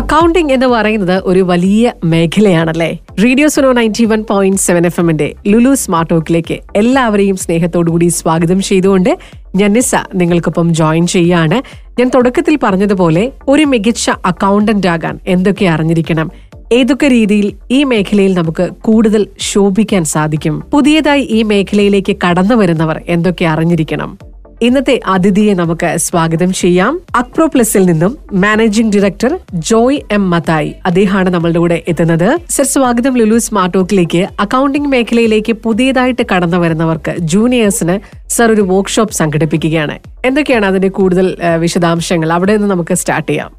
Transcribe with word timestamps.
Accounting 0.00 0.52
എന്ന് 0.52 0.66
പറയുന്നത് 0.66 1.22
ഒരു 1.24 1.40
വലിയ 1.40 1.92
മേഖലയാണല്ലേ? 2.04 2.98
Radio 3.24 3.48
Suno 3.48 3.72
ninety 3.72 4.04
one 4.04 4.24
point 4.30 4.58
seven 4.58 4.86
F 4.86 5.00
എമ്മിന്റെ 5.00 5.34
ലുലു 5.46 5.74
സ്മാർട്ട് 5.74 6.10
ടോക്കിലേക്ക് 6.10 6.60
എല്ലാവരെയും 6.76 7.36
സ്നേഹത്തോടുകൂടി 7.36 8.08
സ്വാഗതം 8.08 8.60
ചെയ്തുകൊണ്ട് 8.60 9.18
ഞാൻ 9.56 9.72
നിസ 9.72 9.94
നിങ്ങൾക്കൊപ്പം 10.14 10.74
ജോയിൻ 10.74 11.06
ചെയ്യാണ് 11.06 11.62
ഞാൻ 12.00 12.10
തുടക്കത്തിൽ 12.14 12.58
പറഞ്ഞതുപോലെ 12.62 13.32
ഒരു 13.48 13.62
മികച്ച 13.62 14.10
അക്കൗണ്ടന്റ് 14.10 14.88
ആകാൻ 14.88 15.18
എന്തൊക്കെ 15.26 15.64
അറിഞ്ഞിരിക്കണം? 15.64 16.30
ഏതൊക്കെ 16.72 17.08
രീതിയിൽ 17.08 17.52
ഈ 17.70 17.84
മേഖലയിൽ 17.84 18.34
നമുക്ക് 18.34 18.70
കൂടുതൽ 18.80 19.26
ശോഭിക്കാൻ 19.40 20.04
സാധിക്കും? 20.04 20.62
പുതിയതായി 20.72 21.22
ഈ 21.22 21.42
മേഖലയിലേക്ക് 21.42 22.16
കടന്നു 22.26 22.54
വരുന്നവർ 22.54 23.02
എന്തൊക്കെ 23.06 23.44
അറിഞ്ഞിരിക്കണം? 23.44 24.29
ഇന്നത്തെ 24.66 24.94
അതിഥിയെ 25.06 25.52
നമുക്ക് 25.54 25.98
സ്വാഗതം 26.06 26.52
ചെയ്യാം. 26.52 27.00
അക്രോ 27.14 27.46
പ്ലസിൽ 27.46 27.84
നിന്നും 27.90 28.18
managing 28.32 28.92
director 28.94 29.32
Joy 29.68 30.00
M 30.16 30.30
Mathai 30.30 30.74
അദ്ദേഹമാണ് 30.86 31.28
നമ്മളുടെ 31.34 31.58
കൂടെ 31.58 31.78
എത്തുന്നത്. 31.88 32.26
സർ 32.50 32.64
സ്വാഗതം 32.64 33.16
ലുലു 33.20 33.38
സ്മാർട്ട് 33.38 33.74
ടോക്കിലേക്ക്. 33.74 34.28
അക്കൗണ്ടിംഗ് 34.40 34.88
മേഖലയിലേക്ക് 34.88 35.52
പുതിയതായിട്ട് 35.52 36.26
കടന്നു 36.32 36.56
വരുന്നവർക്ക് 36.56 37.14
ജൂനിയേഴ്സിന് 37.18 37.96
സർ 38.36 38.50
ഒരു 38.56 38.60
വർക്ക്ഷോപ്പ് 38.72 39.14
സംഘടിപ്പിക്കുകയാണ്. 39.14 39.96
എന്തൊക്കെയാണ് 40.24 40.66
അതിന്റെ 40.66 40.88
കൂടുതൽ 40.88 41.36
വിശദാംശങ്ങൾ? 41.64 42.32
അവിടെ 42.32 42.56
നിന്ന് 42.56 42.70
നമുക്ക് 42.74 42.94
സ്റ്റാർട്ട് 42.94 43.30
ചെയ്യാം. 43.32 43.50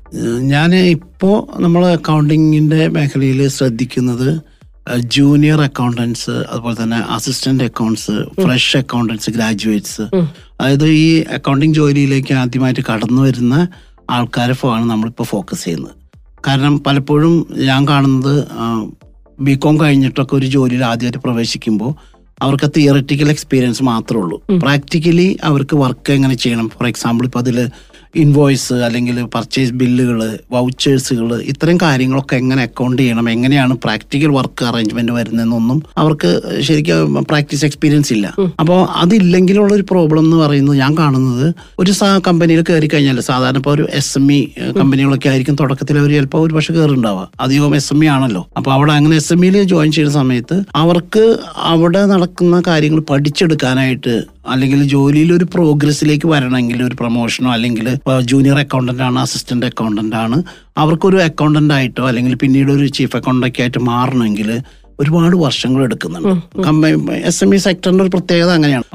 ഞാൻ 0.53 0.75
ഇപ്പോ 0.75 1.33
നമ്മൾ 1.59 1.85
അക്കൗണ്ടിങ്ങിന്റെ 1.97 2.87
മേഖലയിൽ 2.87 3.47
ശ്രദ്ധിക്കുന്നത് 3.47 4.29
ജൂനിയർ 5.15 5.59
അക്കൗണ്ടൻസ് 5.61 6.31
അതുപോലെ 6.51 6.75
തന്നെ 6.83 6.99
assistant 7.15 7.63
accounts 7.63 8.13
fresh 8.43 8.77
accountants 8.77 9.29
graduates 9.35 10.05
അതായത് 10.61 10.87
ഈ 10.87 11.23
അക്കൗണ്ടിങ് 11.33 11.73
ജോലിയിലേക്ക് 11.73 12.33
ആദ്യമായിട്ട് 12.33 12.81
കടന്നു 12.89 13.21
വരുന്ന 13.21 13.67
ആൾക്കാരെ 14.09 14.55
ആണ് 14.67 14.85
നമ്മളിപ്പോൾ 14.89 15.23
ഫോക്കസ് 15.23 15.63
ചെയ്യുന്നത്. 15.63 15.95
കാരണം 16.47 16.83
പലപ്പോഴും 16.83 17.47
ഞാൻ 17.69 17.87
കാണുന്നത് 17.87 18.35
ബി 19.39 19.53
കോം 19.53 19.79
കഴിഞ്ഞിട്ടൊക്കെ 19.79 20.35
ഒരു 20.35 20.45
ജോലിയിൽ 20.45 20.83
ആദ്യമായിട്ട് 20.85 21.17
പ്രവേശിക്കുമ്പോൾ 21.17 21.91
അവർക്ക് 22.41 22.71
തിയററ്റിക്കൽ 22.77 23.29
എക്സ്പീരിയൻസ് 23.29 23.83
മാത്രമേ 23.83 24.21
ഉള്ളൂ. 24.21 24.37
പ്രാക്ടിക്കലി 24.51 25.39
അവർക്ക് 25.43 25.75
വർക്ക് 25.75 26.11
എങ്ങനെ 26.11 26.35
ചെയ്യണം? 26.35 26.69
ഫോർ 26.69 26.87
എക്സാമ്പിൾ 26.87 27.25
ഇപ്പോൾ 27.25 27.39
അതിൽ 27.39 27.57
ഇൻവോയ്സ് 28.15 28.73
അല്ലെങ്കിൽ 28.73 29.25
പർച്ചേസ് 29.25 29.71
ബില്ലുകൾ 29.71 30.19
വൗച്ചേഴ്സുകൾ 30.51 31.41
ഇത്തരം 31.41 31.77
കാര്യങ്ങളൊക്കെ 31.77 32.35
എങ്ങനെ 32.35 32.61
അക്കൗണ്ട് 32.61 33.01
ചെയ്യണം 33.01 33.29
എങ്ങനെയാണ് 33.29 33.77
പ്രാക്ടിക്കൽ 33.77 34.27
വർക്ക് 34.27 34.65
അറേഞ്ച്മെന്റ് 34.65 35.11
വരുന്നതെന്നൊന്നും 35.11 35.83
അവർക്ക് 35.97 36.31
ശരിക്കും 36.61 37.23
പ്രാക്ടീസ് 37.23 37.65
എക്സ്പീരിയൻസ് 37.65 38.13
ഇല്ല. 38.13 38.27
അപ്പോൾ 38.59 38.87
അതില്ലെങ്കിലുള്ള 38.95 39.73
ഒരു 39.73 39.83
പ്രോബ്ലം 39.83 40.23
എന്ന് 40.25 40.37
പറയുന്നത് 40.37 40.77
ഞാൻ 40.77 40.97
കാണുന്നത് 40.97 41.53
ഒരു 41.79 41.93
കമ്പനിയിൽ 42.21 42.61
കയറി 42.61 42.87
കഴിഞ്ഞാൽ 42.87 43.19
സാധാരണ 43.19 43.57
ഇപ്പോൾ 43.57 43.71
ഒരു 43.71 43.87
എസ് 43.91 44.17
എം 44.17 44.31
ഇ 44.31 44.39
കമ്പനികളൊക്കെ 44.71 45.29
ആയിരിക്കും 45.29 45.55
തുടക്കത്തിൽ 45.55 45.97
അവർ 45.97 46.09
ചിലപ്പോൾ 46.09 46.41
ഒരു 46.41 46.53
പക്ഷേ 46.53 46.73
കയറുണ്ടാവുക 46.73 47.29
അധികം 47.39 47.75
എസ് 47.75 47.93
എം 47.93 48.03
ഇ 48.03 48.07
ആണല്ലോ. 48.07 48.47
അപ്പോൾ 48.57 48.73
അവിടെ 48.73 48.93
അങ്ങനെ 48.93 49.15
എസ് 49.15 49.33
എം 49.33 49.45
ഇയിൽ 49.45 49.63
ജോയിൻ 49.63 49.91
ചെയ്യുന്ന 49.91 50.13
സമയത്ത് 50.13 50.65
അവർക്ക് 50.75 51.39
അവിടെ 51.57 52.05
നടക്കുന്ന 52.05 52.61
കാര്യങ്ങൾ 52.67 52.99
പഠിച്ചെടുക്കാനായിട്ട് 53.09 54.15
അല്ലെങ്കിൽ 54.47 54.87
ജോലിയിൽ 54.87 55.33
ഒരു 55.33 55.45
പ്രോഗ്രസ്സിലേക്ക് 55.45 56.27
വരണമെങ്കിൽ 56.27 56.83
ഒരു 56.83 56.95
പ്രൊമോഷനോ 56.95 57.51
അല്ലെങ്കിൽ 57.51 57.87
ജൂനിയർ 58.31 58.59
അക്കൗണ്ടന്റ് 58.65 59.03
ആണ് 59.07 59.19
അസിസ്റ്റന്റ് 59.19 59.69
അക്കൗണ്ടന്റ് 59.71 60.17
ആണ്. 60.23 60.37
അവർക്കൊരു 60.77 61.17
അക്കൗണ്ടന്റ് 61.29 61.73
ആയിട്ടോ 61.79 62.05
അല്ലെങ്കിൽ 62.11 62.35
പിന്നീട് 62.43 62.71
ഒരു 62.77 62.87
ചീഫ് 62.99 63.15
അക്കൗണ്ടൊക്കെ 63.21 63.61
ആയിട്ട് 63.65 63.81
മാറണമെങ്കിൽ 63.91 64.51
ഒരുപാട് 65.01 65.35
വർഷങ്ങൾ 65.35 65.83
എടുക്കുന്നുണ്ട്. 65.83 66.87
എസ് 67.29 67.39
എം 67.43 67.51
ഇ 67.55 67.59
സെക്ടറിന്റെ 67.65 68.03
ഒരു 68.03 68.11
പ്രത്യേകത 68.15 68.51
അങ്ങനെയാണ്. 68.57 68.85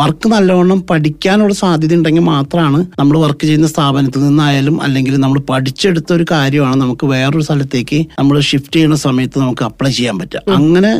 വർക്ക് 0.00 0.28
നല്ലവണ്ണം 0.28 0.80
പഠിക്കാനുള്ള 0.90 1.54
സാധ്യത 1.62 1.94
ഉണ്ടെങ്കിൽ 1.94 2.24
മാത്രമാണ് 2.34 2.80
നമ്മൾ 3.00 3.16
വർക്ക് 3.18 3.44
ചെയ്യുന്ന 3.46 3.68
സ്ഥാപനത്തിൽ 3.72 4.22
നിന്നായാലും 4.26 4.76
അല്ലെങ്കിൽ 4.82 5.16
നമ്മൾ 5.24 5.40
പഠിച്ചെടുത്ത 5.50 6.12
ഒരു 6.12 6.26
കാര്യമാണ് 6.30 6.78
നമുക്ക് 6.80 7.06
വേറൊരു 7.14 7.44
സ്ഥലത്തേക്ക് 7.48 7.98
നമ്മൾ 8.18 8.38
ഷിഫ്റ്റ് 8.50 8.76
ചെയ്യുന്ന 8.76 8.98
സമയത്ത് 9.06 9.38
നമുക്ക് 9.38 9.64
അപ്ലൈ 9.70 9.90
ചെയ്യാൻ 9.90 10.18
പറ്റുക. 10.18 10.42
അങ്ങനെ 10.58 10.92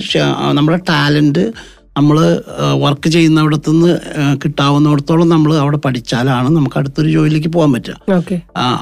നമ്മുടെ 0.53 0.81
ടാലന്റ് 0.91 1.45
നമ്മൾ 1.97 2.17
വർക്ക് 2.81 3.09
ചെയ്യുന്നിടത്തു 3.09 3.71
നിന്ന് 3.71 3.93
കിട്ടാവുന്നിടത്തോളം 4.45 5.29
നമ്മൾ 5.29 5.51
അവിടെ 5.57 5.77
പഠിച്ചാലാണ് 5.77 6.49
നമുക്ക് 6.57 6.77
അടുത്തൊരു 6.79 7.09
ജോലിയിലേക്ക് 7.11 7.49
പോകാൻ 7.49 7.73
പറ്റുക. 7.73 7.95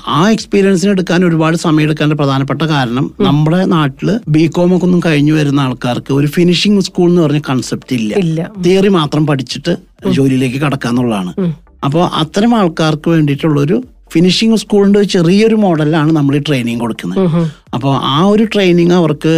ആ, 0.09 0.19
എക്സ്പീരിയൻസിന് 0.33 0.91
എടുക്കാൻ 0.91 1.25
ഒരുപാട് 1.25 1.57
സമയം 1.57 1.85
എടുക്കാൻ 1.85 2.17
പ്രധാനപ്പെട്ട 2.17 2.63
കാരണം 2.67 3.07
നമ്മുടെ 3.21 3.61
നാട്ടിൽ 3.75 4.11
ബി 4.29 4.47
കോം 4.57 4.77
ഒക്കെ 4.77 4.85
ഒന്നും 4.85 5.03
കഴിഞ്ഞു 5.07 5.35
വരുന്ന 5.35 5.61
ആൾക്കാർക്ക് 5.61 6.13
ഒരു 6.13 6.27
ഫിനിഷിംഗ് 6.29 6.81
സ്കൂൾ 6.81 7.09
എന്ന് 7.09 7.23
പറഞ്ഞ 7.23 7.43
കൺസെപ്റ്റ് 7.51 7.95
ഇല്ല. 7.95 8.13
തിയറി 8.63 8.89
മാത്രം 8.99 9.27
പഠിച്ചിട്ട് 9.27 9.75
ജോലിയിലേക്ക് 10.13 10.61
കടക്കാന്നുള്ളതാണ് 10.61 11.33
അപ്പോൾ 11.85 12.05
അത്തരം 12.15 12.55
ആൾക്കാർക്ക് 12.55 13.09
വേണ്ടിയിട്ടുള്ളൊരു 13.09 13.77
ഫിനിഷിംഗ് 14.13 14.57
സ്കൂളിന്റെ 14.57 14.99
ഒരു 14.99 15.09
ചെറിയൊരു 15.09 15.55
മോഡലാണ് 15.57 16.13
നമ്മൾ 16.13 16.37
ഈ 16.37 16.41
ട്രെയിനിങ് 16.41 16.81
കൊടുക്കുന്നത്. 16.81 17.21
അപ്പോൾ 17.77 17.93
ആ 18.15 18.17
ഒരു 18.33 18.45
ട്രെയിനിങ് 18.53 18.95
അവർക്ക് 18.99 19.33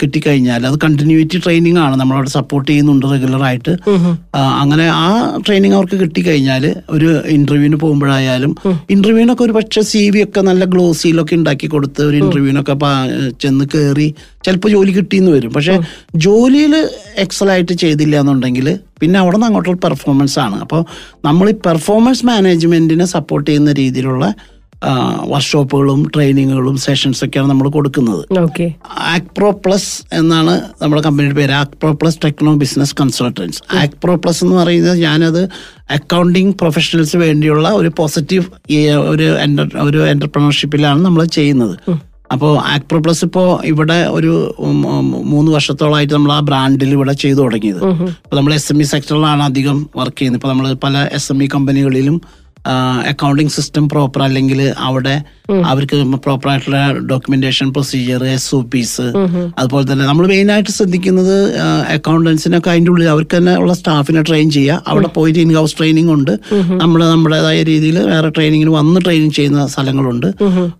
കിട്ടിക്കഴിഞ്ഞാൽ 0.00 0.62
അത് 0.68 0.76
കണ്ടിന്യൂറ്റി 0.84 1.38
ട്രെയിനിങ് 1.44 1.80
ആണ്. 1.84 1.94
നമ്മളവിടെ 2.00 2.30
സപ്പോർട്ട് 2.36 2.68
ചെയ്യുന്നുണ്ട് 2.70 3.06
റെഗുലർ 3.12 3.42
ആയിട്ട്. 3.48 3.72
അങ്ങനെ 4.62 4.86
ആ 5.04 5.08
ട്രെയിനിങ് 5.46 5.76
അവർക്ക് 5.78 5.96
കിട്ടിക്കഴിഞ്ഞാൽ 6.02 6.64
ഒരു 6.96 7.08
ഇന്റർവ്യൂവിന് 7.36 7.78
പോകുമ്പോഴായാലും 7.84 8.54
ഇന്റർവ്യൂവിനൊക്കെ 8.96 9.44
ഒരു 9.48 9.56
പക്ഷേ 9.58 9.82
സി 9.92 10.04
വി 10.14 10.22
ഒക്കെ 10.26 10.42
നല്ല 10.50 10.64
ഗ്ലോസിയിലൊക്കെ 10.74 11.34
ഉണ്ടാക്കി 11.40 11.68
കൊടുത്ത് 11.74 12.02
ഒരു 12.10 12.16
ഇന്റർവ്യൂവിനൊക്കെ 12.22 12.76
ചെന്ന് 13.44 13.66
കയറി 13.74 14.08
ചിലപ്പോൾ 14.46 14.70
ജോലി 14.76 14.92
കിട്ടിയെന്ന് 14.98 15.32
വരും. 15.34 15.52
പക്ഷേ 15.56 15.74
ജോലിയിൽ 16.24 16.74
എക്സലായിട്ട് 17.24 17.74
ചെയ്തില്ല 17.82 18.16
എന്നുണ്ടെങ്കിൽ 18.22 18.68
പിന്നെ 19.00 19.18
അവിടെ 19.20 19.36
നിന്ന് 19.36 19.46
അങ്ങോട്ടുള്ള 19.48 19.78
പെർഫോമൻസ് 19.84 20.36
ആണ്. 20.46 20.56
അപ്പോൾ 20.64 20.80
നമ്മൾ 21.28 21.46
ഈ 21.52 21.54
പെർഫോമൻസ് 21.66 22.26
മാനേജ്മെന്റിനെ 22.30 23.06
സപ്പോർട്ട് 23.14 23.46
ചെയ്യുന്ന 23.50 23.72
രീതിയിലുള്ള 23.82 24.26
വർക്ക്ഷോപ്പുകളും 25.32 26.00
ട്രെയിനിങ്ങുകളും 26.14 26.76
സെഷൻസൊക്കെയാണ് 26.84 27.48
നമ്മൾ 27.50 27.66
കൊടുക്കുന്നത്. 27.76 28.22
ഓക്കെ 28.44 28.66
ആക്പ്രോ 29.14 29.50
പ്ലസ് 29.64 29.90
എന്നാണ് 30.20 30.54
നമ്മുടെ 30.82 31.02
കമ്പനിയുടെ 31.06 31.36
പേര്. 31.40 31.54
Acpro 31.62 31.90
plus 32.02 32.18
techno 32.24 32.54
business 32.62 32.94
consultants 33.00 33.60
Acpro 33.82 34.14
plus 34.22 34.40
എന്ന് 34.44 34.56
പറയുന്നത് 34.62 34.98
ഞാനത് 35.06 35.42
അക്കൗണ്ടിങ് 35.98 36.54
പ്രൊഫഷണൽസ് 36.60 37.16
വേണ്ടിയുള്ള 37.24 37.68
ഒരു 37.80 37.92
പോസിറ്റീവ് 38.00 38.46
ഒരു 39.12 39.28
ഒരു 39.88 40.00
എന്റർപ്രണർഷിപ്പിലാണ് 40.14 41.00
നമ്മൾ 41.08 41.22
ചെയ്യുന്നത്. 41.38 41.76
അപ്പോൾ 42.34 42.52
ആക്പ്രോ 42.74 42.98
പ്ലസ് 43.04 43.24
ഇപ്പോൾ 43.28 43.48
ഇവിടെ 43.70 43.96
ഒരു 44.18 44.30
മൂന്ന് 45.32 45.50
വർഷത്തോളമായിട്ട് 45.54 46.12
നമ്മൾ 46.14 46.32
ആ 46.36 46.38
ബ്രാൻഡിൽ 46.50 46.92
ഇവിടെ 46.96 47.14
ചെയ്തു 47.22 47.38
തുടങ്ങിയത്. 47.42 47.80
അപ്പോൾ 48.24 48.36
നമ്മൾ 48.38 48.52
എസ് 48.58 48.70
എം 48.72 48.78
ഇ 48.84 48.86
സെക്ടറിലാണ് 48.92 49.42
അധികം 49.50 49.78
വർക്ക് 49.98 50.16
ചെയ്യുന്നത്. 50.18 50.40
ഇപ്പോൾ 50.40 50.52
നമ്മൾ 50.52 50.78
പല 50.84 51.02
എസ് 51.18 51.28
എം 51.32 51.42
ഇ 51.44 51.48
കമ്പനികളിലും 51.54 52.16
അക്കൗണ്ടിങ് 53.12 53.52
സിസ്റ്റം 53.56 53.84
പ്രോപ്പർ 53.92 54.20
അല്ലെങ്കിൽ 54.26 54.60
അവിടെ 54.88 55.14
അവർക്ക് 55.70 55.96
പ്രോപ്പർ 56.24 56.48
ആയിട്ടുള്ള 56.50 56.78
documentation 57.10 57.68
procedure 57.76 58.20
S 58.34 58.50
O 58.56 58.60
Ps 58.72 59.06
അതുപോലെ 59.60 59.84
തന്നെ 59.90 60.04
നമ്മൾ 60.10 60.24
മെയിൻ 60.32 60.48
ആയിട്ട് 60.54 60.72
ശ്രദ്ധിക്കുന്നത് 60.76 61.36
അക്കൗണ്ടൻസിനൊക്കെ 61.96 62.70
അതിന്റെ 62.74 62.90
ഉള്ളിൽ 62.94 63.08
അവർക്ക് 63.14 63.34
തന്നെ 63.36 63.54
ഉള്ള 63.62 63.74
സ്റ്റാഫിനെ 63.80 64.22
ട്രെയിൻ 64.28 64.48
ചെയ്യുക. 64.56 64.78
അവിടെ 64.92 65.08
പോയിട്ട് 65.18 65.40
ഇൻ 65.44 65.52
ഹൗസ് 65.58 65.76
ട്രെയിനിങ് 65.78 66.12
ഉണ്ട് 66.16 66.32
നമ്മൾ 66.82 67.00
നമ്മുടേതായ 67.14 67.58
രീതിയിൽ 67.70 67.98
വേറെ 68.12 68.30
ട്രെയിനിങ്ങിന് 68.38 68.74
വന്ന് 68.78 69.00
ട്രെയിനിങ് 69.06 69.36
ചെയ്യുന്ന 69.38 69.66
സ്ഥലങ്ങളുണ്ട്. 69.74 70.28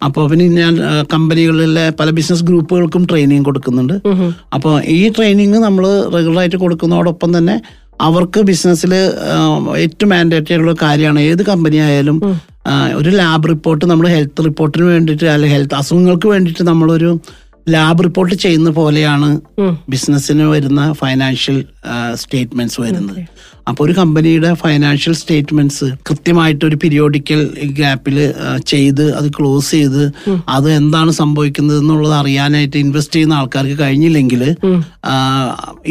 അപ്പോൾ 0.09 0.25
പിന്നെ 0.33 0.49
ഞാൻ 0.63 0.75
കമ്പനികളിലെ 1.15 1.87
പല 2.01 2.11
ബിസിനസ് 2.21 2.47
ഗ്രൂപ്പുകൾക്കും 2.51 3.05
ട്രെയിനിങ് 3.13 3.47
കൊടുക്കുന്നുണ്ട്. 3.51 3.97
അപ്പോൾ 4.57 4.75
ഈ 4.99 5.01
ട്രെയിനിങ് 5.19 5.61
നമ്മൾ 5.69 5.87
റെഗുലറായിട്ട് 6.17 6.59
കൊടുക്കുന്നതോടൊപ്പം 6.65 7.31
തന്നെ 7.39 7.57
അവർക്ക് 8.03 8.41
ബിസിനസ്സിൽ 8.41 8.93
ഏറ്റവും 9.77 10.11
മാൻഡേറ്ററി 10.11 10.53
ആയിട്ടുള്ള 10.53 10.75
കാര്യമാണ് 10.83 11.21
ഏത് 11.21 11.43
കമ്പനി 11.43 11.79
ആയാലും 11.79 12.19
ഒരു 12.95 13.11
ലാബ് 13.11 13.49
റിപ്പോർട്ട് 13.49 13.85
നമ്മൾ 13.85 14.07
ഹെൽത്ത് 14.09 14.45
റിപ്പോർട്ടിന് 14.45 14.85
വേണ്ടിയിട്ട് 14.85 15.27
അല്ലെങ്കിൽ 15.27 15.55
ഹെൽത്ത് 15.55 15.75
അസുഖങ്ങൾക്ക് 15.75 16.29
വേണ്ടിയിട്ട് 16.29 16.63
നമ്മളൊരു 16.63 17.11
ലാബ് 17.71 18.03
റിപ്പോർട്ട് 18.05 18.35
ചെയ്യുന്ന 18.35 18.71
പോലെയാണ് 18.71 19.29
ബിസിനസ്സിന് 19.89 20.47
വരുന്ന 20.47 20.83
ഫൈനാൻഷ്യൽ 20.93 21.59
സ്റ്റേറ്റ്മെന്റ്സ് 22.15 22.79
വരുന്നത്. 22.81 23.21
അപ്പോൾ 23.69 23.83
ഒരു 23.85 23.93
കമ്പനിയുടെ 23.99 24.55
ഫൈനാൻഷ്യൽ 24.61 25.15
സ്റ്റേറ്റ്മെന്റ്സ് 25.19 25.89
കൃത്യമായിട്ട് 26.09 26.63
ഒരു 26.69 26.77
പീരിയോഡിക്കൽ 26.83 27.41
ഗ്യാപ്പിൽ 27.79 28.17
ചെയ്ത് 28.73 29.03
അത് 29.19 29.29
ക്ലോസ് 29.37 29.71
ചെയ്ത് 29.71 30.03
അത് 30.57 30.69
എന്താണ് 30.79 31.11
സംഭവിക്കുന്നത് 31.11 31.79
എന്നുള്ളത് 31.83 32.15
അറിയാനായിട്ട് 32.21 32.77
ഇൻവെസ്റ്റ് 32.77 33.15
ചെയ്യുന്ന 33.15 33.35
ആൾക്കാർക്ക് 33.41 33.77
കഴിഞ്ഞില്ലെങ്കിൽ 33.83 34.43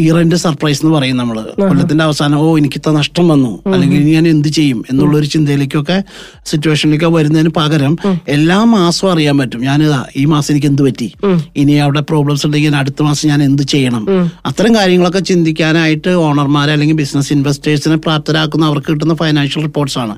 ഇയറിന്റെ 0.01 0.37
സർപ്രൈസ് 0.45 0.81
എന്ന് 0.83 0.93
പറയും 0.97 1.17
നമ്മൾ. 1.21 1.37
കൊല്ലത്തിന്റെ 1.69 2.03
അവസാനം 2.03 2.37
ഓ 2.39 2.57
എനിക്ക് 2.61 2.79
ഇത്ര 2.81 2.93
നഷ്ടം 2.99 3.27
വന്നു. 3.33 3.51
അല്ലെങ്കിൽ 3.73 3.97
ഇനി 4.01 4.11
ഞാൻ 4.17 4.27
എന്ത് 4.33 4.49
ചെയ്യും? 4.57 4.81
എന്നുള്ളൊരു 4.89 5.29
ചിന്തയിലേക്കൊക്കെ 5.35 5.97
സിറ്റുവേഷനിലേക്ക് 6.51 7.11
വരുന്നതിന് 7.17 7.53
പകരം 7.59 7.95
എല്ലാ 8.37 8.59
മാസവും 8.75 9.11
അറിയാൻ 9.13 9.37
പറ്റും. 9.41 9.63
ഞാൻ 9.69 9.81
ഈ 10.21 10.25
മാസം 10.33 10.51
എനിക്ക് 10.53 10.69
എന്ത് 10.73 10.83
പറ്റി 10.89 11.09
ഇനി 11.63 11.73
അവിടെ 11.85 12.03
പ്രോബ്ലംസ് 12.11 12.45
ഉണ്ടെങ്കിൽ 12.45 12.75
അടുത്ത 12.83 13.01
മാസം 13.09 13.25
ഞാൻ 13.33 13.41
എന്ത് 13.49 13.63
ചെയ്യണം? 13.75 14.05
അത്തരം 14.51 14.71
കാര്യങ്ങളൊക്കെ 14.79 15.23
ചിന്തിക്കാൻ 15.31 15.77
ചെയ്യാനായിട്ട് 15.81 16.11
ഓണർമാരെ 16.25 16.71
അല്ലെങ്കിൽ 16.75 16.97
ബിസിനസ് 17.01 17.29
ഇൻവെസ്റ്റേഴ്സിനെ 17.35 17.97
പ്രാപ്തരാക്കുന്ന 18.05 18.63
അവർക്ക് 18.69 18.89
കിട്ടുന്ന 18.93 19.13
ഫൈനാൻഷ്യൽ 19.21 19.61
റിപ്പോർട്ട്സ് 19.67 19.97
ആണ്. 20.03 20.15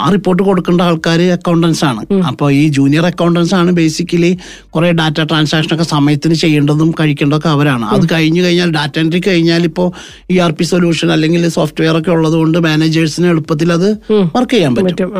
ആ 0.00 0.04
റിപ്പോർട്ട് 0.14 0.42
കൊടുക്കേണ്ട 0.48 0.80
ആൾക്കാർ 0.88 1.20
അക്കൗണ്ടൻസ് 1.36 1.82
ആണ്. 1.90 2.02
അപ്പോൾ 2.30 2.48
ഈ 2.60 2.62
ജൂനിയർ 2.76 3.04
അക്കൗണ്ടൻസ് 3.10 3.54
ആണ് 3.60 3.70
ബേസിക്കലി 3.78 4.32
കുറെ 4.74 4.88
ഡാറ്റ 5.00 5.20
ട്രാൻസാക്ഷൻ 5.30 5.72
ഒക്കെ 5.76 5.86
സമയത്തിന് 5.94 6.36
ചെയ്യേണ്ടതും 6.42 6.90
കഴിക്കേണ്ടതൊക്കെ 7.00 7.50
അവരാണ്. 7.56 7.86
അത് 7.94 8.04
കഴിഞ്ഞു 8.14 8.40
കഴിഞ്ഞാൽ 8.46 8.70
ഡാറ്റ 8.78 8.98
എൻട്രി 9.02 9.20
കഴിഞ്ഞാൽ 9.28 9.62
ഇപ്പോൾ 9.70 9.88
ഇ 10.34 10.38
ആർ 10.46 10.52
പി 10.58 10.66
സൊല്യൂഷൻ 10.72 11.10
അല്ലെങ്കിൽ 11.16 11.48
സോഫ്റ്റ്വെയർ 11.58 11.96
ഒക്കെ 12.00 12.12
ഉള്ളതുകൊണ്ട് 12.16 12.58
മാനേജേഴ്സിന് 12.68 13.28
എളുപ്പത്തിൽ 13.34 13.68
അത് 13.76 13.88
വർക്ക് 14.36 14.54
ചെയ്യാൻ 14.56 14.74
പറ്റും. 14.78 15.10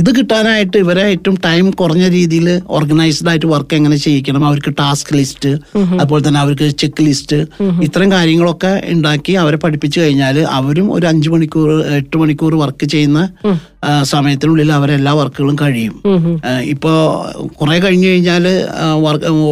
ഇത് 0.00 0.10
കിട്ടാനായിട്ട് 0.18 0.76
ഇവരെ 0.84 1.04
ഏറ്റവും 1.14 1.36
ടൈം 1.48 1.66
കുറഞ്ഞ 1.82 2.04
രീതിയിൽ 2.16 2.48
ഓർഗനൈസ്ഡ് 2.78 3.30
ആയിട്ട് 3.34 3.48
വർക്ക് 3.54 3.74
എങ്ങനെ 3.80 3.98
ചെയ്യിക്കണം? 4.06 4.42
അവർക്ക് 4.50 4.72
ടാസ്ക് 4.80 5.12
ലിസ്റ്റ് 5.18 5.52
അതുപോലെ 6.00 6.22
തന്നെ 6.28 6.40
അവർക്ക് 6.44 6.66
ചെക്ക് 6.82 7.02
ലിസ്റ്റ് 7.08 7.38
ഇത്തരം 7.86 8.08
കാര്യങ്ങളൊക്കെ 8.16 8.72
ഉണ്ടാക്കി 9.10 9.32
അവരെ 9.42 9.58
പഠിപ്പിച്ചു 9.62 9.98
കഴിഞ്ഞാൽ 10.00 10.36
അവരും 10.58 10.86
ഒരു 10.96 11.06
അഞ്ചു 11.10 11.28
മണിക്കൂർ 11.32 11.68
എട്ട് 12.00 12.16
മണിക്കൂർ 12.20 12.52
വർക്ക് 12.62 12.86
ചെയ്യുന്ന 12.92 13.20
സമയത്തിനുള്ളിൽ 14.12 14.68
അവരെല്ലാ 14.76 15.12
വർക്കുകളും 15.20 15.56
കഴിയും. 15.62 15.94
ഇപ്പോൾ 16.04 16.18
ഇപ്പോ 16.74 16.92
കുറെ 17.60 17.76
കഴിഞ്ഞു 17.84 18.08
കഴിഞ്ഞാൽ 18.12 18.44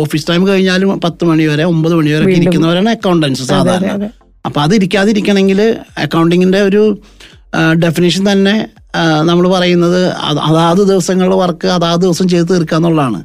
ഓഫീസ് 0.02 0.28
ടൈം 0.30 0.42
കഴിഞ്ഞാലും 0.50 0.88
പത്ത് 1.06 1.24
മണി 1.30 1.44
വരെ 1.52 1.64
ഒമ്പത് 1.72 1.94
മണി 1.98 2.10
വരെ 2.14 2.24
ഇരിക്കുന്നവരാണ് 2.38 2.90
അക്കൗണ്ടൻസ് 2.96 3.46
സാധാരണ. 3.52 4.10
അപ്പൊ 4.46 4.58
അത് 4.64 4.74
ഇരിക്കാതിരിക്കണമെങ്കിൽ 4.78 5.60
അക്കൗണ്ടിങ്ങിന്റെ 6.04 6.60
ഒരു 6.68 6.82
ഡെഫിനേഷൻ 7.84 8.22
തന്നെ 8.32 8.56
നമ്മൾ 9.28 9.44
പറയുന്നത് 9.56 10.00
അത് 10.28 10.38
അതാത് 10.48 10.82
ദിവസങ്ങളുടെ 10.90 11.38
വർക്ക് 11.44 11.68
അതാത് 11.76 12.02
ദിവസം 12.06 12.26
ചെയ്ത് 12.32 12.48
തീർക്കുക 12.52 12.78
എന്നുള്ളതാണ് 12.80 13.20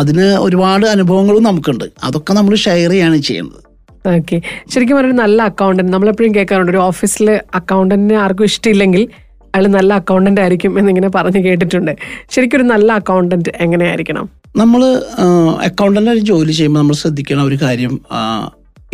അതിന് 0.00 0.26
ഒരുപാട് 0.44 0.86
അനുഭവങ്ങളും 0.94 1.42
നമുക്കുണ്ട്. 1.48 1.86
അതൊക്കെ 2.06 2.32
നമ്മൾ 2.38 2.54
ഷെയർ 2.66 2.92
ചെയ്യാണ് 2.94 3.18
ചെയ്യുന്നത്. 3.28 3.60
ഓക്കെ 4.06 4.42
ശരിക്കും 4.72 4.96
പറഞ്ഞാൽ 4.96 5.16
നല്ല 5.16 5.42
അക്കൗണ്ടന്റ് 5.42 5.92
നമ്മളെപ്പോഴും 5.92 6.34
കേൾക്കാറുണ്ട് 6.34 6.72
ഒരു 6.72 6.78
ഓഫീസിൽ 6.78 7.40
അക്കൗണ്ടന്റിനെ 7.54 8.14
ആർക്കും 8.14 8.44
ഇഷ്ടമില്ലെങ്കിൽ 8.44 9.08
അയാൾ 9.54 9.66
നല്ല 9.66 9.94
അക്കൗണ്ടന്റ് 9.94 10.40
ആയിരിക്കും 10.40 10.78
എന്നിങ്ങനെ 10.78 11.08
പറഞ്ഞ് 11.08 11.42
കേട്ടിട്ടുണ്ട്. 11.44 11.96
ശരിക്കും 12.30 12.58
ഒരു 12.58 12.62
നല്ല 12.62 12.92
അക്കൗണ്ടന്റ് 12.92 13.50
എങ്ങനെയായിരിക്കണം? 13.60 14.28
നമ്മൾ 14.56 14.82
അക്കൗണ്ടന്റ് 15.68 16.10
ആയിട്ട് 16.10 16.26
ജോലി 16.26 16.52
ചെയ്യുമ്പോൾ 16.52 16.80
നമ്മൾ 16.80 16.94
ശ്രദ്ധിക്കണം 16.94 17.44
ഒരു 17.44 17.58
കാര്യം. 17.62 18.00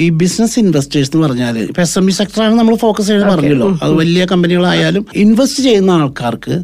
ഈ 0.01 0.09
ബിസിനസ് 0.09 0.59
ഇൻവെസ്റ്റേഴ്സ് 0.59 1.11
എന്ന് 1.15 1.27
പറഞ്ഞാൽ 1.27 1.59
ഇപ്പൊ 1.59 1.83
എസ് 1.83 1.99
എം 1.99 2.09
ഇ 2.09 2.11
സെക്ടറാണ് 2.11 2.59
നമ്മൾ 2.59 2.75
ഫോക്കസ് 2.77 3.09
ചെയ്ത് 3.09 3.25
പറഞ്ഞല്ലോ. 3.25 3.79
അത് 3.83 3.93
വലിയ 3.93 4.25
കമ്പനികളായാലും 4.25 5.07
ഇൻവെസ്റ്റ് 5.15 5.65
ചെയ്യുന്ന 5.65 5.91
ആൾക്കാർക്ക് 5.91 6.55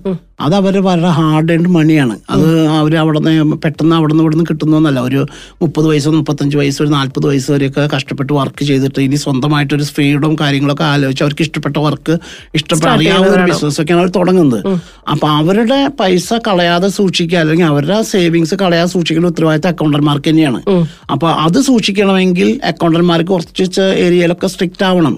അത് 0.40 0.54
അവർ 0.54 0.78
വളരെ 0.78 1.08
ഹാർഡ് 1.08 1.52
ആൻഡ് 1.52 1.68
മണിയാണ് 1.68 2.14
അത് 2.34 2.68
അവർ 2.68 2.96
അവിടെ 2.96 3.18
നിന്ന് 3.18 3.56
പെട്ടെന്ന് 3.64 3.96
അവിടെ 3.96 4.12
നിന്ന് 4.12 4.24
ഇവിടെ 4.24 4.36
നിന്ന് 4.36 4.48
കിട്ടുന്നൊന്നല്ല. 4.50 5.00
ഒരു 5.00 5.26
മുപ്പത് 5.62 5.86
വയസ്സോ 5.86 6.10
മുപ്പത്തഞ്ച് 6.10 6.56
വയസ്സോ 6.56 6.84
ഒരു 6.84 6.90
നാൽപ്പത് 6.90 7.26
വയസ്സ് 7.26 7.50
വരെയൊക്കെ 7.52 7.88
കഷ്ടപ്പെട്ട് 7.94 8.32
വർക്ക് 8.32 8.64
ചെയ്തിട്ട് 8.64 9.00
ഇനി 9.00 9.16
സ്വന്തമായിട്ടൊരു 9.16 9.84
ഫ്രീഡും 9.84 10.36
കാര്യങ്ങളൊക്കെ 10.40 10.84
ആലോചിച്ച് 10.84 11.24
അവർക്ക് 11.24 11.42
ഇഷ്ടപ്പെട്ട 11.42 11.76
വർക്ക് 11.78 12.18
ഇഷ്ടപ്പെട്ട 12.54 12.90
അറിയാവുന്ന 12.90 13.32
ഒരു 13.36 13.52
ബിസിനസ് 13.52 13.80
ഒക്കെയാണ് 13.80 14.02
അവർ 14.02 14.10
തുടങ്ങുന്നത്. 14.18 14.80
അപ്പൊ 15.08 15.28
അവരുടെ 15.28 15.88
പൈസ 16.00 16.32
കളയാതെ 16.48 16.88
സൂക്ഷിക്കുക 16.88 17.38
അല്ലെങ്കിൽ 17.38 17.66
അവരുടെ 17.66 18.02
സേവിങ്സ് 18.02 18.54
കളയാതെ 18.54 18.90
സൂക്ഷിക്കുന്ന 18.90 19.28
ഉത്തരവാദിത്തം 19.28 19.68
അക്കൗണ്ടന്മാർക്ക് 19.68 20.28
തന്നെയാണ്. 20.30 20.62
അപ്പൊ 21.10 21.28
അത് 21.28 21.60
സൂക്ഷിക്കണമെങ്കിൽ 21.70 22.60
അക്കൗണ്ടന്മാർക്ക് 22.64 23.30
കുറച്ച് 23.30 23.86
ഏരിയയിലൊക്കെ 24.06 24.46
സ്ട്രിക്റ്റ് 24.46 24.84
ആവണം. 24.84 25.16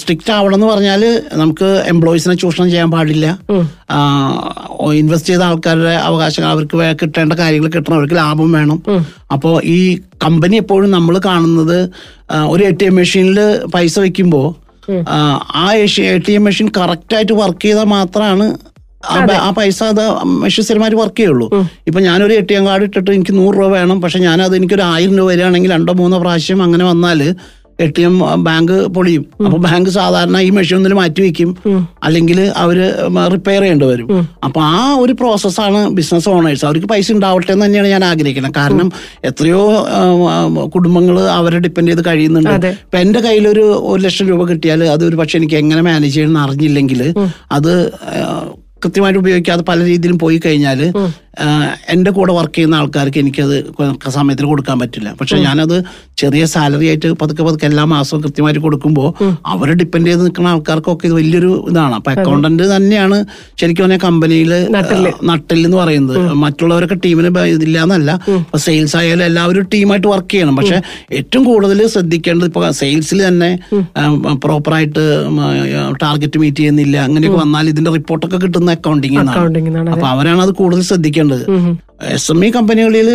സ്ട്രിക്റ്റ് 0.00 0.32
ആവണം 0.36 0.54
എന്ന് 0.54 0.66
പറഞ്ഞാൽ 0.66 1.02
നമുക്ക് 1.40 1.68
എംപ്ലോയീസിനെ 1.92 2.34
ചൂഷണം 2.34 2.68
ചെയ്യാൻ 2.70 2.90
പാടില്ല. 2.90 3.26
ഇൻവെസ്റ്റ് 5.00 5.30
ചെയ്ത 5.32 5.42
ആൾക്കാരുടെ 5.42 5.94
അവകാശങ്ങൾ 6.08 6.50
അവർക്ക് 6.50 6.96
കിട്ടേണ്ട 7.02 7.32
കാര്യങ്ങൾ 7.32 7.70
കിട്ടണം 7.76 7.96
അവർക്ക് 7.98 8.16
ലാഭം 8.22 8.52
വേണം. 8.52 8.80
അപ്പോൾ 9.34 9.54
ഈ 9.76 9.78
കമ്പനി 10.24 10.56
എപ്പോഴും 10.56 10.90
നമ്മൾ 10.90 11.14
കാണുന്നത് 11.28 11.78
ഒരു 12.54 12.64
എ 12.64 12.72
ടി 12.80 12.84
എം 12.84 12.94
മെഷീനിൽ 12.94 13.40
പൈസ 13.74 13.98
വെക്കുമ്പോൾ 13.98 14.48
ആ 15.62 15.66
A 16.12 16.18
T 16.26 16.32
M 16.32 16.44
machine 16.44 16.68
correct 16.78 17.16
ആയിട്ട് 17.16 17.32
വർക്ക് 17.32 17.64
ചെയ്താൽ 17.66 17.88
മാത്രമാണ് 17.96 18.46
ആ 19.44 19.48
പൈസ 19.56 19.82
അത് 19.82 20.02
മെഷീൻ 20.42 20.64
സ്ഥിരമായിട്ട് 20.64 20.98
വർക്ക് 21.00 21.16
ചെയ്യുള്ളൂ 21.16 21.46
ഇപ്പൊ 21.88 22.00
ഞാനൊരു 22.00 22.32
എ 22.32 22.42
ടി 22.50 22.54
എം 22.54 22.66
കാർഡ് 22.66 22.84
ഇട്ടിട്ട് 22.88 23.10
എനിക്ക് 23.10 23.34
നൂറ് 23.38 23.54
രൂപ 23.56 23.68
വേണം 23.78 24.00
പക്ഷെ 24.00 24.18
ഞാനത് 24.18 24.54
എനിക്കൊരു 24.56 24.82
ആയിരം 24.82 25.14
രൂപ 25.18 25.26
വരികയാണെങ്കിൽ 25.28 25.72
രണ്ടോ 25.72 25.92
മൂന്നോ 25.92 26.18
പ്രാവശ്യം 26.18 26.62
അങ്ങനെ 26.62 26.84
വന്നാൽ 26.84 27.22
എ 27.80 27.86
ടി 27.96 28.02
എം 28.08 28.14
ബാങ്ക് 28.46 28.74
പൊളിയും. 28.96 29.24
അപ്പൊ 29.44 29.58
ബാങ്ക് 29.66 29.90
സാധാരണ 29.90 30.38
ഈ 30.46 30.50
മെഷീൻ 30.56 30.76
ഒന്നിൽ 30.76 30.94
മാറ്റി 31.00 31.20
വെക്കും. 31.22 31.50
അല്ലെങ്കിൽ 32.04 32.40
അവർ 32.62 32.78
റിപ്പയർ 33.34 33.60
ചെയ്യേണ്ടി 33.60 33.86
വരും. 33.92 34.08
അപ്പൊ 34.46 34.60
ആ 34.62 34.94
ഒരു 35.02 35.12
പ്രോസസ്സാണ് 35.12 35.80
ബിസിനസ് 35.98 36.28
ഓണേഴ്സ് 36.28 36.64
അവർക്ക് 36.64 36.86
പൈസ 36.86 37.12
ഉണ്ടാവട്ടെ 37.12 37.52
എന്ന് 37.52 37.66
തന്നെയാണ് 37.66 37.88
ഞാൻ 37.94 38.04
ആഗ്രഹിക്കുന്നത്. 38.04 38.56
കാരണം 38.60 38.90
എത്രയോ 39.30 39.62
കുടുംബങ്ങൾ 40.76 41.18
അവരെ 41.20 41.58
ഡിപ്പെൻഡ് 41.58 41.90
ചെയ്ത് 41.92 42.02
കഴിയുന്നുണ്ട്. 42.08 42.66
ഇപ്പൊ 42.86 42.98
എന്റെ 42.98 43.20
കയ്യിൽ 43.20 43.46
ഒരു 43.48 43.64
ഒരു 43.92 44.02
ലക്ഷം 44.02 44.28
രൂപ 44.28 44.48
കിട്ടിയാൽ 44.50 44.82
അത് 44.84 45.04
ഒരു 45.04 45.16
പക്ഷെ 45.16 45.38
എനിക്ക് 45.38 45.54
എങ്ങനെ 45.54 45.80
മാനേജ് 45.80 46.14
ചെയ്യണമെന്ന് 46.14 46.40
അറിഞ്ഞില്ലെങ്കിൽ 46.46 47.02
അത് 47.52 47.72
കൃത്യമായിട്ട് 48.84 49.18
ഉപയോഗിക്കാതെ 49.20 49.62
പല 49.62 49.84
രീതിയിലും 49.84 50.18
പോയി 50.18 50.40
കഴിഞ്ഞാൽ 50.44 50.80
എന്റെ 51.94 52.10
കൂടെ 52.16 52.32
വർക്ക് 52.38 52.54
ചെയ്യുന്ന 52.56 52.74
ആൾക്കാർക്ക് 52.80 53.18
എനിക്കത് 53.22 53.54
സമയത്തിന് 54.16 54.48
കൊടുക്കാൻ 54.50 54.76
പറ്റില്ല. 54.82 55.08
പക്ഷെ 55.20 55.36
ഞാനത് 55.44 55.76
ചെറിയ 56.20 56.42
സാലറി 56.52 56.86
ആയിട്ട് 56.90 57.08
പതുക്കെ 57.20 57.42
പതുക്കെ 57.46 57.66
എല്ലാ 57.68 57.84
മാസവും 57.92 58.20
കൃത്യമായിട്ട് 58.24 58.62
കൊടുക്കുമ്പോൾ 58.64 59.08
അവർ 59.52 59.68
ഡിപ്പെൻഡ് 59.80 60.08
ചെയ്ത് 60.10 60.22
നിൽക്കുന്ന 60.26 60.48
ആൾക്കാർക്കൊക്കെ 60.54 61.06
ഇത് 61.08 61.14
വലിയൊരു 61.18 61.52
ഇതാണ്. 61.70 61.94
അപ്പൊ 61.98 62.10
അക്കൗണ്ടന്റ് 62.14 62.64
തന്നെയാണ് 62.74 63.18
ശരിക്കും 63.60 63.84
പറഞ്ഞാൽ 63.84 64.00
കമ്പനിയിൽ. 64.06 64.52
നട്ടിൽ 65.30 65.60
എന്ന് 65.68 65.78
പറയുന്നത്. 65.82 66.18
മറ്റുള്ളവരൊക്കെ 66.44 66.98
ടീമിന് 67.06 67.30
ഇതില്ല 67.54 67.78
എന്നല്ല 67.86 68.10
ഇപ്പൊ 68.42 68.60
സെയിൽസ് 68.66 68.96
ആയാലും 69.00 69.24
എല്ലാവരും 69.30 69.66
ടീമായിട്ട് 69.74 70.08
വർക്ക് 70.14 70.30
ചെയ്യണം. 70.34 70.54
പക്ഷെ 70.60 70.78
ഏറ്റവും 71.20 71.44
കൂടുതൽ 71.50 71.80
ശ്രദ്ധിക്കേണ്ടത് 71.94 72.48
ഇപ്പൊ 72.52 72.62
സെയിൽസിൽ 72.82 73.20
തന്നെ 73.28 73.50
പ്രോപ്പറായിട്ട് 74.44 75.04
ടാർഗറ്റ് 76.04 76.38
മീറ്റ് 76.44 76.60
ചെയ്യുന്നില്ല. 76.62 76.96
അങ്ങനെയൊക്കെ 77.08 77.40
വന്നാൽ 77.44 77.66
ഇതിന്റെ 77.74 77.92
റിപ്പോർട്ടൊക്കെ 77.98 78.40
കിട്ടുന്ന 78.44 78.76
അക്കൗണ്ടിങ് 78.78 79.18
അപ്പൊ 79.94 80.06
അവരാണ് 80.12 80.40
അത് 80.46 80.54
കൂടുതൽ 80.62 80.82
ശ്രദ്ധിക്കേണ്ടത്. 80.92 81.20
എസ് 82.14 82.32
എം 82.32 82.44
ഇ 82.44 82.50
കമ്പനികളിൽ 82.50 83.08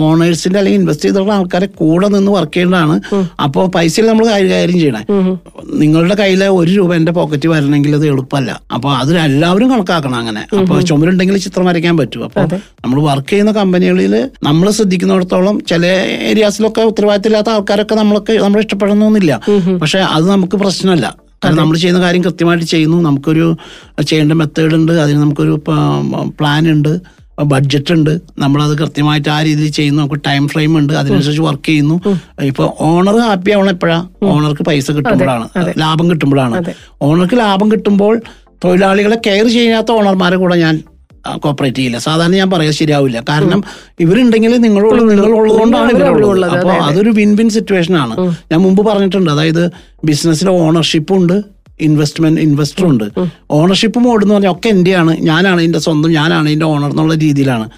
ഓണേഴ്സിന്റെ 0.00 0.58
അല്ലെങ്കിൽ 0.58 0.80
ഇൻവെസ്റ്റ് 0.80 1.04
ചെയ്തിട്ടുള്ള 1.04 1.32
ആൾക്കാരെ 1.32 1.66
കൂടെ 1.66 2.08
നിന്ന് 2.08 2.32
വർക്ക് 2.32 2.52
ചെയ്യേണ്ടതാണ്. 2.52 3.00
അപ്പോൾ 3.44 3.68
പൈസയിൽ 3.68 4.06
നമ്മൾ 4.06 4.26
കൈകാര്യം 4.26 4.78
ചെയ്യണേ. 4.78 5.02
നിങ്ങളുടെ 5.82 6.14
കയ്യിലെ 6.14 6.48
ഒരു 6.48 6.70
രൂപ 6.70 6.94
എന്റെ 6.94 7.12
പോക്കറ്റ് 7.12 7.48
വരണമെങ്കിൽ 7.48 7.94
അത് 7.94 8.06
എളുപ്പമല്ല. 8.06 8.60
അപ്പൊ 8.72 8.90
അത് 8.92 9.18
എല്ലാവരും 9.18 9.70
കണക്കാക്കണം 9.70 10.14
അങ്ങനെ. 10.14 10.42
അപ്പൊ 10.58 10.80
ചുമരുണ്ടെങ്കിൽ 10.80 11.38
ചിത്രം 11.38 11.64
വരയ്ക്കാൻ 11.64 11.96
പറ്റും. 11.96 12.24
അപ്പൊ 12.24 12.42
നമ്മൾ 12.84 13.00
വർക്ക് 13.02 13.28
ചെയ്യുന്ന 13.28 13.52
കമ്പനികളിൽ 13.52 14.30
നമ്മൾ 14.42 14.70
ശ്രദ്ധിക്കുന്നിടത്തോളം 14.70 15.60
ചില 15.60 15.86
ഏരിയാസിലൊക്കെ 16.30 16.80
ഉത്തരവാദിത്തമില്ലാത്ത 16.80 17.48
ആൾക്കാരൊക്കെ 17.48 17.94
നമ്മളൊക്കെ 17.94 18.32
നമ്മൾ 18.32 18.60
ഇഷ്ടപ്പെടണമെന്നില്ല. 18.60 19.40
പക്ഷെ 19.82 19.98
അത് 19.98 20.30
നമുക്ക് 20.30 20.56
പ്രശ്നമല്ല. 20.56 21.16
കാരണം 21.44 21.56
നമ്മൾ 21.56 21.76
ചെയ്യുന്ന 21.76 22.02
കാര്യം 22.02 22.24
കൃത്യമായിട്ട് 22.24 22.64
ചെയ്യുന്നു. 22.64 22.96
നമുക്കൊരു 23.02 23.56
ചെയ്യേണ്ട 24.02 24.32
മെത്തേഡ് 24.32 24.74
ഉണ്ട്. 24.74 24.92
അതിന് 24.92 25.18
നമുക്കൊരു 25.18 25.54
പ്ലാൻ 26.40 26.70
ഉണ്ട്. 26.70 26.92
ബഡ്ജറ്റ് 27.42 27.92
ഉണ്ട്. 27.92 28.10
നമ്മളത് 28.38 28.78
കൃത്യമായിട്ട് 28.78 29.28
ആ 29.28 29.42
രീതിയിൽ 29.42 29.70
ചെയ്യുന്നു. 29.72 30.02
നമുക്ക് 30.02 30.20
ടൈം 30.26 30.48
ഫ്രെയിം 30.48 30.78
ഉണ്ട്. 30.78 30.92
അതിനനുസരിച്ച് 30.92 31.42
വർക്ക് 31.42 31.68
ചെയ്യുന്നു. 31.68 32.00
ഇപ്പൊ 32.42 32.72
ഓണർ 32.80 33.16
ഹാപ്പി 33.18 33.50
ആവണം 33.50 33.70
എപ്പോഴാണ് 33.70 34.08
ഓണർക്ക് 34.24 34.62
പൈസ 34.62 34.90
കിട്ടുമ്പോഴാണ്. 34.90 35.48
ലാഭം 35.78 36.10
കിട്ടുമ്പോഴാണ്. 36.10 36.64
ഓണർക്ക് 37.02 37.38
ലാഭം 37.38 37.72
കിട്ടുമ്പോൾ 37.72 38.20
തൊഴിലാളികളെ 38.64 39.18
കെയർ 39.26 39.48
ചെയ്യാത്ത 39.48 39.90
ഓണർമാരെ 39.90 40.36
കൂടെ 40.36 40.56
ഞാൻ 40.56 40.82
കോപ്പറേറ്റ് 41.44 41.76
ചെയ്യില്ല. 41.76 41.98
സാധാരണ 41.98 42.34
ഞാൻ 42.34 42.50
പറയാൻ 42.50 42.72
ശരിയാവില്ല. 42.72 43.20
കാരണം 43.28 43.62
ഇവരുണ്ടെങ്കിൽ 44.00 44.56
നിങ്ങളുള്ള 44.56 45.02
നിങ്ങളുള്ളത് 45.02 45.60
കൊണ്ടാണ് 45.60 45.90
ഇവരുള്ളത് 45.90 46.52
അപ്പോൾ 46.58 46.72
അതൊരു 46.72 47.10
വിൻ 47.10 47.36
വിൻ 47.36 47.50
സിറ്റുവേഷൻ 47.50 47.96
ആണ് 47.96 48.14
ഞാൻ 48.52 48.60
മുമ്പ് 48.60 48.82
പറഞ്ഞിട്ടുണ്ട്. 48.86 49.30
അതായത് 49.30 49.70
ബിസിനസ്സിലെ 50.04 50.50
ഓണർഷിപ്പും 50.50 51.16
ഉണ്ട് 51.16 51.60
ഇൻവെസ്റ്റ്മെന്റ് 51.80 52.40
ഇൻവെസ്റ്റർ 52.40 52.84
ഉണ്ട്. 52.86 53.04
ഓണർഷിപ്പ് 53.50 53.98
മോഡ് 53.98 54.22
എന്ന് 54.24 54.34
പറഞ്ഞാൽ 54.34 54.50
ഒക്കെ 54.50 54.68
എന്റെയാണ്. 54.68 55.12
ഞാനാണ് 55.20 55.60
ഇതിന്റെ 55.60 55.78
സ്വന്തം 55.78 56.12
ഞാനാണ് 56.12 56.48
ഇതിന്റെ 56.48 56.66
ഓണർ 56.66 56.90
എന്നുള്ള 56.90 57.14
രീതിയിലാണ്. 57.14 57.68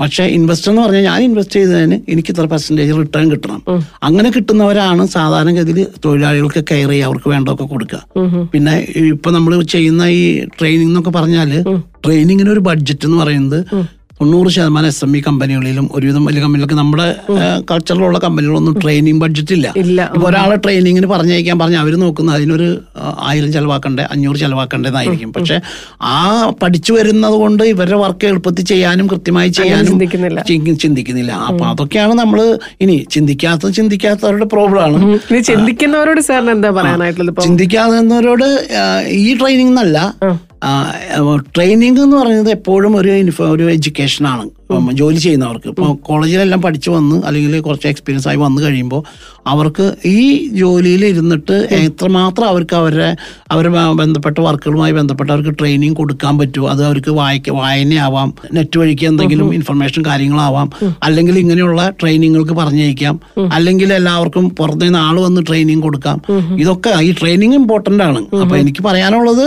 പക്ഷേ 0.00 0.24
ഇൻവെസ്റ്റ് 0.36 0.68
എന്ന് 0.70 0.80
പറഞ്ഞാൽ 0.82 1.04
ഞാൻ 1.08 1.18
ഇൻവെസ്റ്റ് 1.28 1.56
ചെയ്തതിന് 1.60 1.96
എനിക്ക് 2.12 2.30
ഇത്ര 2.32 2.44
പെർസെന്റേജ് 2.52 2.92
റിട്ടേൺ 3.00 3.26
കിട്ടണം. 3.32 3.60
അങ്ങനെ 4.08 4.28
കിട്ടുന്നവരാണ് 4.36 5.02
സാധാരണഗതിയിൽ 5.16 5.80
തൊഴിലാളികൾക്ക് 6.04 6.62
കെയർ 6.70 6.90
ചെയ്യുക 6.92 7.08
അവർക്ക് 7.08 7.28
വേണ്ടതൊക്കെ 7.34 7.66
കൊടുക്കുക. 7.72 8.00
പിന്നെ 8.52 8.74
ഇപ്പൊ 9.14 9.30
നമ്മൾ 9.36 9.54
ചെയ്യുന്ന 9.74 10.02
ഈ 10.20 10.22
ട്രെയിനിങ് 10.58 10.90
എന്നൊക്കെ 10.92 11.12
പറഞ്ഞാൽ 11.18 11.50
ട്രെയിനിങ്ങിന് 12.04 12.52
ഒരു 12.56 12.62
ബഡ്ജറ്റ് 12.68 13.06
എന്ന് 13.08 13.18
പറയുന്നത് 13.22 13.58
തൊണ്ണൂറ് 14.20 14.50
ശതമാനം 14.54 14.88
എസ് 14.92 15.02
എം 15.04 15.12
ഇ 15.16 15.20
കമ്പനികളിലും 15.26 15.84
ഒരുവിധം 15.96 16.22
വലിയ 16.28 16.40
കമ്പനികൾക്ക് 16.44 16.76
നമ്മുടെ 16.80 17.06
കൾച്ചറിലുള്ള 17.70 18.18
കമ്പനികളൊന്നും 18.24 18.74
ട്രെയിനിങ് 18.82 19.20
ബഡ്ജറ്റ് 19.22 19.54
ഇല്ല. 19.82 20.02
ഒരാളെ 20.26 20.56
ട്രെയിനിങ്ങിന് 20.64 21.08
പറഞ്ഞയക്കാൻ 21.12 21.56
പറഞ്ഞ 21.62 21.76
അവർ 21.82 21.94
നോക്കുന്നത് 22.02 22.34
അതിനൊരു 22.38 22.66
ആയിരം 23.28 23.52
ചിലവാക്കണ്ടേ 23.54 24.04
അഞ്ഞൂറ് 24.14 24.38
ചിലവാക്കണ്ടേന്നായിരിക്കും. 24.42 25.30
പക്ഷെ 25.36 25.56
ആ 26.14 26.18
പഠിച്ചു 26.62 26.92
വരുന്നത് 26.98 27.36
കൊണ്ട് 27.42 27.64
ഇവരുടെ 27.72 28.00
വർക്ക് 28.04 28.28
എളുപ്പത്തിൽ 28.32 28.66
ചെയ്യാനും 28.72 29.08
കൃത്യമായി 29.14 29.52
ചെയ്യാനും 29.60 29.96
ചിന്തിക്കുന്നില്ല. 30.82 31.32
അപ്പൊ 31.48 31.64
അതൊക്കെയാണ് 31.72 32.16
നമ്മൾ 32.22 32.40
ഇനി 32.86 32.98
ചിന്തിക്കാത്ത 33.16 33.72
ചിന്തിക്കാത്തവരുടെ 33.80 34.48
പ്രോബ്ലം 34.56 34.82
ആണ്. 34.88 35.18
ചിന്തിക്കുന്നവരോട് 35.50 36.22
സാറിന് 36.28 36.54
എന്താ 36.58 36.72
പറയാനായിട്ടുള്ളത് 36.80 37.42
ചിന്തിക്കാത്തവരോട് 37.48 38.48
ഈ 39.24 39.28
ട്രെയിനിങ് 39.40 39.74
എന്നല്ല. 39.74 39.98
ട്രെയിനിങ് 41.54 42.00
എന്ന് 42.00 42.16
പറയുന്നത് 42.16 42.50
എപ്പോഴും 42.50 42.96
ഒരു 42.96 43.10
ഒരു 43.40 43.62
എഡ്യൂക്കേഷൻ 43.62 44.26
ആണ്. 44.26 44.44
ഇപ്പം 44.70 44.96
ജോലി 44.98 45.16
ചെയ്യുന്നവർക്ക്. 45.16 45.68
ഇപ്പോൾ 45.72 45.88
കോളേജിലെല്ലാം 46.08 46.60
പഠിച്ചു 46.64 46.90
വന്ന് 46.96 47.16
അല്ലെങ്കിൽ 47.26 47.54
കുറച്ച് 47.68 47.86
എക്സ്പീരിയൻസ് 47.92 48.28
ആയി 48.30 48.38
വന്നു 48.42 48.60
കഴിയുമ്പോൾ 48.64 49.00
അവർക്ക് 49.52 49.86
ഈ 50.06 50.20
ജോലിയിൽ 50.60 51.02
ഇരുന്നിട്ട് 51.04 51.56
എത്രമാത്രം 51.78 52.46
അവർക്ക് 52.52 52.74
അവരുടെ 52.80 53.08
അവരെ 53.52 53.70
ബന്ധപ്പെട്ട 54.00 54.38
വർക്കുകളുമായി 54.46 54.94
ബന്ധപ്പെട്ട് 54.98 55.32
അവർക്ക് 55.34 55.54
ട്രെയിനിങ് 55.60 55.96
കൊടുക്കാൻ 56.00 56.38
പറ്റുമോ? 56.38 56.68
അത് 56.74 56.82
അവർക്ക് 56.88 57.10
വായിക്ക 57.10 57.56
വായനയാവാം 57.60 58.30
നെറ്റ് 58.58 58.78
വഴിക്ക് 58.82 59.06
എന്തെങ്കിലും 59.10 59.50
ഇൻഫർമേഷൻ 59.58 60.04
കാര്യങ്ങളാവാം 60.10 60.70
അല്ലെങ്കിൽ 61.08 61.38
ഇങ്ങനെയുള്ള 61.44 61.82
ട്രെയിനിങ്ങൾക്ക് 62.02 62.52
പറഞ്ഞയക്കാം 62.62 63.20
അല്ലെങ്കിൽ 63.58 63.92
എല്ലാവർക്കും 64.00 64.46
പുറത്തു 64.60 64.84
നിന്ന് 64.86 65.02
ആൾ 65.08 65.18
വന്ന് 65.26 65.42
ട്രെയിനിങ് 65.50 65.84
കൊടുക്കാം. 65.88 66.18
ഇതൊക്കെ 66.62 66.94
ഈ 67.08 67.12
ട്രെയിനിങ് 67.20 67.58
ഇമ്പോർട്ടന്റ് 67.62 68.04
ആണ്. 68.10 68.22
അപ്പോൾ 68.42 68.58
എനിക്ക് 68.64 68.84
പറയാനുള്ളത് 68.90 69.46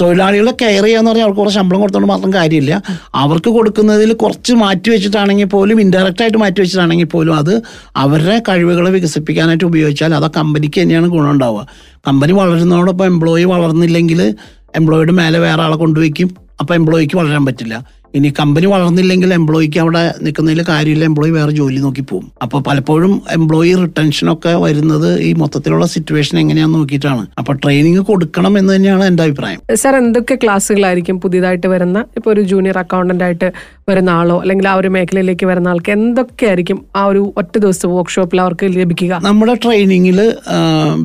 തൊഴിലാളികളെ 0.00 0.52
കെയർ 0.60 0.84
ചെയ്യാന്ന് 0.84 1.10
പറഞ്ഞാൽ 1.10 1.24
അവർക്ക് 1.26 1.40
കുറച്ച് 1.40 1.58
ശമ്പളം 1.58 1.80
കൊടുത്തോണ്ട് 1.82 2.08
മാത്രം 2.10 2.30
കാര്യമില്ല. 2.36 2.74
അവർക്ക് 3.22 3.50
കൊടുക്കുന്നതിൽ 3.56 4.10
കുറച്ച് 4.12 4.37
മാറ്റി 4.52 4.90
വെച്ചിട്ടാണെങ്കിൽ 4.90 5.44
പോലും 5.44 5.80
ഇൻഡയറക്റ്റ് 5.80 6.22
ആയിട്ട് 6.22 6.38
മാറ്റി 6.38 6.60
വെച്ചിട്ടാണെങ്കിൽ 6.60 7.06
പോലും 7.06 7.36
അത് 7.36 7.62
അവരുടെ 7.96 8.42
കഴിവുകളെ 8.48 8.90
വികസിപ്പിക്കാനായിട്ട് 8.90 9.64
ഉപയോഗിച്ചാൽ 9.64 10.14
അത് 10.14 10.24
ആ 10.24 10.30
കമ്പനിക്ക് 10.36 10.82
തന്നെയാണ് 10.82 11.06
ഗുണം 11.06 11.30
ഉണ്ടാവുക. 11.30 11.66
കമ്പനി 12.08 12.32
വളരുന്നതോടൊപ്പം 12.32 13.04
എംപ്ലോയി 13.04 13.44
വളർന്നില്ലെങ്കിൽ 13.44 14.34
എംപ്ലോയിയുടെ 14.74 15.12
മേലെ 15.12 15.38
വേറെ 15.38 15.62
ആളെ 15.62 15.76
കൊണ്ടുവയ്ക്കും. 15.76 16.36
അപ്പോൾ 16.60 16.74
എംപ്ലോയിക്ക് 16.74 17.16
വളരാൻ 17.16 17.46
പറ്റില്ല. 17.46 17.97
ഇനി 18.18 18.28
കമ്പനി 18.40 18.66
വളർന്നില്ലെങ്കിൽ 18.74 19.30
എംപ്ലോയിക്ക് 19.38 19.78
അവിടെ 19.84 20.02
നിൽക്കുന്നതിൽ 20.24 20.62
കാര്യമില്ല 20.70 21.04
എംപ്ലോയി 21.10 21.32
വേറെ 21.38 21.52
ജോലി 21.58 21.80
നോക്കി 21.86 22.02
പോകും 22.10 22.26
അപ്പോൾ 22.44 22.60
പലപ്പോഴും 22.68 23.14
എംപ്ലോയി 23.38 23.72
റിട്ടൻഷനൊക്കെ 23.82 24.52
വരുന്നത് 24.64 25.08
ഈ 25.28 25.30
മൊത്തത്തിലുള്ള 25.42 25.86
സിറ്റുവേഷൻ 25.94 26.36
എങ്ങനെയാന്ന് 26.42 26.78
നോക്കിയിട്ടാണ്. 26.78 27.24
അപ്പോൾ 27.40 27.56
ട്രെയിനിങ് 27.64 28.02
കൊടുക്കണം 28.10 28.52
എന്ന് 28.60 28.70
തന്നെയാണ് 28.76 29.04
എന്റെ 29.10 29.22
അഭിപ്രായം. 29.26 29.60
സാർ 29.82 29.96
എന്തൊക്കെ 30.02 30.36
ക്ലാസ്സുകളായിരിക്കും 30.44 31.18
പുതിയതായിട്ട് 31.24 31.68
വരുന്ന? 31.74 31.98
ഇപ്പോൾ 32.18 32.30
ഒരു 32.34 32.44
ജൂനിയർ 32.52 32.78
അക്കൗണ്ടന്റ് 32.84 33.24
ആയിട്ട് 33.26 33.50
വരുന്ന 33.90 34.10
ആളോ 34.20 34.36
അല്ലെങ്കിൽ 34.42 34.66
ആ 34.70 34.74
ഒരു 34.80 34.88
മേഖലയിലേക്ക് 34.96 35.46
വരുന്ന 35.50 35.68
ആൾക്ക് 35.74 35.90
എന്തൊക്കെ 35.96 36.46
ആയിരിക്കും 36.50 36.78
ആ 37.00 37.02
ഒരു 37.10 37.22
ഒറ്റ 37.40 37.54
ദിവസം 37.64 37.94
വർക്ക്ഷോപ്പിൽ 37.98 38.38
അവർക്ക് 38.44 38.66
ലഭിക്കുക? 38.78 39.20
നമ്മുടെ 39.28 39.54
ട്രെയിനിങ്ങിൽ 39.64 40.18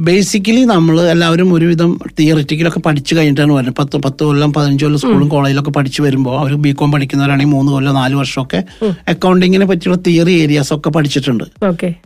ബേസിക്കലി 0.07 0.63
നമ്മൾ 0.73 0.95
എല്ലാവരും 1.13 1.49
ഒരുവിധം 1.57 1.93
തിയറിറ്റിക്കലൊക്കെ 2.19 2.81
പഠിച്ചു 2.87 3.13
കഴിഞ്ഞിട്ടാണ് 3.17 3.53
വരുന്നത്. 3.57 3.77
പത്ത് 3.81 4.03
പത്ത് 4.05 4.21
കൊല്ലം 4.29 4.51
പതിനഞ്ച് 4.57 4.83
കൊല്ലം 4.85 5.01
സ്കൂളും 5.03 5.29
കോളേജിലൊക്കെ 5.35 5.73
പഠിച്ചു 5.77 6.01
വരുമ്പോൾ 6.07 6.35
അവർ 6.41 6.53
ബി 6.65 6.73
കോം 6.79 6.91
പഠിക്കുന്നവരാണെങ്കിൽ 7.03 7.51
മൂന്ന് 7.53 7.69
കൊല്ലം 7.71 7.95
നാല് 7.99 8.15
വർഷമൊക്കെ 8.15 8.59
അക്കൗണ്ടിങ്ങിനെ 9.11 9.65
പറ്റിയുള്ള 9.71 9.97
തിയറി 10.07 10.33
ഏരിയാസ് 10.43 10.71
ഒക്കെ 10.75 10.89
പഠിച്ചിട്ടുണ്ട്. 10.95 11.43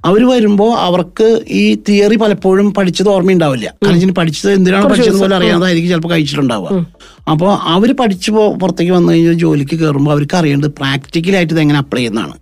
അവർ 0.09 0.21
വരുമ്പോൾ 0.29 0.71
അവർക്ക് 0.87 1.27
ഈ 1.59 1.63
തിയറി 1.87 2.15
പലപ്പോഴും 2.23 2.67
പഠിച്ചത് 2.77 3.09
ഓർമ്മയുണ്ടാവില്ല. 3.15 3.67
കാരണം 3.85 4.13
പഠിച്ചത് 4.19 4.49
എന്തിനാണ് 4.57 4.87
പഠിച്ചത് 4.91 5.19
പോലെ 5.21 5.35
അറിയാതായിരിക്കും 5.35 5.91
ചിലപ്പോൾ 5.93 6.13
കഴിച്ചിട്ടുണ്ടാവുക. 6.13 6.85
അപ്പോൾ 7.31 7.51
അവർ 7.75 7.89
പഠിച്ചു 8.01 8.31
പുറത്തേക്ക് 8.61 8.93
വന്നു 8.97 9.11
കഴിഞ്ഞാൽ 9.13 9.37
ജോലിക്ക് 9.43 9.75
കയറുമ്പോൾ 9.75 10.11
അവർക്ക് 10.11 10.37
അറിയേണ്ടത് 10.41 10.73
പ്രാക്ടിക്കലായിട്ട് 10.81 11.53
ഇത് 11.53 11.61
എങ്ങനെ 11.65 11.79
അപ്ലൈ 11.83 12.01
ചെയ്യുന്നതാണ്. 12.01 12.35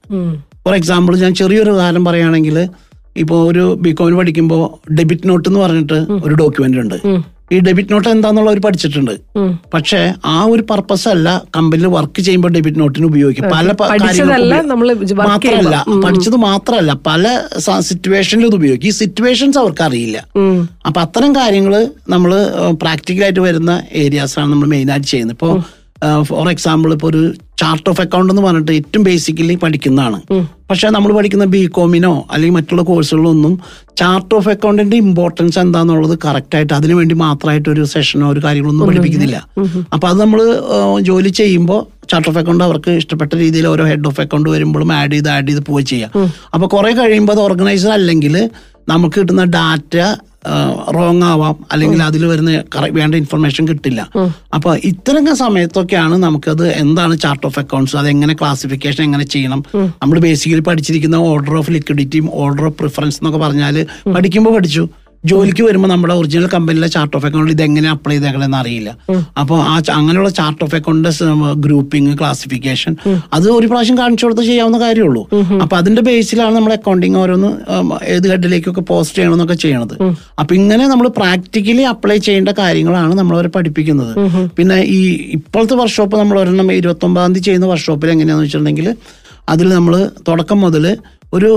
ഫോർ 0.65 0.75
എക്സാമ്പിൾ 0.75 1.13
ഞാൻ 1.25 1.33
ചെറിയൊരു 1.41 1.71
ഉദാഹരണം 1.77 2.05
പറയുകയാണെങ്കിൽ 2.05 2.57
ഇപ്പോൾ 3.23 3.39
ഒരു 3.49 3.65
ബികോമിൽ 3.85 4.15
പഠിക്കുമ്പോൾ 4.19 4.63
ഡെബിറ്റ് 4.97 5.29
നോട്ട് 5.29 5.47
എന്ന് 5.49 5.59
പറഞ്ഞിട്ട് 5.59 5.97
ഒരു 6.25 6.33
ഡോക്യുമെന്റ് 6.41 6.77
ഉണ്ട്. 6.83 6.97
ഈ 7.53 7.57
ഡെബിറ്റ് 7.65 7.91
നോട്ട് 7.93 8.07
എന്താന്നുള്ള 8.13 8.49
അവർ 8.51 8.59
പഠിച്ചിട്ടുണ്ട്. 8.65 9.13
പക്ഷേ 9.73 9.99
ആ 10.35 10.37
ഒരു 10.53 10.63
പർപ്പസ് 10.71 11.07
അല്ല 11.13 11.27
കമ്പനിയിൽ 11.57 11.91
വർക്ക് 11.95 12.21
ചെയ്യുമ്പോൾ 12.27 12.51
ഡെബിറ്റ് 12.55 12.79
നോട്ടിന് 12.83 13.07
ഉപയോഗിക്കും 13.11 13.45
പല 13.55 13.67
മാത്രമല്ല 15.31 15.75
പഠിച്ചത് 16.05 16.37
മാത്രമല്ല 16.49 16.91
പല 17.09 17.23
സിറ്റുവേഷനിൽ 17.89 18.47
ഇത് 18.49 18.57
ഉപയോഗിക്കും. 18.59 18.89
ഈ 18.91 18.95
സിറ്റുവേഷൻസ് 19.01 19.59
അവർക്ക് 19.63 19.83
അറിയില്ല 19.87 20.17
അപ്പൊ 20.87 20.99
അത്തരം 21.05 21.31
കാര്യങ്ങൾ 21.39 21.75
നമ്മൾ 22.15 22.33
പ്രാക്ടിക്കലായിട്ട് 22.83 23.41
വരുന്ന 23.47 23.71
ഏരിയാസാണ് 24.05 24.49
നമ്മൾ 24.53 24.69
മെയിൻ 24.75 24.89
ആയിട്ട് 24.95 25.09
ചെയ്യുന്നത്. 25.13 25.37
ഇപ്പോൾ 25.39 25.55
ഫോർ 26.29 26.47
എക്സാമ്പിൾ 26.53 26.89
ഇപ്പോൾ 26.95 27.09
ഒരു 27.11 27.21
ചാർട്ട് 27.61 27.87
ഓഫ് 27.91 28.01
അക്കൗണ്ട് 28.03 28.29
എന്ന് 28.33 28.43
പറഞ്ഞിട്ട് 28.45 28.73
ഏറ്റവും 28.79 29.03
ബേസിക്കലി 29.07 29.55
പഠിക്കുന്നതാണ്. 29.63 30.17
പക്ഷെ 30.69 30.87
നമ്മൾ 30.95 31.11
പഠിക്കുന്ന 31.17 31.45
ബി 31.53 31.61
കോമിനോ 31.77 32.11
അല്ലെങ്കിൽ 32.31 32.55
മറ്റുള്ള 32.57 32.83
കോഴ്സുകളൊന്നും 32.89 33.53
ചാർട്ട് 34.01 34.33
ഓഫ് 34.37 34.49
അക്കൗണ്ടിന്റെ 34.53 34.97
ഇമ്പോർട്ടൻസ് 35.05 35.57
എന്താണെന്നുള്ളത് 35.63 36.15
കറക്റ്റ് 36.25 36.55
ആയിട്ട് 36.59 36.73
അതിനു 36.79 36.95
വേണ്ടി 36.99 37.15
മാത്രമായിട്ട് 37.25 37.69
ഒരു 37.73 37.83
സെഷനോ 37.93 38.27
ഒരു 38.33 38.41
കാര്യങ്ങളൊന്നും 38.45 38.89
പഠിപ്പിക്കുന്നില്ല. 38.89 39.39
അപ്പൊ 39.95 40.05
അത് 40.11 40.19
നമ്മൾ 40.23 40.41
ജോലി 41.09 41.31
ചെയ്യുമ്പോൾ 41.41 41.81
ചാർട്ട് 42.11 42.29
ഓഫ് 42.29 42.39
അക്കൗണ്ട് 42.41 42.63
അവർക്ക് 42.67 42.91
ഇഷ്ടപ്പെട്ട 43.01 43.33
രീതിയിൽ 43.43 43.67
ഓരോ 43.73 43.85
ഹെഡ് 43.91 44.07
ഓഫ് 44.11 44.21
അക്കൗണ്ട് 44.25 44.49
വരുമ്പോഴും 44.55 44.91
ആഡ് 44.99 45.13
ചെയ്ത് 45.15 45.29
ആഡ് 45.35 45.47
ചെയ്ത് 45.49 45.63
പോയി 45.71 45.85
ചെയ്യാം. 45.93 46.11
അപ്പൊ 46.55 46.65
കുറെ 46.75 46.93
കഴിയുമ്പോൾ 47.01 47.35
അത് 47.37 47.43
ഓർഗനൈസർ 47.47 47.93
അല്ലെങ്കിൽ 47.99 48.35
നമുക്ക് 48.93 49.17
കിട്ടുന്ന 49.19 49.43
ഡാറ്റ 49.57 49.95
റോങ് 50.95 51.23
ആവാം. 51.23 51.55
അല്ലെങ്കിൽ 51.71 52.03
അതിൽ 52.03 52.25
വരുന്ന 52.25 52.51
correct- 52.57 52.93
വേണ്ട 52.93 53.15
ഇൻഫർമേഷൻ 53.15 53.67
കിട്ടില്ല. 53.67 54.09
അപ്പൊ 54.53 54.75
ഇത്തരം 54.75 55.35
സമയത്തൊക്കെയാണ് 55.35 56.15
നമുക്കത് 56.15 56.67
എന്താണ് 56.67 57.19
ചാർട്ട് 57.19 57.45
ഓഫ് 57.45 57.59
അക്കൗണ്ട്സ് 57.59 57.95
അത് 57.95 58.07
എങ്ങനെ 58.07 58.33
ക്ലാസിഫിക്കേഷൻ 58.33 59.03
എങ്ങനെ 59.03 59.25
ചെയ്യണം. 59.25 59.63
നമ്മൾ 59.75 60.19
ബേസിക്കലി 60.19 60.59
പഠിച്ചിരിക്കുന്ന 60.59 61.15
ഓർഡർ 61.15 61.57
ഓഫ് 61.57 61.71
ലിക്വിഡിറ്റിയും 61.71 62.29
ഓർഡർ 62.33 62.65
ഓഫ് 62.65 62.75
പ്രിഫറൻസ് 62.77 63.17
എന്നൊക്കെ 63.17 63.39
പറഞ്ഞാൽ 63.39 63.85
പഠിക്കുമ്പോൾ 64.15 64.55
പഠിച്ചു. 64.55 64.89
ജോലിക്ക് 65.29 65.63
വരുമ്പോൾ 65.67 65.89
നമ്മുടെ 65.91 66.13
ഒറിജിനൽ 66.19 66.47
കമ്പനിയിലെ 66.53 66.87
ചാർട്ട് 66.95 67.15
ഓഫ് 67.17 67.25
അക്കൗണ്ട് 67.27 67.51
ഇത് 67.53 67.61
എങ്ങനെ 67.65 67.87
അപ്ലൈ 67.93 68.15
ചെയ്തേക്കണമെന്ന് 68.15 68.57
അറിയില്ല 68.61 68.89
അപ്പോൾ 69.41 69.59
ആ 69.71 69.75
അങ്ങനെയുള്ള 69.99 70.31
chart 70.39 70.61
of 70.65 70.75
account 70.79 71.09
grouping 71.65 72.13
classification 72.19 72.93
അത് 73.37 73.47
ഒരു 73.57 73.67
പ്രാവശ്യം 73.71 73.97
കാണിച്ചു 74.01 74.25
കൊടുത്ത് 74.25 74.43
ചെയ്യാവുന്ന 74.49 74.79
കാര്യമുള്ളൂ. 74.85 75.23
അപ്പൊ 75.63 75.75
അതിന്റെ 75.81 76.03
ബേസിലാണ് 76.09 76.55
നമ്മൾ 76.57 76.73
അക്കൗണ്ടിങ് 76.77 77.17
ഓരോന്ന് 77.23 77.51
ഏത് 78.15 78.27
ഹെഡിലേക്കൊക്കെ 78.33 78.83
പോസ്റ്റ് 78.91 79.17
ചെയ്യണമെന്നൊക്കെ 79.17 79.57
ചെയ്യണത്. 79.65 79.95
അപ്പൊ 80.41 80.55
ഇങ്ങനെ 80.61 80.85
നമ്മൾ 80.93 81.07
പ്രാക്ടിക്കലി 81.19 81.85
അപ്ലൈ 81.93 82.17
ചെയ്യേണ്ട 82.27 82.53
കാര്യങ്ങളാണ് 82.61 83.13
നമ്മൾ 83.21 83.35
അവരെ 83.39 83.51
പഠിപ്പിക്കുന്നത് 83.57 84.13
പിന്നെ 84.57 84.79
ഈ 84.97 85.01
ഇപ്പോഴത്തെ 85.37 85.77
വർക്ക്ഷോപ്പ് 85.81 86.15
നമ്മൾ 86.21 86.37
ഒരെണ്ണം 86.43 86.73
ഇരുപത്തി 86.79 87.07
ഒമ്പതാം 87.09 87.33
തീയതി 87.35 87.45
ചെയ്യുന്ന 87.49 87.69
വർക്ക്ഷോപ്പിൽ 87.73 88.11
എങ്ങനെയാണെന്ന് 88.15 88.47
വെച്ചിട്ടുണ്ടെങ്കിൽ 88.47 88.89
അതിൽ 89.53 89.67
നമ്മൾ 89.77 89.95
തുടക്കം 90.27 90.59
മുതൽ 90.65 90.85
ഒരു 91.33 91.51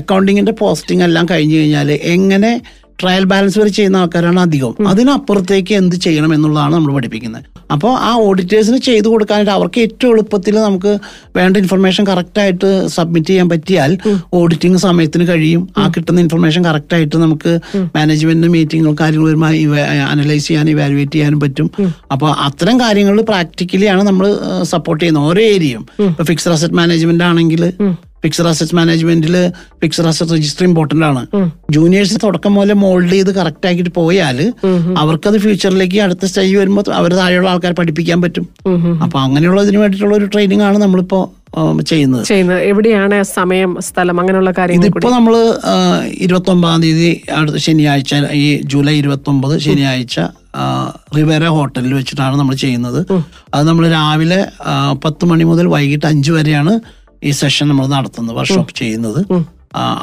അക്കൗണ്ടിങ്ങിന്റെ 0.00 0.52
പോസ്റ്റിംഗ് 0.52 1.04
എല്ലാം 1.04 1.26
കഴിഞ്ഞു 1.30 1.56
കഴിഞ്ഞാൽ 1.56 1.90
എങ്ങനെ 1.90 2.62
ട്രയൽ 3.00 3.24
ബാലൻസ് 3.24 3.58
വരെ 3.58 3.68
ചെയ്യുന്ന 3.68 3.96
ആൾക്കാരാണ് 3.96 4.40
അധികം. 4.40 4.72
അതിനപ്പുറത്തേക്ക് 4.88 5.74
എന്ത് 5.74 5.96
ചെയ്യണം 5.96 6.34
എന്നുള്ളതാണ് 6.34 6.74
നമ്മൾ 6.74 6.94
പഠിപ്പിക്കുന്നത്. 6.94 7.44
അപ്പോൾ 7.70 7.92
ആ 7.98 8.14
ഓഡിറ്റേഴ്സിന് 8.14 8.78
ചെയ്തു 8.78 9.08
കൊടുക്കാനായിട്ട് 9.08 9.50
അവർക്ക് 9.50 9.80
ഏറ്റവും 9.80 10.12
എളുപ്പത്തിൽ 10.12 10.54
നമുക്ക് 10.54 10.98
വേണ്ട 11.36 11.56
ഇൻഫർമേഷൻ 11.56 12.06
കറക്റ്റായിട്ട് 12.06 12.88
സബ്മിറ്റ് 12.88 13.26
ചെയ്യാൻ 13.26 13.48
പറ്റിയാൽ 13.48 13.98
ഓഡിറ്റിംഗ് 14.34 14.78
സമയത്തിന് 14.78 15.28
കഴിയും. 15.28 15.68
ആ 15.78 15.92
കിട്ടുന്ന 15.96 16.20
ഇൻഫർമേഷൻ 16.20 16.64
കറക്റ്റായിട്ട് 16.64 17.16
നമുക്ക് 17.16 17.60
മാനേജ്മെന്റ് 17.96 18.46
മീറ്റിങ്ങും 18.46 18.96
കാര്യങ്ങൾ 19.00 19.28
വരുമ്പോൾ 19.28 19.78
അനലൈസ് 20.12 20.48
ചെയ്യാനും 20.48 20.70
ഇവാലുവേറ്റ് 20.70 21.12
ചെയ്യാനും 21.12 21.40
പറ്റും. 21.40 21.70
അപ്പോൾ 22.12 22.30
അത്തരം 22.30 22.80
കാര്യങ്ങൾ 22.80 23.20
പ്രാക്ടിക്കലിയാണ് 23.22 24.02
നമ്മൾ 24.02 24.38
സപ്പോർട്ട് 24.62 25.04
ചെയ്യുന്നത്. 25.04 25.30
ഓരോ 25.30 25.40
ഏരിയയും 25.40 25.86
ഇപ്പൊ 26.10 26.24
ഫിക്സഡ് 26.24 26.52
അസറ്റ് 26.52 26.74
മാനേജ്മെന്റ് 26.74 27.24
ആണെങ്കിൽ 27.24 27.64
ഫിക്സഡ് 28.22 28.50
അസറ്റ് 28.52 28.76
മാനേജ്മെന്റിൽ 28.78 29.36
ഫിക്സഡ് 29.82 30.10
അസറ്റ് 30.12 30.32
രജിസ്റ്റർ 30.36 30.64
ഇമ്പോർട്ടന്റ് 30.68 31.06
ആണ്. 31.10 31.22
ജൂനിയേഴ്സ് 31.76 32.18
തുടക്കം 32.26 32.54
മുതലേ 32.58 32.76
മോൾഡ് 32.84 33.10
ചെയ്ത് 33.14 33.32
കറക്റ്റ് 33.38 33.68
ആക്കിയിട്ട് 33.70 33.92
പോയാൽ 34.00 34.38
അവർക്കത് 35.02 35.38
ഫ്യൂച്ചറിലേക്ക് 35.46 35.98
അടുത്ത 36.06 36.26
സ്റ്റേജ് 36.30 36.54
വരുമ്പോൾ 36.60 36.94
അവർ 37.00 37.12
താഴെയുള്ള 37.20 37.50
ആൾക്കാരെ 37.54 37.76
പഠിപ്പിക്കാൻ 37.80 38.20
പറ്റും. 38.26 38.46
അപ്പൊ 39.04 39.18
അങ്ങനെയുള്ള 39.26 39.62
ഇതിന് 39.66 39.80
വേണ്ടിയിട്ടുള്ള 39.82 40.16
ഒരു 40.20 40.28
ട്രെയിനിങ് 40.34 40.66
ആണ് 40.68 40.78
നമ്മളിപ്പോ 40.84 41.20
ചെയ്യുന്നത്. 41.90 42.24
ചെയ്യുന്നത്. 42.30 42.60
എവിടെയാണ് 42.70 43.16
സമയം 43.36 43.70
സ്ഥലം 43.86 44.16
അങ്ങനെയുള്ള 44.20 44.50
കാര്യങ്ങൾ 44.58 44.86
ഇതിപ്പോ 44.86 45.10
നമ്മൾ 45.14 45.34
ഇരുപത്തി 46.24 46.50
ഒമ്പതാം 46.54 46.82
തീയതി 46.82 47.08
അടുത്ത 47.36 47.56
ശനിയാഴ്ച 47.66 48.14
ഈ 48.42 48.44
ജൂലൈ 48.72 48.94
ഇരുപത്തി 49.02 49.30
ഒമ്പത് 49.32 49.54
ശനിയാഴ്ച 49.66 50.18
റിവേര 51.16 51.46
ഹോട്ടലിൽ 51.56 51.92
വെച്ചിട്ടാണ് 51.94 52.36
നമ്മൾ 52.40 52.54
ചെയ്യുന്നത്. 52.64 53.00
അത് 53.54 53.64
നമ്മൾ 53.68 53.84
രാവിലെ 53.88 54.40
പത്ത് 55.04 55.24
മണി 55.30 55.44
മുതൽ 55.50 55.66
വൈകിട്ട് 55.74 56.06
അഞ്ച് 56.06 56.30
വരെയാണ് 56.36 56.74
ഈ 57.22 57.30
സെഷൻ 57.40 57.66
നമ്മൾ 57.70 57.86
നടത്തുന്നത് 57.96 58.36
വർക്ക്ഷോപ്പ് 58.38 58.74
ചെയ്യുന്നത്. 58.80 59.20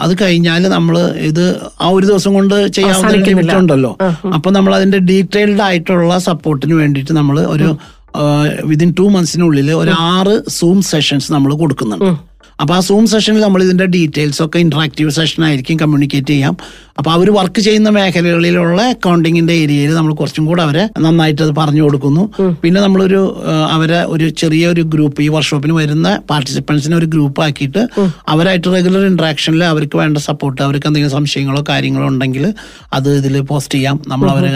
അത് 0.03 0.13
കഴിഞ്ഞാൽ 0.22 0.63
നമ്മൾ 0.75 0.95
ഇത് 1.29 1.43
ആ 1.84 1.88
ഒരു 1.95 2.05
ദിവസം 2.10 2.31
കൊണ്ട് 2.38 2.55
ചെയ്യാവുന്ന 2.77 3.12
ലിമിറ്റ് 3.27 3.57
ഉണ്ടല്ലോ. 3.62 3.91
അപ്പൊ 4.38 4.50
നമ്മൾ 4.57 4.72
അതിന്റെ 4.79 5.00
ഡീറ്റെയിൽഡ് 5.12 5.63
ആയിട്ടുള്ള 5.67 6.17
സപ്പോർട്ടിന് 6.29 6.75
വേണ്ടിയിട്ട് 6.81 7.13
നമ്മൾ 7.19 7.39
ഒരു 7.55 7.69
വിതിൻ 8.72 8.89
ടു 9.00 9.05
മന്ത്സിനുള്ളിൽ 9.15 9.69
ഒരു 9.81 9.93
ആറ് 10.13 10.36
സൂം 10.60 10.77
സെഷൻസ് 10.91 11.29
നമ്മൾ 11.36 11.51
കൊടുക്കുന്നുണ്ട്. 11.62 12.12
അപ്പൊ 12.62 12.74
ആ 12.75 12.81
സൂം 12.89 13.05
സെഷനിൽ 13.13 13.41
നമ്മൾ 13.45 13.62
ഇതിന്റെ 13.65 13.86
ഡീറ്റെയിൽസ് 13.95 14.41
ഒക്കെ 14.45 14.60
ഇന്ററാക്റ്റീവ് 14.65 15.10
സെഷൻ 15.17 15.41
ആയിരിക്കും 15.48 15.77
കമ്മ്യൂണിക്കേറ്റ് 15.81 16.31
ചെയ്യാം. 16.34 16.55
അപ്പൊ 17.00 17.10
അവർ 17.16 17.28
വർക്ക് 17.38 17.62
ചെയ്യുന്ന 17.66 17.90
മേഖലകളിലുള്ള 17.96 18.82
അക്കൗണ്ടിങ്ങിന്റെ 18.94 19.54
ഏരിയയിൽ 19.62 19.92
നമ്മൾ 19.98 20.12
കുറച്ചും 20.20 20.44
കൂടെ 20.50 20.62
അവരെ 20.66 20.84
നന്നായിട്ട് 21.06 21.42
അത് 21.46 21.52
പറഞ്ഞു 21.58 21.82
കൊടുക്കുന്നു. 21.86 22.24
പിന്നെ 22.62 22.80
നമ്മളൊരു 22.86 23.20
അവരെ 23.75 24.00
ഒരു 24.14 24.28
ചെറിയ 24.42 24.64
ഒരു 24.74 24.84
ഗ്രൂപ്പ് 24.94 25.20
ഈ 25.25 25.28
വർക്ക്ഷോപ്പിന് 25.36 25.74
വരുന്ന 25.80 26.08
പാർട്ടിസിപ്പൻസിനെ 26.32 26.96
ഒരു 27.00 27.08
ഗ്രൂപ്പ് 27.16 27.42
ആക്കിയിട്ട് 27.46 27.82
അവരായിട്ട് 28.34 28.68
റെഗുലർ 28.75 29.04
ഇന്ററാക്ഷനിൽ 29.10 29.64
അവർക്ക് 29.72 29.98
വേണ്ട 30.02 30.24
സപ്പോർട്ട് 30.28 30.60
അവർക്ക് 30.68 30.88
എന്തെങ്കിലും 30.90 31.14
സംശയങ്ങളോ 31.18 31.64
കാര്യങ്ങളോ 31.72 32.08
ഉണ്ടെങ്കിൽ 32.14 32.46
അത് 33.00 33.10
ഇതിൽ 33.20 33.36
പോസ്റ്റ് 33.52 33.75
ചെയ്യാം. 33.78 34.00
നമ്മൾ 34.14 34.30
അവരെ 34.36 34.52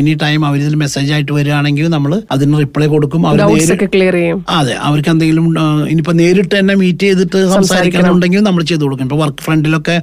എനി 0.00 0.14
ടൈം 0.24 0.44
അവർ 0.50 0.58
ഇതിൽ 0.64 0.76
മെസ്സേജ് 0.84 1.10
ആയിട്ട് 1.16 1.32
വരികയാണെങ്കിൽ 1.38 1.88
നമ്മൾ 1.96 2.14
അതിന് 2.36 2.60
റിപ്ലൈ 2.64 2.90
കൊടുക്കും. 2.96 3.24
അവർ 3.30 3.40
ക്ലിയർ 3.96 4.14
ചെയ്യും. 4.20 4.44
അതെ 4.58 4.76
അവർക്ക് 4.90 5.12
എന്തെങ്കിലും 5.14 5.48
ഇനിയിപ്പോൾ 5.48 5.90
ഇനിയിപ്പോ 5.94 6.16
നേരിട്ട് 6.22 6.54
തന്നെ 6.58 6.76
മീറ്റ് 6.84 7.04
ചെയ്തിട്ട് 7.08 7.40
സംസാരിക്കണമെന്നുണ്ടെങ്കിൽ 7.56 8.46
നമ്മൾ 8.50 8.62
ചെയ്തു 8.72 8.84
കൊടുക്കും. 8.86 9.08
ഇപ്പൊ 9.08 9.20
വർക്ക് 9.24 9.42
ഫ്രണ്ടിലൊക്കെ 9.48 9.98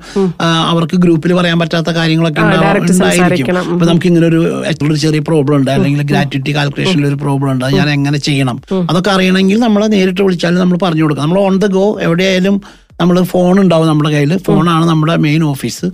അവർക്ക് 0.74 0.98
ഗ്രൂപ്പിൽ 1.06 1.38
പറയാൻ 1.40 1.50
പറയാൻ 1.52 1.60
പറ്റാത്ത 1.62 1.90
കാര്യങ്ങളൊക്കെ 2.00 2.42
ഉണ്ടായിരിക്കും. 2.42 3.58
അപ്പൊ 3.74 3.86
നമുക്ക് 3.90 4.08
ഇങ്ങനെ 4.12 4.26
ഒരു 4.32 4.40
ഒരു 4.86 4.98
ചെറിയ 5.04 5.22
പ്രോബ്ലം 5.30 5.56
ഉണ്ട് 5.60 5.72
അല്ലെങ്കിൽ 5.78 6.04
ഗ്രാറ്റുവിറ്റി 6.12 6.52
കാൽക്കുലേഷനിൽ 6.58 7.08
ഒരു 7.12 7.18
പ്രോബ്ലം 7.24 7.50
ഉണ്ട് 7.54 7.66
ഞാൻ 7.80 7.90
എങ്ങനെ 7.98 8.20
ചെയ്യണം? 8.28 8.58
അതൊക്കെ 8.92 9.12
അറിയണമെങ്കിൽ 9.16 9.60
നമ്മളെ 9.66 9.88
നേരിട്ട് 9.96 10.22
വിളിച്ചാലും 10.28 10.62
നമ്മൾ 10.64 10.80
പറഞ്ഞു 10.86 11.04
കൊടുക്കാം 11.06 11.26
നമ്മൾ 11.28 11.40
ഓൺ 11.48 11.58
ദ 11.64 11.68
ഗോ 11.78 11.86
എവിടെയായാലും 12.08 12.56
നമ്മൾ 13.02 13.16
ഫോൺ 13.32 13.54
ഉണ്ടാവും 13.62 13.88
നമ്മുടെ 13.90 14.10
കയ്യിൽ 14.16 14.34
ഫോണാണ് 14.48 14.86
നമ്മുടെ 14.90 15.14
മെയിൻ 15.24 15.44
ഓഫീസ് 15.52 15.88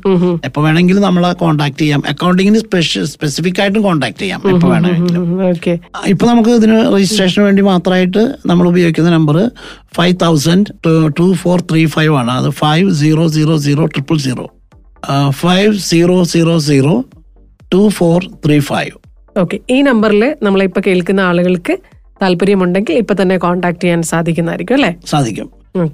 എപ്പോൾ 0.47 0.61
വേണമെങ്കിലും 0.65 1.03
നമ്മളെ 1.07 1.29
കോൺടാക്ട് 1.41 1.77
ചെയ്യാം. 1.81 2.01
അക്കൗണ്ടിങ്ങിന് 2.11 2.59
സ്പെസിഫിക് 3.13 3.59
ആയിട്ടും 3.63 3.83
കോൺടാക്ട് 3.87 4.19
ചെയ്യാം 4.23 4.41
എപ്പോൾ 4.51 4.69
വേണമെങ്കിലും. 4.73 5.23
ഇപ്പൊ 6.13 6.25
നമുക്ക് 6.31 6.51
ഇതിന് 6.59 6.77
രജിസ്ട്രേഷന് 6.95 7.45
വേണ്ടി 7.47 7.63
മാത്രമായിട്ട് 7.71 8.23
നമ്മൾ 8.51 8.67
ഉപയോഗിക്കുന്ന 8.73 9.15
number 9.17 9.37
five 9.99 10.17
thousand 10.25 10.67
two 11.19 11.27
four 11.43 11.57
three 11.71 11.83
five 11.95 12.13
ആണ്. 12.21 12.33
അത് 12.41 12.49
five 12.61 12.87
zero 13.01 13.25
zero 13.37 13.55
zero 13.67 13.85
triple 13.95 14.19
zero 14.27 14.47
five 15.31 15.73
zero 15.79 16.23
zero 16.23 16.59
zero 16.59 16.95
two 17.73 17.89
four 17.89 18.19
three 18.45 18.59
five 18.59 18.93
okay 19.37 19.59
ഈ 19.69 19.81
നമ്പറിൽ 19.81 20.35
നമ്മളിപ്പോ 20.43 20.81
കേൾക്കുന്ന 20.87 21.21
ആളുകൾക്ക് 21.21 21.73
താല്പര്യമുണ്ടെങ്കിൽ 22.21 22.93
ഇപ്പൊ 22.93 23.13
തന്നെ 23.21 23.37
കോൺടാക്ട് 23.37 23.81
ചെയ്യാൻ 23.81 24.01
സാധിക്കുന്നതായിരിക്കും 24.01 24.75
അല്ലേ? 24.75 24.91
സാധിക്കും. 25.05 25.47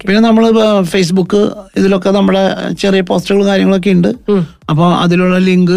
പിന്നെ 0.05 0.19
നമ്മൾ 0.19 0.43
ഫേസ്ബുക്ക് 0.83 1.39
ഇതിലൊക്കെ 1.77 2.09
നമ്മുടെ 2.09 2.43
ചെറിയ 2.73 3.01
പോസ്റ്റുകൾ 3.01 3.45
കാര്യങ്ങളൊക്കെ 3.45 3.89
ഉണ്ട്. 3.89 4.07
അപ്പോൾ 4.69 4.93
അതിലുള്ള 4.95 5.37
ലിങ്ക് 5.37 5.75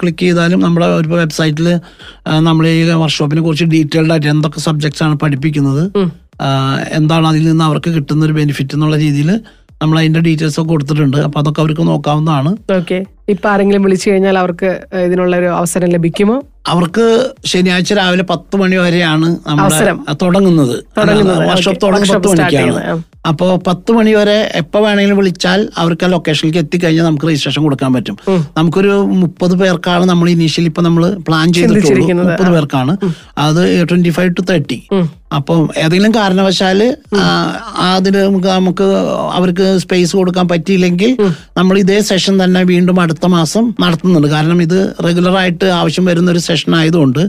ക്ലിക്ക് 0.00 0.18
ചെയ്താലും 0.18 0.60
നമ്മുടെ 0.60 0.86
ഒരു 0.86 1.08
വെബ്സൈറ്റിൽ 1.08 1.68
നമ്മൾ 2.40 2.66
ഈ 2.68 2.82
വർക്ക്ഷോപ്പിനെ 3.02 3.40
കുറിച്ച് 3.40 3.64
ഡീറ്റെയിൽഡ് 3.64 4.12
ആയിട്ട് 4.12 4.26
എന്തൊക്കെ 4.26 4.60
സബ്ജക്ട്സ് 4.60 5.02
ആണ് 5.02 5.16
പഠിപ്പിക്കുന്നത്. 5.18 5.84
എന്താണ് 6.92 7.26
അതിൽ 7.28 7.44
നിന്ന് 7.48 7.64
അവർക്ക് 7.64 7.90
കിട്ടുന്ന 7.90 8.24
ഒരു 8.24 8.32
ബെനിഫിറ്റ് 8.32 8.74
എന്നുള്ള 8.74 8.96
രീതിയിൽ 8.96 9.30
നമ്മൾ 9.82 9.96
അതിന്റെ 10.00 10.20
ഡീറ്റെയിൽസ് 10.26 10.58
ഒക്കെ 10.60 10.70
കൊടുത്തിട്ടുണ്ട്. 10.72 11.16
അപ്പൊ 11.26 11.38
അതൊക്കെ 11.40 11.60
അവർക്ക് 11.64 11.84
നോക്കാവുന്നതാണ്. 11.92 12.50
ഓക്കെ 12.78 12.98
ഇപ്പൊ 13.32 13.46
ആരെങ്കിലും 13.52 13.82
വിളിച്ചു 13.86 14.06
കഴിഞ്ഞാൽ 14.10 14.36
അവർക്ക് 14.42 14.68
ഇതിനുള്ള 15.06 15.34
ഒരു 15.40 15.48
അവസരം 15.58 15.88
ലഭിക്കുമോ? 15.94 16.36
അവർക്ക് 16.72 17.04
ശനിയാഴ്ച 17.50 17.92
രാവിലെ 17.98 18.24
പത്ത് 18.30 18.56
മണി 18.60 18.76
വരെയാണ് 18.84 19.28
നമ്മുടെ 19.48 19.92
തുടങ്ങുന്നത്. 20.22 20.74
വർക്ക്ഷോപ്പ് 21.50 21.84
പത്ത് 21.84 22.08
start 22.08 22.26
മണിക്കാണ്. 22.28 22.50
ചെയ്യുന്നത്. 22.54 23.04
അപ്പോ 23.30 23.46
പത്ത് 23.68 23.90
മണി 23.96 24.12
വരെ 24.18 24.36
എപ്പോ 24.60 24.78
വേണമെങ്കിലും 24.86 25.18
വിളിച്ചാൽ 25.20 25.60
അവർക്ക് 25.82 26.04
ആ 26.06 26.08
ലൊക്കേഷനിലേക്ക് 26.14 26.60
എത്തിക്കഴിഞ്ഞാൽ 26.64 27.06
നമുക്ക് 27.08 27.26
രജിസ്ട്രേഷൻ 27.30 27.62
കൊടുക്കാൻ 27.66 27.92
പറ്റും. 27.96 28.16
നമുക്കൊരു 28.58 28.94
മുപ്പത് 29.22 29.54
പേർക്കാണ് 29.62 30.04
നമ്മൾ 30.12 30.28
ഇനീഷ്യലി 30.34 30.70
ഇപ്പൊ 30.72 30.84
നമ്മൾ 30.88 31.04
പ്ലാൻ 31.28 31.46
ചെയ്തിട്ടുള്ളത്. 31.58 32.12
മുപ്പത് 32.24 32.50
പേർക്കാണ്. 32.56 32.94
അത് 33.46 33.62
ട്വന്റി 33.90 34.12
ഫൈവ് 34.18 34.32
ടു 34.38 34.44
തേർട്ടി 34.52 34.80
അപ്പം 35.36 35.58
ഏതെങ്കിലും 35.82 36.12
കാരണവശാൽ 36.18 36.78
അതിന് 37.94 38.20
നമുക്ക് 38.58 38.86
അവർക്ക് 39.38 39.66
സ്പേസ് 39.82 40.12
കൊടുക്കാൻ 40.18 40.46
പറ്റിയില്ലെങ്കിൽ 40.52 41.10
നമ്മൾ 41.58 41.74
ഇതേ 41.82 41.98
സെഷൻ 42.10 42.34
തന്നെ 42.42 42.60
വീണ്ടും 42.70 42.98
അടുത്ത 43.02 43.26
മാസം 43.34 43.64
നടത്തുന്നുണ്ട്. 43.84 44.28
കാരണം 44.34 44.58
ഇത് 44.66 44.78
റെഗുലർ 45.06 45.34
ആയിട്ട് 45.40 45.66
ആവശ്യം 45.80 46.04
വരുന്ന 46.10 46.28
ഒരു 46.34 46.42
സെഷൻ 46.46 46.70
ആയതുകൊണ്ട് 46.78 47.20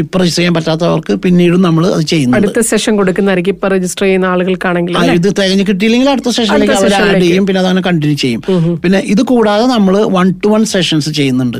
ഇപ്പൊ 0.00 0.18
രജിസ്റ്റർ 0.22 0.40
ചെയ്യാൻ 0.40 0.56
പറ്റാത്തവർക്ക് 0.58 1.14
പിന്നീടും 1.24 1.62
നമ്മൾ 1.68 1.86
അത് 1.94 2.04
ചെയ്യുന്നു 2.12 2.36
അടുത്ത 2.40 2.60
സെഷൻ 2.72 2.92
കൊടുക്കുന്നതായിരിക്കും. 3.00 3.54
ഇപ്പൊ 3.56 3.70
രജിസ്റ്റർ 3.74 4.06
ചെയ്യുന്ന 4.06 4.28
ആളുകൾക്കാണെങ്കിൽ 4.34 4.98
ഇത് 5.20 5.30
തികഞ്ഞു 5.40 5.66
കിട്ടിയില്ലെങ്കിൽ 5.70 6.10
അടുത്ത 6.14 6.32
സെഷനിലേക്ക് 6.38 6.76
അവർ 6.80 6.94
ആഡ് 7.00 7.22
ചെയ്യും. 7.24 7.46
പിന്നെ 7.48 7.60
അതങ്ങനെ 7.62 7.84
കണ്ടിന്യൂ 7.88 8.18
ചെയ്യും. 8.24 8.42
പിന്നെ 8.84 9.00
ഇത് 9.14 9.24
കൂടാതെ 9.32 9.66
നമ്മൾ 9.74 9.96
വൺ 10.18 10.28
ടു 10.44 10.50
വൺ 10.54 10.62
സെഷൻസ് 10.74 11.10
ചെയ്യുന്നുണ്ട് 11.20 11.58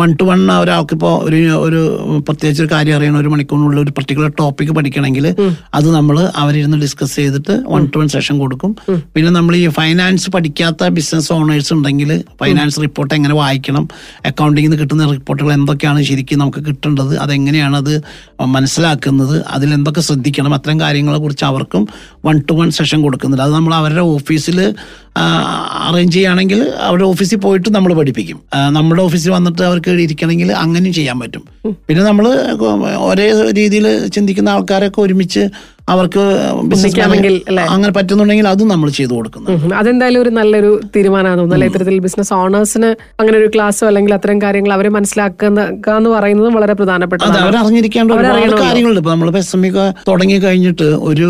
വൺ 0.00 0.10
ടു 0.20 0.26
വൺ 0.32 0.42
ഒരാൾക്ക് 0.62 0.94
ഇപ്പോൾ 0.98 1.14
ഒരു 1.28 1.40
ഒരു 1.66 1.80
പ്രത്യേകിച്ച് 2.26 2.62
ഒരു 2.64 2.70
കാര്യം 2.74 2.96
അറിയണം. 2.98 3.18
ഒരു 3.22 3.30
മണിക്കൂറിനുള്ള 3.36 3.80
ഒരു 3.86 3.94
പർട്ടിക്കുലർ 3.96 4.32
ടോപ്പിക് 4.42 4.74
പഠിക്കണമെങ്കിൽ 4.88 5.26
അത് 5.74 5.88
നമ്മൾ 5.94 6.16
അവരിരുന്ന് 6.34 6.78
ഡിസ്കസ് 6.78 7.16
ചെയ്തിട്ട് 7.16 7.54
വൺ 7.66 7.82
ടു 7.86 7.98
വൺ 7.98 8.08
സെഷൻ 8.08 8.34
കൊടുക്കും 8.38 8.70
പിന്നെ 9.14 9.30
നമ്മൾ 9.30 9.56
ഈ 9.56 9.66
ഫൈനാൻസ് 9.68 10.30
പഠിക്കാത്ത 10.30 10.88
ബിസിനസ് 10.88 11.30
ഓണേഴ്സ് 11.32 11.72
ഉണ്ടെങ്കിൽ 11.72 12.10
ഫൈനാൻസ് 12.40 12.80
റിപ്പോർട്ട് 12.80 13.12
എങ്ങനെ 13.14 13.34
വായിക്കണം 13.34 13.84
അക്കൗണ്ടിങ്ങിൽ 14.26 14.70
നിന്ന് 14.70 14.82
കിട്ടുന്ന 14.82 15.10
റിപ്പോർട്ടുകൾ 15.12 15.52
എന്തൊക്കെയാണ് 15.52 16.02
ശരിക്കും 16.02 16.38
നമുക്ക് 16.38 16.64
കിട്ടേണ്ടത് 16.64 17.18
അതെങ്ങനെയാണ് 17.18 17.76
അത് 17.76 17.94
മനസ്സിലാക്കുന്നത് 18.56 19.36
അതിലെന്തൊക്കെ 19.48 20.00
ശ്രദ്ധിക്കണം 20.00 20.54
അത്തരം 20.54 20.80
കാര്യങ്ങളെ 20.80 21.18
കുറിച്ച് 21.18 21.44
അവർക്കും 21.44 21.84
വൺ 22.26 22.36
ടു 22.50 22.54
വൺ 22.54 22.70
സെഷൻ 22.70 22.98
കൊടുക്കുന്നുണ്ട്. 23.02 23.44
അത് 23.44 23.52
നമ്മൾ 23.52 23.74
അവരുടെ 23.74 24.00
ഓഫീസിൽ 24.14 24.58
അറേഞ്ച് 25.86 26.14
ചെയ്യുകയാണെങ്കിൽ 26.14 26.60
അവരുടെ 26.86 27.04
ഓഫീസിൽ 27.04 27.38
പോയിട്ട് 27.38 27.74
നമ്മൾ 27.74 27.94
പഠിപ്പിക്കും. 27.94 28.38
നമ്മുടെ 28.70 29.02
ഓഫീസിൽ 29.02 29.30
വന്നിട്ട് 29.30 29.62
അവർക്ക് 29.62 29.90
ഇരിക്കണമെങ്കിൽ 29.90 30.52
അങ്ങനെയും 30.52 30.92
ചെയ്യാൻ 30.92 31.20
പറ്റും. 31.20 31.44
പിന്നെ 31.88 32.04
നമ്മൾ 32.04 32.28
ഒരേ 33.08 33.26
രീതിയിൽ 33.50 34.06
ചിന്തിക്കുന്ന 34.06 34.48
ആൾക്കാരൊക്കെ 34.48 35.00
ഒരുമിച്ച് 35.00 35.44
അവർക്ക്? 35.92 36.22
അങ്ങനെ 37.74 37.92
പറ്റുന്നുണ്ടെങ്കിൽ 37.98 38.48
അതും 38.52 38.68
നമ്മൾ 38.72 38.88
ചെയ്തു 38.98 39.12
കൊടുക്കുന്നു 39.16 39.74
അതെന്തായാലും 39.80 40.20
ഒരു 40.24 40.30
നല്ലൊരു 40.38 40.70
തീരുമാനമാണ് 40.96 41.44
നല്ല 41.52 41.66
ഇത്തരത്തിൽ 41.70 41.98
ബിസിനസ് 42.06 42.32
ഓണേഴ്സിന് 42.38 42.90
അങ്ങനെ 43.20 43.36
ഒരു 43.40 43.48
ക്ലാസ്സോ 43.54 43.86
അല്ലെങ്കിൽ 43.90 44.14
അത്തരം 44.18 44.38
കാര്യങ്ങൾ 44.44 44.72
അവരെ 44.76 44.90
മനസ്സിലാക്കുന്ന 44.96 45.60
എന്ന് 45.98 46.10
പറയുന്നതും 46.16 46.54
വളരെ 46.58 46.74
പ്രധാനപ്പെട്ട 46.80 47.22
അവർ 47.44 47.56
അറിഞ്ഞിരിക്കേണ്ട 47.62 48.12
ഒരുപാട് 48.18 48.56
കാര്യങ്ങളുണ്ട്. 48.62 49.00
ഇപ്പൊ 49.02 49.12
നമ്മൾ 49.14 49.36
എസ് 49.42 49.54
എം 49.56 49.64
ഇ 49.66 49.70
തുടങ്ങി 50.08 50.38
കഴിഞ്ഞിട്ട് 50.46 50.88
ഒരു 51.10 51.28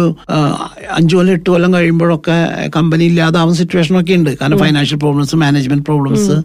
അഞ്ചു 0.99 1.15
കൊല്ലം 1.17 1.33
എട്ട് 1.39 1.49
കൊല്ലം 1.51 1.71
കഴിയുമ്പോഴൊക്കെ 1.77 2.37
കമ്പനി 2.77 3.05
ഇല്ലാതാവുന്ന 3.11 3.59
സിറ്റുവേഷൻ 3.63 3.95
ഒക്കെ 4.01 4.15
ഉണ്ട്. 4.21 4.31
കാരണം 4.41 4.59
ഫൈനാൻഷ്യൽ 4.65 5.01
പ്രോബ്ലംസ് 5.05 5.37
മാനേജ്മെന്റ് 5.45 5.87
പ്രോബ്ലംസ് 5.91 6.37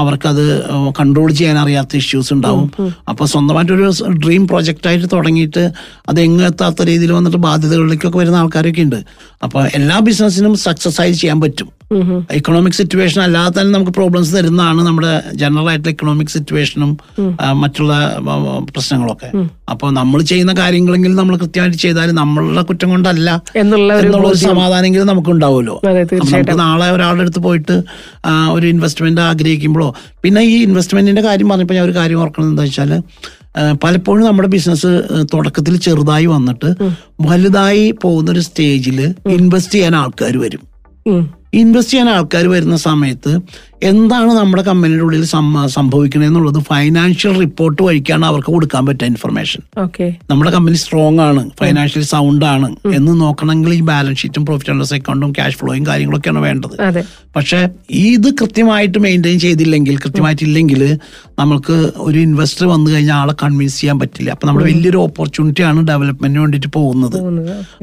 അവർക്കത് 0.00 0.44
കൺട്രോൾ 0.98 1.28
ചെയ്യാൻ 1.38 1.58
അറിയാത്ത 1.58 1.96
ഇഷ്യൂസ് 2.02 2.30
ഉണ്ടാവും. 2.36 2.66
അപ്പൊ 3.08 3.24
സ്വന്തമായിട്ടൊരു 3.34 3.88
ഡ്രീം 4.24 4.42
പ്രൊജക്റ്റ് 4.48 4.88
ആയിട്ട് 4.88 5.08
തുടങ്ങിയിട്ട് 5.12 5.62
അത് 6.10 6.18
എങ്ങെത്താത്ത 6.26 6.82
രീതിയിൽ 6.90 7.12
വന്നിട്ട് 7.24 7.44
ബാധ്യതകളിലേക്കൊക്കെ 7.46 8.18
വരുന്ന 8.22 8.42
ആൾക്കാരൊക്കെ 8.42 8.82
ഉണ്ട്. 8.86 9.00
അപ്പൊ 9.44 9.58
എല്ലാ 9.78 9.96
ബിസിനസ്സിനും 10.08 10.52
സക്സസ് 10.66 11.00
ആയി 11.04 11.12
ചെയ്യാൻ 11.22 11.38
പറ്റും. 11.44 11.70
ഇക്കണോമിക് 12.36 12.76
സിറ്റുവേഷൻ 12.78 13.20
അല്ലാതെ 13.24 13.52
തന്നെ 13.56 13.72
നമുക്ക് 13.74 13.92
പ്രോബ്ലംസ് 13.98 14.30
തരുന്നതാണ് 14.36 14.80
നമ്മുടെ 14.86 15.10
ജനറൽ 15.40 15.66
ആയിട്ടുള്ള 15.70 15.92
ഇക്കണോമിക് 15.94 16.32
സിറ്റുവേഷനും 16.34 16.90
മറ്റുള്ള 17.62 17.92
പ്രശ്നങ്ങളൊക്കെ. 18.70 19.28
അപ്പൊ 19.72 19.86
നമ്മൾ 19.98 20.22
ചെയ്യുന്ന 20.30 20.52
കാര്യങ്ങളെങ്കിൽ 20.62 21.12
നമ്മൾ 21.20 21.34
കൃത്യമായിട്ട് 21.42 21.78
ചെയ്താൽ 21.84 22.10
നമ്മളുടെ 22.20 22.64
കുറ്റം 22.70 22.90
കൊണ്ടല്ല 22.94 23.30
എന്നുള്ള 23.62 23.98
ഒരു 24.30 24.40
സമാധാനമെങ്കിലും 24.48 25.08
നമുക്ക് 25.12 25.32
ഉണ്ടാവുമല്ലോ 25.34 25.76
നമുക്ക് 26.32 26.56
നാളെ 26.64 26.88
ഒരാളുടെ 26.96 27.24
അടുത്ത് 27.26 27.42
പോയിട്ട് 27.46 27.76
ഒരു 28.56 28.66
ഇൻവെസ്റ്റ്മെന്റ് 28.74 29.24
ആഗ്രഹിക്കുമ്പോഴോ 29.30 29.88
പിന്നെ 30.24 30.42
ഈ 30.52 30.56
ഇൻവെസ്റ്റ്മെന്റിന്റെ 30.68 31.24
കാര്യം 31.30 31.50
പറഞ്ഞപ്പോൾ 31.52 31.78
ഞാൻ 31.78 31.86
ഒരു 31.88 31.96
കാര്യം 32.00 32.20
ഓർക്കണം 32.24 32.50
എന്താ 32.52 32.64
വെച്ചാൽ 32.68 32.92
പലപ്പോഴും 33.82 34.24
നമ്മുടെ 34.26 34.48
ബിസിനസ് 34.48 34.90
തുടക്കത്തിൽ 35.34 35.76
ചെറുതായി 35.76 36.26
വന്നിട്ട് 36.26 36.74
വലുതായി 37.20 37.90
പോകുന്ന 38.02 38.30
ഒരു 38.30 38.40
സ്റ്റേജിൽ 38.40 39.14
ഇൻവെസ്റ്റ് 39.28 39.74
ചെയ്യാൻ 39.74 39.96
ആൾക്കാർ 39.96 40.38
വരും. 40.38 40.62
ഇൻവെസ്റ്റ് 41.60 41.92
ചെയ്യാൻ 41.92 42.08
ആൾക്കാർ 42.16 42.44
വരുന്ന 42.54 42.76
സമയത്ത് 42.88 43.32
എന്താണ് 43.90 44.30
നമ്മുടെ 44.38 44.62
കമ്പനിയുടെ 44.68 45.04
ഉള്ളിൽ 45.06 45.24
സംഭവിക്കണേ 45.32 45.70
സംഭവിക്കണത് 45.74 46.28
എന്നുള്ളത് 46.28 46.58
ഫൈനാൻഷ്യൽ 46.68 47.32
റിപ്പോർട്ട് 47.42 47.80
വഴിക്കാണ് 47.86 48.24
അവർക്ക് 48.28 48.50
കൊടുക്കാൻ 48.54 48.82
പറ്റുക 48.86 49.08
ഇൻഫർമേഷൻ 49.12 49.62
ഓക്കെ 49.82 50.06
നമ്മുടെ 50.30 50.50
കമ്പനി 50.54 50.78
സ്ട്രോങ് 50.82 51.20
ആണ് 51.26 51.42
ഫൈനാൻഷ്യൽ 51.60 52.04
സൗണ്ട് 52.12 52.44
ആണ് 52.52 52.68
എന്ന് 52.98 53.12
നോക്കണമെങ്കിൽ 53.20 53.74
ഈ 53.74 53.80
ബാലൻസ് 53.90 54.20
ഷീറ്റും 54.22 54.44
പ്രോഫിറ്റ് 54.48 54.72
ആൻഡ് 54.72 54.82
ലോസ് 54.82 54.94
അക്കൗണ്ടും 54.98 55.32
ക്യാഷ് 55.38 55.58
ഫ്ലോയും 55.60 55.84
കാര്യങ്ങളൊക്കെയാണ് 55.90 56.42
വേണ്ടത്. 56.46 56.76
പക്ഷെ 57.36 57.60
ഇത് 58.06 58.28
കൃത്യമായിട്ട് 58.40 58.98
മെയിന്റെയിൻ 59.06 59.38
ചെയ്തില്ലെങ്കിൽ 59.44 59.94
കൃത്യമായിട്ടില്ലെങ്കിൽ 60.04 60.82
നമുക്ക് 61.42 61.76
ഒരു 62.06 62.18
ഇൻവെസ്റ്റർ 62.28 62.66
വന്നു 62.74 62.88
കഴിഞ്ഞാൽ 62.94 63.16
ആളെ 63.22 63.36
കൺവിൻസ് 63.44 63.78
ചെയ്യാൻ 63.80 63.98
പറ്റില്ല. 64.02 64.30
അപ്പൊ 64.30 64.46
നമ്മുടെ 64.48 64.66
വലിയൊരു 64.72 65.00
ഓപ്പർച്യൂണിറ്റി 65.06 65.62
ആണ് 65.70 65.80
ഡെവലപ്മെന്റിന് 65.92 66.42
വേണ്ടിയിട്ട് 66.44 66.72
പോകുന്നത്. 66.78 67.18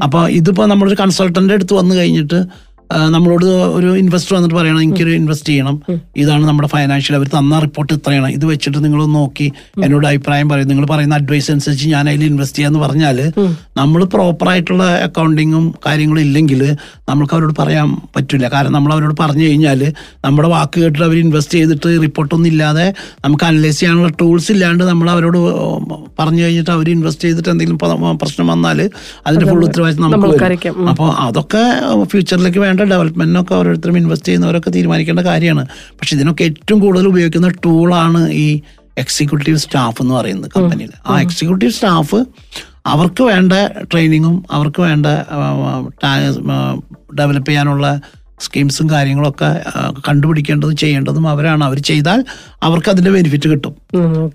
അപ്പൊ 0.08 0.22
ഇതിപ്പോ 0.40 0.66
നമ്മളൊരു 0.74 1.00
കൺസൾട്ടന്റ് 1.04 1.54
അടുത്ത് 1.60 1.74
വന്നു 1.74 1.96
കഴിഞ്ഞിട്ട് 1.96 2.42
നമ്മളോട് 3.16 3.46
ഒരു 3.78 3.90
ഇൻവെസ്റ്റർ 4.02 4.34
വന്നിട്ട് 4.36 4.56
പറയണം 4.56 4.82
എനിക്കൊരു 4.82 5.12
ഇൻവെസ്റ്റ് 5.20 5.50
ചെയ്യണം. 5.50 5.76
ഇതാണ് 6.22 6.44
നമ്മുടെ 6.50 6.70
ഫൈനാൻഷ്യൽ 6.74 7.16
അവർ 7.20 7.28
തന്ന 7.38 7.60
റിപ്പോർട്ട് 7.66 7.92
ഇത്രയാണ്. 7.98 8.30
ഇത് 8.38 8.46
വെച്ചിട്ട് 8.52 8.80
നിങ്ങൾ 8.86 9.02
നോക്കി. 9.18 9.48
എന്നോട് 9.84 10.08
അഭിപ്രായം 10.08 10.50
പറയും. 10.50 10.68
നിങ്ങൾ 10.68 10.86
പറയുന്ന 10.86 11.16
അഡ്വൈസ് 11.22 11.50
അനുസരിച്ച് 11.54 11.88
ഞാൻ 11.94 12.10
അതിൽ 12.10 12.24
ഇൻവെസ്റ്റ് 12.24 12.58
ചെയ്യാന്ന് 12.58 12.80
പറഞ്ഞാൽ 12.80 13.20
നമ്മൾ 13.80 14.04
പ്രോപ്പർ 14.16 14.50
ആയിട്ടുള്ള 14.54 14.84
അക്കൗണ്ടിങ്ങും 15.08 15.66
കാര്യങ്ങളും 15.86 16.22
ഇല്ലെങ്കിൽ 16.28 16.62
നമുക്ക് 17.10 17.34
അവരോട് 17.36 17.56
പറയാൻ 17.62 17.88
പറ്റില്ല 18.16 18.50
കാരണം 18.54 18.76
നമ്മൾ 18.78 18.94
അവരോട് 18.94 19.16
പറഞ്ഞു 19.22 19.44
കഴിഞ്ഞാൽ 19.44 19.82
നമ്മുടെ 20.26 20.50
വാക്ക് 20.56 20.78
കേട്ടിട്ട് 20.82 21.06
അവർ 21.08 21.18
ഇൻവെസ്റ്റ് 21.18 21.58
ചെയ്തിട്ട് 21.58 22.02
റിപ്പോർട്ടൊന്നും 22.06 22.50
ഇല്ലാതെ 22.52 22.88
നമുക്ക് 23.26 23.46
അനലൈസ് 23.50 23.80
ചെയ്യാനുള്ള 23.80 24.12
ടൂൾസ് 24.22 24.52
ഇല്ലാണ്ട് 24.56 24.84
നമ്മൾ 24.84 25.10
അവരോട് 25.16 25.40
പറഞ്ഞു 26.20 26.44
കഴിഞ്ഞിട്ട് 26.44 26.72
അവർ 26.72 26.90
ഇൻവെസ്റ്റ് 26.90 27.26
ചെയ്തിട്ട് 27.28 27.50
എന്തെങ്കിലും 27.50 27.80
പ്രശ്നം 28.24 28.48
വന്നാൽ 28.48 28.80
അതിന്റെ 29.28 29.46
ഫുൾ 29.52 29.64
ഉത്തരവാദിത്വം 29.70 30.06
നമുക്ക്. 30.06 30.28
അപ്പോൾ 30.94 31.10
അതൊക്കെ 31.28 31.64
ഫ്യൂച്ചറിലേക്ക് 32.12 32.60
വേണ്ട 32.60 32.81
ഡെവലപ്മെന്റിനൊക്കെ 32.84 33.56
ഓരോരുത്തരും 33.56 33.98
ഇൻവെസ്റ്റ് 33.98 34.28
ചെയ്യുന്നവരൊക്കെ 34.28 34.70
തീരുമാനിക്കേണ്ട 34.70 35.20
കാര്യമാണ്. 35.20 35.68
പക്ഷെ 36.00 36.16
ഇതിനൊക്കെ 36.16 36.44
ഏറ്റവും 36.44 36.80
കൂടുതൽ 36.80 37.08
ഉപയോഗിക്കുന്ന 37.08 37.48
ടൂളാണ് 37.48 38.30
ഈ 38.30 38.62
എക്സിക്യൂട്ടീവ് 38.98 39.58
സ്റ്റാഫ് 39.58 40.02
എന്ന് 40.02 40.14
പറയുന്നത് 40.14 40.52
കമ്പനിയിൽ 40.56 40.92
ആ 41.08 41.20
എക്സിക്യൂട്ടീവ് 41.22 41.72
സ്റ്റാഫ് 41.72 42.20
അവർക്ക് 42.86 43.24
വേണ്ട 43.24 43.54
ട്രെയിനിങ്ങും 43.94 44.46
അവർക്ക് 44.52 44.82
വേണ്ട 44.82 45.06
ഡെവലപ്പ് 47.20 47.50
ചെയ്യാനുള്ള 47.50 48.02
സ്കീംസും 48.46 48.88
കാര്യങ്ങളൊക്കെ 48.90 49.50
കണ്ടുപിടിക്കേണ്ടതും 50.08 50.76
ചെയ്യേണ്ടതും 50.84 51.26
അവരാണ്. 51.34 51.64
അവർ 51.70 51.80
ചെയ്താൽ 51.90 52.20
അവർക്ക് 52.64 52.90
അതിന്റെ 52.94 53.12
ബെനിഫിറ്റ് 53.12 53.48
കിട്ടും. 53.50 53.74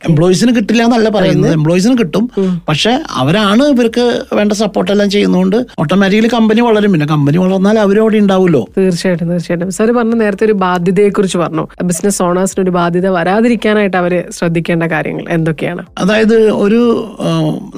എംപ്ലോയീസിന് 0.08 0.52
കിട്ടില്ല 0.56 0.82
എന്നല്ല 0.88 1.08
പറയുന്നത്. 1.16 1.52
എംപ്ലോയീസിന് 1.58 1.94
കിട്ടും. 1.98 2.24
പക്ഷെ 2.68 2.92
അവരാണ് 3.22 3.64
ഇവർക്ക് 3.74 4.04
വേണ്ട 4.38 4.52
സപ്പോർട്ടെല്ലാം 4.62 5.10
ചെയ്യുന്നതുകൊണ്ട് 5.10 5.58
ഓട്ടോമാറ്റിക്കലി 5.78 6.30
കമ്പനി 6.34 6.60
വളരും. 6.60 6.92
പിന്നെ 6.92 7.06
കമ്പനി 7.14 7.36
വളർന്നാൽ 7.36 7.78
അവരും 7.84 8.02
അവിടെ 8.02 8.18
ഉണ്ടാവുമല്ലോ. 8.24 8.62
തീർച്ചയായിട്ടും 8.78 9.30
തീർച്ചയായിട്ടും. 9.32 9.70
സാർ 9.78 9.90
പറഞ്ഞ 9.98 10.16
നേരത്തെ 10.22 10.44
ഒരു 10.44 10.56
ബാധ്യതയെ 10.64 11.10
കുറിച്ച് 11.18 11.38
പറഞ്ഞു. 11.38 11.66
ബിസിനസ് 11.90 12.20
ഓണേഴ്സിന് 12.28 12.62
ഒരു 12.64 12.74
ബാധ്യത 12.78 13.08
വരാതിരിക്കാനായിട്ട് 13.18 13.96
അവർ 14.02 14.14
ശ്രദ്ധിക്കേണ്ട 14.38 14.84
കാര്യങ്ങൾ 14.94 15.26
എന്തൊക്കെയാണ്? 15.36 15.84
അതായത് 15.98 16.36
ഒരു 16.64 16.80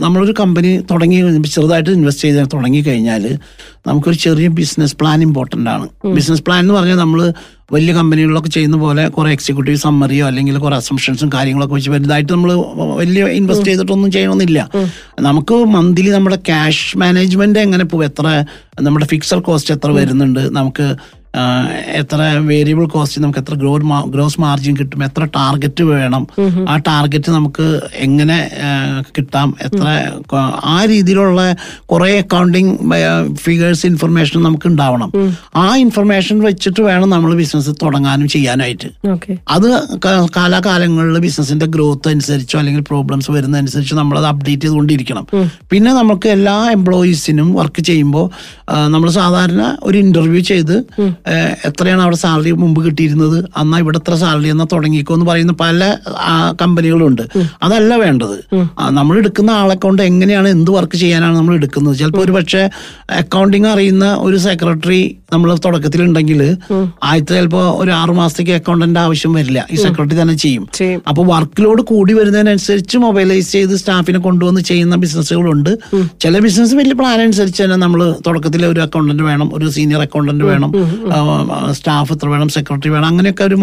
നമ്മളൊരു 0.04 0.34
കമ്പനി 0.40 0.72
തുടങ്ങി 0.90 1.18
ചെറുതായിട്ട് 1.54 1.90
ഇൻവെസ്റ്റ് 1.98 2.24
ചെയ്ത് 2.28 2.42
തുടങ്ങി 2.54 2.80
കഴിഞ്ഞാൽ 2.80 3.24
നമുക്കൊരു 3.86 4.16
ചെറിയ 4.16 4.48
ബിസിനസ് 4.48 4.96
പ്ലാൻ 4.96 5.22
ഇമ്പോർട്ടന്റ് 5.22 5.70
ആണ്. 5.70 5.88
ബിസിനസ് 6.14 6.42
പ്ലാൻ 6.42 6.60
എന്ന് 6.60 6.74
പറഞ്ഞാൽ 6.74 6.96
നമ്മൾ 6.96 7.32
വലിയ 7.72 7.92
കമ്പനികളിലൊക്കെ 7.94 8.48
ചെയ്യുന്ന 8.48 8.76
പോലെ 8.76 9.08
കുറേ 9.08 9.32
എക്സിക്യൂട്ടീവ് 9.32 9.76
സമ്മറിയോ 9.76 10.26
അല്ലെങ്കിൽ 10.26 10.58
കുറേ 10.58 10.76
അസംഷൻസും 10.76 11.30
കാര്യങ്ങളൊക്കെ 11.34 11.74
വെച്ച് 11.74 11.90
വലുതായിട്ട് 11.90 12.32
നമ്മൾ 12.32 12.52
വലിയ 12.96 13.24
ഇൻവെസ്റ്റ് 13.24 13.66
ചെയ്തിട്ടൊന്നും 13.66 14.10
ചെയ്യണമെന്നില്ല. 14.12 14.70
നമുക്ക് 15.20 15.54
മന്ത്ലി 15.54 16.08
നമ്മുടെ 16.08 16.36
ക്യാഷ് 16.36 16.98
മാനേജ്മെന്റ് 16.98 17.58
എങ്ങനെ 17.58 17.84
പോകും 17.84 18.04
എത്ര 18.04 18.44
നമ്മുടെ 18.80 19.06
ഫിക്സഡ് 19.06 19.42
കോസ്റ്റ് 19.42 19.74
എത്ര 19.74 19.90
വരുന്നുണ്ട്? 19.90 20.56
നമുക്ക് 20.56 20.96
എത്ര 22.00 22.20
വേരിയബിൾ 22.38 22.86
കോസ്റ്റ് 22.86 23.22
നമുക്ക് 23.22 23.38
എത്ര 23.38 23.54
ഗ്രോ 23.54 23.72
ഗ്രോസ് 24.06 24.40
മാർജിൻ 24.40 24.76
കിട്ടും 24.76 25.04
എത്ര 25.04 25.24
ടാർഗറ്റ് 25.24 25.82
വേണം 25.82 26.26
ആ 26.68 26.76
ടാർഗറ്റ് 26.76 27.30
നമുക്ക് 27.30 27.80
എങ്ങനെ 27.94 28.38
കിട്ടാം 29.18 29.54
എത്ര 29.60 29.86
ആ 30.64 30.84
രീതിയിലുള്ള 30.84 31.56
കുറെ 31.86 32.18
അക്കൗണ്ടിങ് 32.18 32.72
ഫിഗേഴ്സ് 33.34 33.86
ഇൻഫർമേഷൻ 33.86 34.42
നമുക്ക് 34.42 34.66
ഉണ്ടാവണം. 34.66 35.10
ആ 35.56 35.76
ഇൻഫർമേഷൻ 35.76 36.38
വെച്ചിട്ട് 36.38 36.80
വേണം 36.80 37.10
നമ്മൾ 37.10 37.34
ബിസിനസ് 37.34 37.74
തുടങ്ങാനും 37.82 38.28
ചെയ്യാനായിട്ട്. 38.28 38.88
അത് 39.48 39.68
കാലാകാലങ്ങളിൽ 40.36 41.18
ബിസിനസിന്റെ 41.18 41.66
ഗ്രോത്ത് 41.66 42.08
അനുസരിച്ചോ 42.08 42.58
അല്ലെങ്കിൽ 42.58 42.82
പ്രോബ്ലംസ് 42.82 43.30
വരുന്നതനുസരിച്ച് 43.30 43.94
നമ്മൾ 43.94 44.18
അത് 44.18 44.26
അപ്ഡേറ്റ് 44.26 44.62
ചെയ്തുകൊണ്ടിരിക്കണം 44.62 45.26
പിന്നെ 45.70 45.92
നമുക്ക് 45.92 46.28
എല്ലാ 46.28 46.70
എംപ്ലോയീസിനും 46.70 47.54
വർക്ക് 47.54 47.82
ചെയ്യുമ്പോൾ 47.82 48.26
നമ്മൾ 48.88 49.10
സാധാരണ 49.10 49.76
ഒരു 49.82 49.98
ഇന്റർവ്യൂ 49.98 50.40
ചെയ്ത് 50.40 50.76
എത്രയാണ് 51.68 52.02
അവിടെ 52.02 52.16
സാലറി 52.16 52.50
മുമ്പ് 52.62 52.80
കിട്ടിയിരുന്നത്? 52.86 53.38
അന്നാ 53.56 53.78
ഇവിടെ 53.78 53.98
എത്ര 53.98 54.14
സാലറി 54.22 54.48
എന്നാ 54.54 54.66
തുടങ്ങിക്കോ 54.72 55.14
എന്ന് 55.14 55.26
പറയുന്ന 55.26 55.54
പല 55.60 55.90
കമ്പനികളുണ്ട്. 56.62 57.22
അതല്ല 57.62 57.94
വേണ്ടത്. 58.04 58.36
നമ്മൾ 58.98 59.14
എടുക്കുന്ന 59.18 59.50
ആളെ 59.50 59.76
കൊണ്ട് 59.84 60.02
എങ്ങനെയാണ് 60.02 60.48
എന്ത് 60.56 60.70
വർക്ക് 60.70 60.96
ചെയ്യാനാണ് 61.02 61.36
നമ്മൾ 61.36 61.54
എടുക്കുന്നത്? 61.54 61.96
ചിലപ്പോൾ 61.98 62.24
ഒരു 62.26 62.32
പക്ഷേ 62.38 62.62
അക്കൗണ്ടിങ് 63.22 63.68
അറിയുന്ന 63.74 64.06
ഒരു 64.26 64.36
സെക്രട്ടറി 64.48 65.02
നമ്മൾ 65.32 65.48
തുടക്കത്തിൽ 65.64 66.02
ഉണ്ടെങ്കിൽ 66.02 66.40
ആദ്യത്തെ 67.04 67.34
ചിലപ്പോൾ 67.34 67.64
ഒരു 67.82 67.90
ആറു 67.90 68.12
മാസത്തേക്ക് 68.12 68.52
അക്കൗണ്ടന്റ് 68.60 69.00
ആവശ്യം 69.06 69.32
വരില്ല. 69.38 69.60
ഈ 69.72 69.76
സെക്രട്ടറി 69.76 70.16
തന്നെ 70.22 70.36
ചെയ്യും. 70.44 70.64
അപ്പോൾ 71.08 71.18
അപ്പൊ 71.18 71.34
വർക്ക് 71.34 71.60
ലോഡ് 71.64 71.82
കൂടി 71.82 72.12
വരുന്നതിനനുസരിച്ച് 72.12 72.96
മൊബൈലൈസ് 73.04 73.48
ചെയ്ത് 73.52 73.72
സ്റ്റാഫിനെ 73.76 74.18
കൊണ്ടുവന്ന് 74.26 74.60
ചെയ്യുന്ന 74.68 74.96
ബിസിനസ്സുകളുണ്ട്. 75.04 75.70
ചില 76.20 76.38
ബിസിനസ് 76.44 76.74
വലിയ 76.74 76.94
പ്ലാൻ 77.00 77.20
അനുസരിച്ച് 77.22 77.60
തന്നെ 77.62 77.76
നമ്മൾ 77.84 78.00
തുടക്കത്തിൽ 78.26 78.62
ഒരു 78.66 78.80
അക്കൗണ്ടന്റ് 78.80 79.22
വേണം 79.22 79.48
ഒരു 79.54 79.68
സീനിയർ 79.76 80.00
അക്കൗണ്ടന്റ് 80.00 80.44
വേണം. 80.50 80.70
സ്റ്റാഫ് 81.72 82.12
എത്ര 82.12 82.28
വേണം 82.28 82.48
സെക്രട്ടറി 82.48 82.88
വേണം 82.88 83.06
അങ്ങനെയൊക്കെ 83.06 83.44
ഒരു 83.44 83.56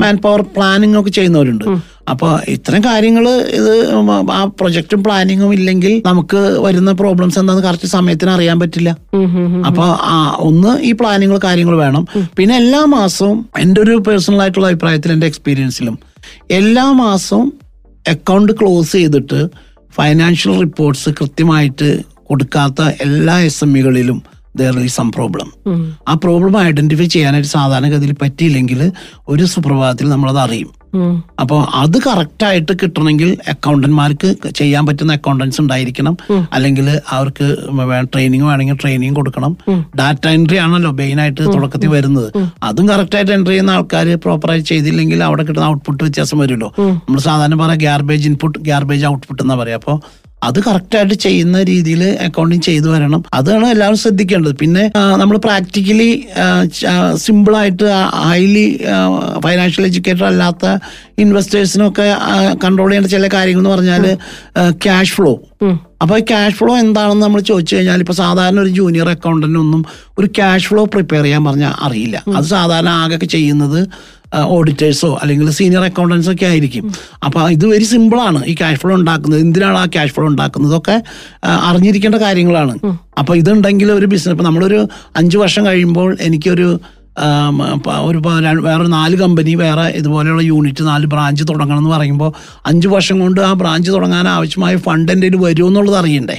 മാൻ 0.00 0.16
പവർ 0.16 0.42
പ്ലാനിംഗ് 0.56 1.00
ഒക്കെ 1.00 1.10
ചെയ്യുന്നവരുണ്ട്. 1.10 1.64
അപ്പൊ 2.08 2.38
ഇത്തരം 2.48 2.84
കാര്യങ്ങൾ 2.84 3.26
ഇത് 3.50 3.70
ആ 4.32 4.44
പ്രൊജക്റ്റും 4.58 5.04
പ്ലാനിങ്ങും 5.04 5.54
ഇല്ലെങ്കിൽ 5.54 6.02
നമുക്ക് 6.06 6.36
വരുന്ന 6.58 6.92
പ്രോബ്ലംസ് 6.92 7.38
എന്താണെന്ന് 7.38 7.68
കറക്റ്റ് 7.68 7.86
സമയത്തിന് 7.86 8.30
അറിയാൻ 8.30 8.60
പറ്റില്ല. 8.60 8.90
ഉം, 9.14 9.24
ഉം, 9.36 9.46
ഉം. 9.54 9.62
അപ്പൊ 9.64 9.84
ആ, 10.08 10.16
ഒന്ന് 10.40 10.80
ഈ 10.80 10.92
പ്ലാനിങ്ങൾ 10.92 11.38
കാര്യങ്ങൾ 11.44 11.76
വേണം. 11.76 12.04
പിന്നെ 12.36 12.56
എല്ലാ 12.56 12.84
മാസവും 12.92 13.38
എന്റെ 13.58 13.80
ഒരു 13.80 13.96
പേഴ്സണൽ 13.98 14.42
ആയിട്ടുള്ള 14.42 14.66
അഭിപ്രായത്തിൽ 14.66 15.12
എന്റെ 15.12 15.26
എക്സ്പീരിയൻസിലും 15.26 15.96
എല്ലാ 16.50 16.92
മാസവും 16.96 17.46
അക്കൗണ്ട് 18.06 18.52
ക്ലോസ് 18.52 18.92
ചെയ്തിട്ട് 18.92 19.40
ഫൈനാൻഷ്യൽ 19.92 20.60
റിപ്പോർട്ട്സ് 20.60 21.10
കൃത്യമായിട്ട് 21.10 21.88
കൊടുക്കാത്ത 22.24 22.82
എല്ലാ 23.00 23.38
എസ് 23.40 23.64
എം 23.64 23.78
ഇകളിലും 23.78 24.18
ദർ 24.60 24.78
ഈസ് 24.86 24.96
സം 25.00 25.10
പ്രോബ്ലം. 25.12 25.50
ആ 26.08 26.14
പ്രോബ്ലം 26.24 26.56
ഐഡന്റിഫൈ 26.68 27.06
ചെയ്യാനായിട്ട് 27.16 27.50
സാധാരണഗതിയിൽ 27.56 28.14
പറ്റിയില്ലെങ്കിൽ 28.22 28.80
ഒരു 29.34 29.44
സുപ്രഭാതത്തിൽ 29.52 30.08
നമ്മളത് 30.14 30.40
അറിയും. 30.46 30.70
അപ്പോൾ 31.42 31.60
അത് 31.82 31.96
കറക്റ്റായിട്ട് 32.06 32.72
കിട്ടണമെങ്കിൽ 32.80 33.30
അക്കൗണ്ടന്മാർക്ക് 33.52 34.28
ചെയ്യാൻ 34.58 34.82
പറ്റുന്ന 34.88 35.12
അക്കൗണ്ടൻസ് 35.18 35.58
ഉണ്ടായിരിക്കണം. 35.62 36.14
അല്ലെങ്കിൽ 36.56 36.86
അവർക്ക് 37.16 37.46
ട്രെയിനിങ് 38.12 38.46
വേണമെങ്കിൽ 38.50 38.78
ട്രെയിനിങ് 38.82 39.16
കൊടുക്കണം. 39.20 39.52
ഡാറ്റ 40.00 40.26
എൻട്രി 40.36 40.58
ആണല്ലോ 40.64 40.92
മെയിൻ 41.00 41.20
ആയിട്ട് 41.20 41.42
തുടക്കത്തിൽ 41.54 41.90
വരുന്നത്. 41.96 42.28
അതും 42.68 42.88
കറക്റ്റായിട്ട് 42.92 43.32
എൻട്രി 43.38 43.54
ചെയ്യുന്ന 43.54 43.78
ആൾക്കാർ 43.78 44.10
പ്രോപ്പറായിട്ട് 44.26 44.68
ചെയ്തില്ലെങ്കിൽ 44.72 45.24
അവിടെ 45.28 45.44
കിട്ടുന്ന 45.48 45.66
ഔട്ട്പുട്ട് 45.72 46.02
വ്യത്യാസം 46.04 46.38
വരുമല്ലോ. 46.44 46.70
നമ്മൾ 46.78 47.20
സാധാരണ 47.28 47.58
പറയാം 47.62 47.80
ഗ്യാർബേജ് 47.86 48.28
ഇൻപുട്ട് 48.32 48.58
ഗ്യാർബേജ് 48.68 49.06
ഔട്ട്പുട്ട് 49.12 49.42
എന്നാ 49.46 49.56
പറയാം. 49.62 49.80
അപ്പോൾ 49.82 49.98
അത് 50.48 50.58
കറക്റ്റായിട്ട് 50.66 51.16
ചെയ്യുന്ന 51.26 51.62
രീതിയിൽ 51.70 52.02
അക്കൗണ്ടിങ് 52.26 52.64
ചെയ്തു 52.68 52.88
വരണം. 52.94 53.22
അതാണ് 53.38 53.66
എല്ലാവരും 53.74 54.00
ശ്രദ്ധിക്കേണ്ടത്. 54.04 54.54
പിന്നെ 54.62 54.84
നമ്മൾ 55.22 55.36
പ്രാക്ടിക്കലി 55.46 56.10
സിമ്പിളായിട്ട് 57.24 57.88
ഹൈലി 58.28 58.66
ഫൈനാൻഷ്യൽ 59.46 59.86
എഡ്യൂക്കേറ്റഡ് 59.90 60.28
അല്ലാത്ത 60.32 60.64
ഇൻവെസ്റ്റേഴ്സിനൊക്കെ 61.24 62.06
കൺട്രോൾ 62.64 62.88
ചെയ്യേണ്ട 62.90 63.10
ചില 63.16 63.28
കാര്യങ്ങൾ 63.34 63.62
എന്ന് 63.62 63.74
പറഞ്ഞാൽ 63.74 64.04
ക്യാഷ് 64.84 65.14
ഫ്ലോ 65.18 65.32
അപ്പോൾ 66.04 66.18
ക്യാഷ് 66.30 66.56
ഫ്ലോ 66.58 66.72
എന്താണെന്ന് 66.84 67.24
നമ്മൾ 67.26 67.40
ചോദിച്ചു 67.50 67.74
കഴിഞ്ഞാൽ 67.76 68.00
ഇപ്പൊ 68.04 68.14
സാധാരണ 68.22 68.58
ഒരു 68.64 68.72
ജൂനിയർ 68.78 69.08
അക്കൗണ്ടന്റിനൊന്നും 69.12 69.82
ഒരു 70.18 70.28
ക്യാഷ് 70.38 70.68
ഫ്ലോ 70.70 70.82
പ്രിപ്പയർ 70.94 71.22
ചെയ്യാൻ 71.26 71.42
പറഞ്ഞാൽ 71.44 71.72
അറിയില്ല. 71.86 72.16
അത് 72.36 72.46
സാധാരണ 72.56 72.90
ആകെ 73.04 73.26
ചെയ്യുന്നത് 73.36 73.80
ഓഡിറ്റേഴ്സോ 74.56 75.10
അല്ലെങ്കിൽ 75.22 75.50
സീനിയർ 75.50 75.82
അക്കൗണ്ടൻസോ 75.82 76.32
ഒക്കെ 76.32 76.46
ആയിരിക്കും. 76.46 76.84
അപ്പൊ 77.24 77.48
ഇത് 77.48 77.66
വെരി 77.66 77.84
സിമ്പിളാണ് 77.84 78.40
ഈ 78.46 78.54
ക്യാഷ് 78.54 78.80
ഫ്ലോ 78.80 78.94
ഉണ്ടാക്കുന്നത് 78.94 79.40
എന്തിനാണ് 79.40 79.78
ആ 79.78 79.84
ക്യാഷ് 79.84 80.14
ഫ്ലോ 80.14 80.26
ഉണ്ടാക്കുന്നതൊക്കെ 80.26 80.96
അറിഞ്ഞിരിക്കേണ്ട 81.68 82.16
കാര്യങ്ങളാണ്. 82.26 82.74
അപ്പൊ 83.18 83.34
ഇതുണ്ടെങ്കിൽ 83.34 83.92
ഒരു 83.92 84.06
ബിസിനസ് 84.06 84.34
ഇപ്പം 84.36 84.44
നമ്മളൊരു 84.44 84.88
അഞ്ച് 85.16 85.36
വർഷം 85.36 85.66
കഴിയുമ്പോൾ 85.66 86.16
എനിക്കൊരു 86.20 86.68
ഒരു 88.08 88.18
വേറെ 88.66 88.86
നാല് 88.94 89.16
കമ്പനി 89.16 89.54
വേറെ 89.54 89.84
ഇതുപോലെയുള്ള 89.98 90.42
യൂണിറ്റ് 90.42 90.86
നാല് 90.86 91.06
ബ്രാഞ്ച് 91.06 91.44
തുടങ്ങണം 91.50 91.78
എന്ന് 91.78 91.90
പറയുമ്പോൾ 91.90 92.30
അഞ്ച് 92.66 92.88
വർഷം 92.88 93.16
കൊണ്ട് 93.18 93.40
ആ 93.40 93.52
ബ്രാഞ്ച് 93.52 93.90
തുടങ്ങാൻ 93.90 94.28
ആവശ്യമായ 94.28 94.76
ഫണ്ട് 94.86 95.12
എന്റെ 95.12 95.28
വരുമോ 95.44 95.68
എന്നുള്ളത് 95.68 95.96
അറിയണ്ടേ? 95.96 96.36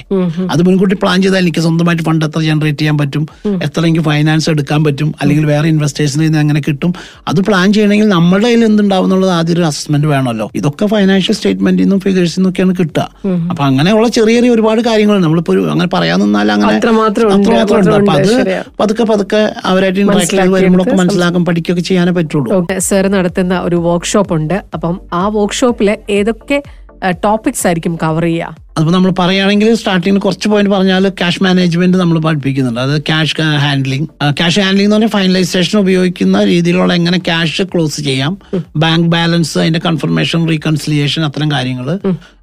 അത് 0.54 0.62
മുൻകൂട്ടി 0.68 0.96
പ്ലാൻ 0.96 1.22
ചെയ്താൽ 1.22 1.44
എനിക്ക് 1.46 1.60
സ്വന്തമായിട്ട് 1.60 2.04
ഫണ്ട് 2.04 2.26
എത്ര 2.26 2.40
ജനറേറ്റ് 2.40 2.80
ചെയ്യാൻ 2.80 2.98
പറ്റും? 2.98 3.24
എത്ര 3.68 3.82
എനിക്ക് 3.86 4.04
ഫൈനാൻസ് 4.10 4.50
എടുക്കാൻ 4.50 4.84
പറ്റും? 4.84 5.10
അല്ലെങ്കിൽ 5.22 5.46
വേറെ 5.46 5.68
ഇൻവെസ്റ്റേഴ്സിൽ 5.74 6.20
നിന്ന് 6.24 6.40
എങ്ങനെ 6.44 6.62
കിട്ടും? 6.68 6.94
അത് 7.28 7.40
പ്ലാൻ 7.50 7.68
ചെയ്യണമെങ്കിൽ 7.74 8.08
നമ്മുടെ 8.08 8.46
കയ്യിൽ 8.46 8.66
എന്തുണ്ടാവും 8.66 9.06
എന്നുള്ളത് 9.06 9.32
ആദ്യം 9.32 9.56
ഒരു 9.58 9.66
അസസ്മെന്റ് 9.70 10.08
വേണമല്ലോ. 10.08 10.50
ഇതൊക്കെ 10.56 10.86
ഫൈനാൻഷ്യൽ 10.86 11.36
സ്റ്റേറ്റ്മെന്റിൽ 11.36 11.84
നിന്നും 11.84 12.00
ഫിഗേഴ്സിൽ 12.00 12.40
നിന്നൊക്കെയാണ് 12.40 12.76
കിട്ടുക. 12.80 13.08
അപ്പൊ 13.52 13.64
അങ്ങനെയുള്ള 13.64 14.08
ചെറിയ 14.08 14.36
ചെറിയ 14.36 14.52
ഒരുപാട് 14.52 14.82
കാര്യങ്ങൾ 14.82 15.20
നമ്മളിപ്പോ 15.20 15.54
അങ്ങനെ 15.74 15.90
പറയാൻ 15.94 16.20
നിന്നാൽ 16.20 16.52
അങ്ങനെ 16.52 16.74
അത്രമാത്രം 16.78 17.34
ഉണ്ട്, 17.36 17.50
അപ്പൊ 17.64 18.14
അത്. 18.14 18.34
പതുക്കെ 18.80 19.04
പതുക്കെ 19.04 19.42
അവരായിട്ട് 19.72 20.00
ഇന്ററാക്ട് 20.00 20.36
ചെയ്ത് 20.36 20.65
വരുമ്പോഴൊക്കെ 20.66 20.96
മനസ്സിലാക്കാൻ 21.04 21.46
പഠിക്കുകയൊക്കെ 21.46 21.84
ചെയ്യാനേ 21.90 22.12
പറ്റുള്ളൂ. 22.12 22.68
സാർ 22.78 23.08
നടത്തുന്ന 23.08 23.60
ഒരു 23.60 23.76
വർക്ക്ഷോപ്പ് 23.76 24.34
ഉണ്ട്. 24.34 24.58
അപ്പം 24.74 25.02
ആ 25.14 25.28
വർക്ക്ഷോപ്പിൽ 25.28 25.98
ഏതൊക്കെ 26.10 26.58
ടോപ്പിക്സ് 27.12 27.68
ആയിരിക്കും 27.68 27.96
കവർ 27.96 28.24
ചെയ്യുക 28.24 28.66
അതിപ്പോൾ 28.78 28.92
നമ്മൾ 28.92 29.14
പറയുകയാണെങ്കിൽ 29.20 29.76
സ്റ്റാർട്ടിങ്ങിൽ 29.76 30.22
കുറച്ച് 30.22 30.48
പോയിന്റ് 30.50 30.72
പറഞ്ഞാൽ 30.72 31.10
ക്യാഷ് 31.10 31.44
മാനേജ്മെന്റ് 31.44 31.98
നമ്മൾ 31.98 32.20
പഠിപ്പിക്കുന്നുണ്ട്. 32.20 32.80
അത് 32.80 33.02
ക്യാഷ് 33.02 33.42
ഹാൻഡ്ലിംഗ് 33.42 34.08
ക്യാഷ് 34.32 34.60
ഹാൻഡ്ലിംഗ് 34.60 34.88
എന്ന് 34.88 34.96
പറഞ്ഞാൽ 34.96 35.10
ഫൈനലൈസേഷൻ 35.10 35.80
ഉപയോഗിക്കുന്ന 35.80 36.44
രീതിയിലുള്ള 36.44 36.94
എങ്ങനെ 36.94 37.18
ക്യാഷ് 37.18 37.62
ക്ലോസ് 37.62 38.02
ചെയ്യാം. 38.02 38.38
ബാങ്ക് 38.76 39.08
ബാലൻസ് 39.08 39.58
അതിന്റെ 39.58 39.80
കൺഫർമേഷൻ 39.86 40.50
റീകൺസിലിയേഷൻ 40.50 41.24
അത്തരം 41.24 41.52
കാര്യങ്ങൾ 41.52 42.00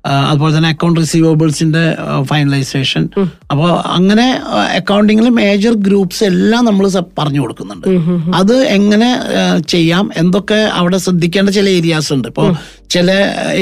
അതുപോലെ 0.06 0.56
തന്നെ 0.56 0.68
അക്കൗണ്ട് 0.68 1.00
റിസീവബിൾസിന്റെ 1.00 1.96
ഫൈനലൈസേഷൻ 2.22 3.08
അപ്പോൾ 3.50 3.80
അങ്ങനെ 3.96 4.40
അക്കൗണ്ടിങ്ങിൽ 4.76 5.28
മേജർ 5.28 5.72
ഗ്രൂപ്പ്സ് 5.72 6.24
എല്ലാം 6.24 6.64
നമ്മൾ 6.64 6.88
പറഞ്ഞു 7.18 7.40
കൊടുക്കുന്നുണ്ട്. 7.40 7.88
അത് 8.34 8.56
എങ്ങനെ 8.66 9.20
ചെയ്യാം? 9.68 10.10
എന്തൊക്കെ 10.16 10.54
അവിടെ 10.54 10.98
ശ്രദ്ധിക്കേണ്ട 10.98 11.50
ചില 11.50 11.68
ഏരിയാസ് 11.68 12.12
ഉണ്ട്. 12.12 12.28
ഇപ്പോൾ 12.28 12.56
ചില 12.92 13.10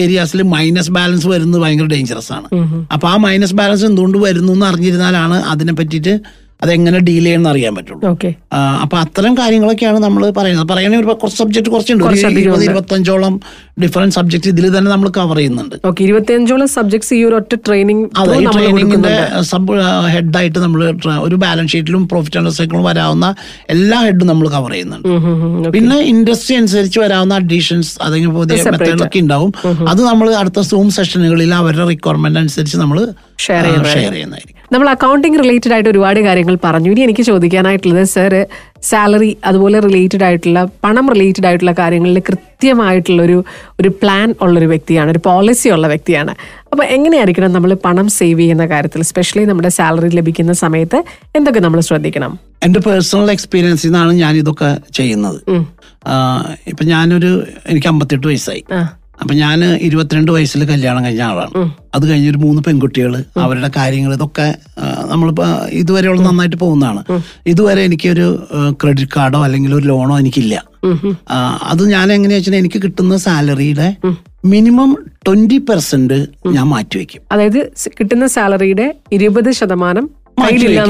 ഏരിയാസിൽ 0.02 0.42
മൈനസ് 0.54 0.90
ബാലൻസ് 0.90 1.26
വരുന്നത് 1.26 1.60
ഭയങ്കര 1.62 1.86
ഡേഞ്ചറസ് 1.86 2.32
ആണ്. 2.32 2.48
അപ്പൊ 2.92 3.06
ആ 3.08 3.16
മൈനസ് 3.16 3.54
ബാലൻസ് 3.54 3.84
എന്തുകൊണ്ട് 3.84 4.18
വരുന്നു 4.18 4.52
എന്ന് 4.52 4.66
അറിഞ്ഞിരുന്നാലാണ് 4.66 5.36
അതിനെ 5.52 5.72
പറ്റിയിട്ട് 5.72 6.14
അതെങ്ങനെ 6.62 6.98
ഡീൽ 6.98 7.24
ചെയ്യണമെന്ന് 7.24 7.50
അറിയാൻ 7.50 7.72
പറ്റുള്ളൂ. 7.74 8.00
അപ്പൊ 8.84 8.96
അത്തരം 9.04 9.32
കാര്യങ്ങളൊക്കെയാണ് 9.38 9.98
നമ്മൾ 10.06 10.22
പറയുന്നത്. 10.38 10.68
പറയുകയാണെങ്കിൽ 10.70 11.04
ഒരു 11.06 11.18
കുറച്ച് 11.22 11.38
സബ്ജക്ട് 11.42 11.70
കുറച്ചുണ്ട്. 11.74 12.40
ഇരുപത്. 12.40 12.64
ഇരുപത്തഞ്ചോളം 12.64 13.34
ഡിഫറെന്റ് 13.82 14.14
സബ്ജക്ട് 14.14 14.48
ഇതിൽ 14.52 14.66
തന്നെ 14.76 14.90
നമ്മൾ 14.90 15.08
കവർ 15.16 15.36
ചെയ്യുന്നുണ്ട്. 15.36 15.76
ഇരുപത്തിയഞ്ചോളം 16.06 16.68
സബ്ജക്ട്സ് 16.68 17.12
ഈ 17.18 17.20
ഒരു 17.24 17.36
ഒറ്റ 17.40 17.54
ട്രെയിനിങ് 17.66 18.04
അതെ 18.18 18.36
ട്രെയിനിങ്ങിന്റെ 18.56 19.14
സബ് 19.50 19.76
ഹെഡായിട്ട് 20.14 20.58
നമ്മൾ 20.58 20.82
ഒരു 21.26 21.38
ബാലൻസ് 21.44 21.72
ഷീറ്റിലും 21.72 22.04
പ്രോഫിറ്റ് 22.08 22.38
ആൻഡ് 22.38 22.52
സൈക്കിളും 22.58 22.84
വരാവുന്ന 22.84 23.34
എല്ലാ 23.76 24.00
ഹെഡും 24.00 24.26
നമ്മൾ 24.26 24.48
കവർ 24.48 24.70
ചെയ്യുന്നുണ്ട്. 24.70 25.08
പിന്നെ 25.76 25.98
ഇൻഡസ്ട്രി 26.12 26.56
അനുസരിച്ച് 26.56 27.00
വരാവുന്ന 27.00 27.34
അഡീഷൻസ് 27.34 27.92
അല്ലെങ്കിൽ 28.02 28.30
പുതിയ 28.38 28.62
മെത്തേഡൊക്കെ 28.70 29.20
ഉണ്ടാവും. 29.24 29.52
അത് 29.88 30.02
നമ്മൾ 30.10 30.28
അടുത്ത 30.42 30.60
സൂം 30.60 30.90
സെഷനുകളിൽ 30.90 31.54
അവരുടെ 31.54 31.88
റിക്വയർമെന്റ് 31.88 32.38
അനുസരിച്ച് 32.38 32.78
നമ്മൾ 32.84 33.00
ഷെയർ 33.44 33.64
ചെയ്യുന്നതായിരിക്കും. 33.64 34.56
നമ്മൾ 34.74 34.88
അക്കൗണ്ടിങ് 34.94 35.38
റിലേറ്റഡ് 35.42 35.72
ആയിട്ട് 35.74 35.88
ഒരുപാട് 35.92 36.18
കാര്യങ്ങൾ 36.26 36.56
പറഞ്ഞു. 36.64 36.88
ഇനി 36.94 37.02
എനിക്ക് 37.06 37.22
ചോദിക്കാനായിട്ടുള്ളത് 37.28 38.04
സർ 38.14 38.34
സാലറി 38.90 39.30
അതുപോലെ 39.48 39.78
റിലേറ്റഡ് 39.86 40.24
ആയിട്ടുള്ള 40.26 40.60
പണം 40.84 41.06
റിലേറ്റഡ് 41.14 41.46
ആയിട്ടുള്ള 41.48 41.72
കാര്യങ്ങളിൽ 41.80 42.18
കൃത്യമായിട്ടുള്ള 42.28 43.20
ഒരു 43.28 43.38
ഒരു 43.80 43.90
പ്ലാൻ 44.02 44.28
ഉള്ളൊരു 44.44 44.68
വ്യക്തിയാണ് 44.72 45.10
ഒരു 45.14 45.22
പോളിസി 45.26 45.68
ഉള്ള 45.76 45.86
വ്യക്തിയാണ്. 45.92 46.34
അപ്പോൾ 46.72 46.84
എങ്ങനെയായിരിക്കണം 46.96 47.52
നമ്മൾ 47.56 47.72
പണം 47.86 48.06
സേവ് 48.18 48.40
ചെയ്യുന്ന 48.40 48.66
കാര്യത്തിൽ 48.74 49.02
സ്പെഷ്യലി 49.10 49.44
നമ്മുടെ 49.50 49.72
സാലറി 49.78 50.10
ലഭിക്കുന്ന 50.20 50.54
സമയത്ത് 50.64 51.00
എന്തൊക്കെ 51.38 51.62
നമ്മൾ 51.66 51.82
ശ്രദ്ധിക്കണം? 51.90 52.32
എന്റെ 52.68 52.80
പേഴ്സണൽ 52.86 53.30
എക്സ്പീരിയൻസിൽ 53.36 53.88
നിന്നാണ് 53.88 54.14
ഞാൻ 54.22 54.34
ഇതൊക്കെ 54.42 54.70
ചെയ്യുന്നത് 55.00 55.40
ഇപ്പം 56.70 56.86
ഞാനൊരു 56.94 57.30
എനിക്ക് 57.70 57.88
അമ്പത്തെട്ട് 57.92 58.26
വയസ്സായി. 58.26 58.62
അപ്പൊ 59.20 59.34
ഞാൻ 59.34 59.58
ഇരുപത്തിരണ്ട് 59.86 60.30
വയസ്സിൽ 60.34 60.64
കല്യാണം 60.70 61.04
കഴിഞ്ഞ 61.04 61.22
ആളാണ്. 61.30 61.52
അത് 61.96 62.04
കഴിഞ്ഞൊരു 62.10 62.38
മൂന്ന് 62.44 62.60
പെൺകുട്ടികൾ 62.66 63.12
അവരുടെ 63.44 63.70
കാര്യങ്ങൾ 63.76 64.12
ഇതൊക്കെ 64.14 64.46
നമ്മളിപ്പോ 65.12 65.46
ഇതുവരെ 65.80 66.00
ഇതുവരെയുള്ള 66.00 66.22
നന്നായിട്ട് 66.28 66.56
പോകുന്നതാണ്. 66.56 67.02
ഇതുവരെ 67.46 67.80
എനിക്കൊരു 67.88 68.26
ക്രെഡിറ്റ് 68.82 69.14
കാർഡോ 69.16 69.38
അല്ലെങ്കിൽ 69.46 69.72
ഒരു 69.74 69.86
ലോണോ 69.90 70.14
എനിക്കില്ല. 70.18 70.54
അത് 71.72 71.82
ഞാൻ 71.94 72.06
എങ്ങനെയാ 72.12 72.38
വെച്ചാൽ 72.38 72.56
എനിക്ക് 72.60 72.78
കിട്ടുന്ന 72.84 73.16
സാലറിയുടെ 73.16 73.88
മിനിമം 74.52 74.90
ട്വന്റി 75.26 75.58
പെർസെന്റ് 75.68 76.18
ഞാൻ 76.56 76.66
മാറ്റിവെക്കും. 76.74 77.22
അതായത് 77.32 77.60
കിട്ടുന്ന 78.00 78.26
സാലറിയുടെ 78.36 78.86
ഇരുപത് 79.12 79.50
ശതമാനം 79.60 80.06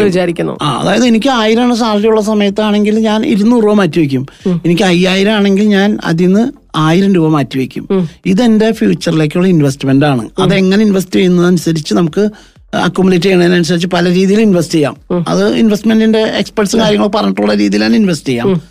വിചാരിക്കുന്നു. 0.07 0.55
അതായത് 0.81 1.05
എനിക്ക് 1.11 1.31
ആയിരമാണ് 1.41 1.75
സാലറി 1.75 2.07
ഉള്ള 2.07 2.21
സമയത്താണെങ്കിൽ 2.31 2.97
ഞാൻ 3.09 3.21
ഇരുന്നൂറ് 3.27 3.65
രൂപ 3.65 3.75
മാറ്റി 3.81 3.99
വയ്ക്കും 3.99 4.25
എനിക്ക് 4.65 4.85
അയ്യായിരം 4.93 5.33
ആണെങ്കിൽ 5.39 5.67
ഞാൻ 5.77 5.99
അതിൽ 6.11 6.27
നിന്ന് 6.27 6.45
ആയിരം 6.77 7.15
രൂപ 7.15 7.29
മാറ്റിവെക്കും 7.29 8.09
ഇതെന്റെ 8.27 8.73
ഫ്യൂച്ചറിലേക്കുള്ള 8.73 9.49
ഇൻവെസ്റ്റ്മെന്റ് 9.49 10.07
ആണ്. 10.07 10.29
അത് 10.39 10.55
എങ്ങനെ 10.55 10.85
ഇൻവെസ്റ്റ് 10.85 11.17
ചെയ്യുന്നതനുസരിച്ച് 11.17 11.95
നമുക്ക് 11.95 12.31
അക്കുമുലേറ്റ് 12.77 13.25
ചെയ്യുന്നതിനനുസരിച്ച് 13.25 13.89
പല 13.89 14.09
രീതിയിൽ 14.09 14.41
ഇൻവെസ്റ്റ് 14.41 14.75
ചെയ്യാം. 14.75 14.97
അത് 15.29 15.55
ഇൻവെസ്റ്റ്മെന്റിന്റെ 15.55 16.19
എക്സ്പെർട്സ് 16.19 16.77
കാര്യങ്ങൾ 16.77 17.07
പറഞ്ഞിട്ടുള്ള 17.07 17.55
രീതിയിലാണ് 17.55 17.97
ഇൻവെസ്റ്റ് 17.97 18.29
ചെയ്യാം. 18.29 18.63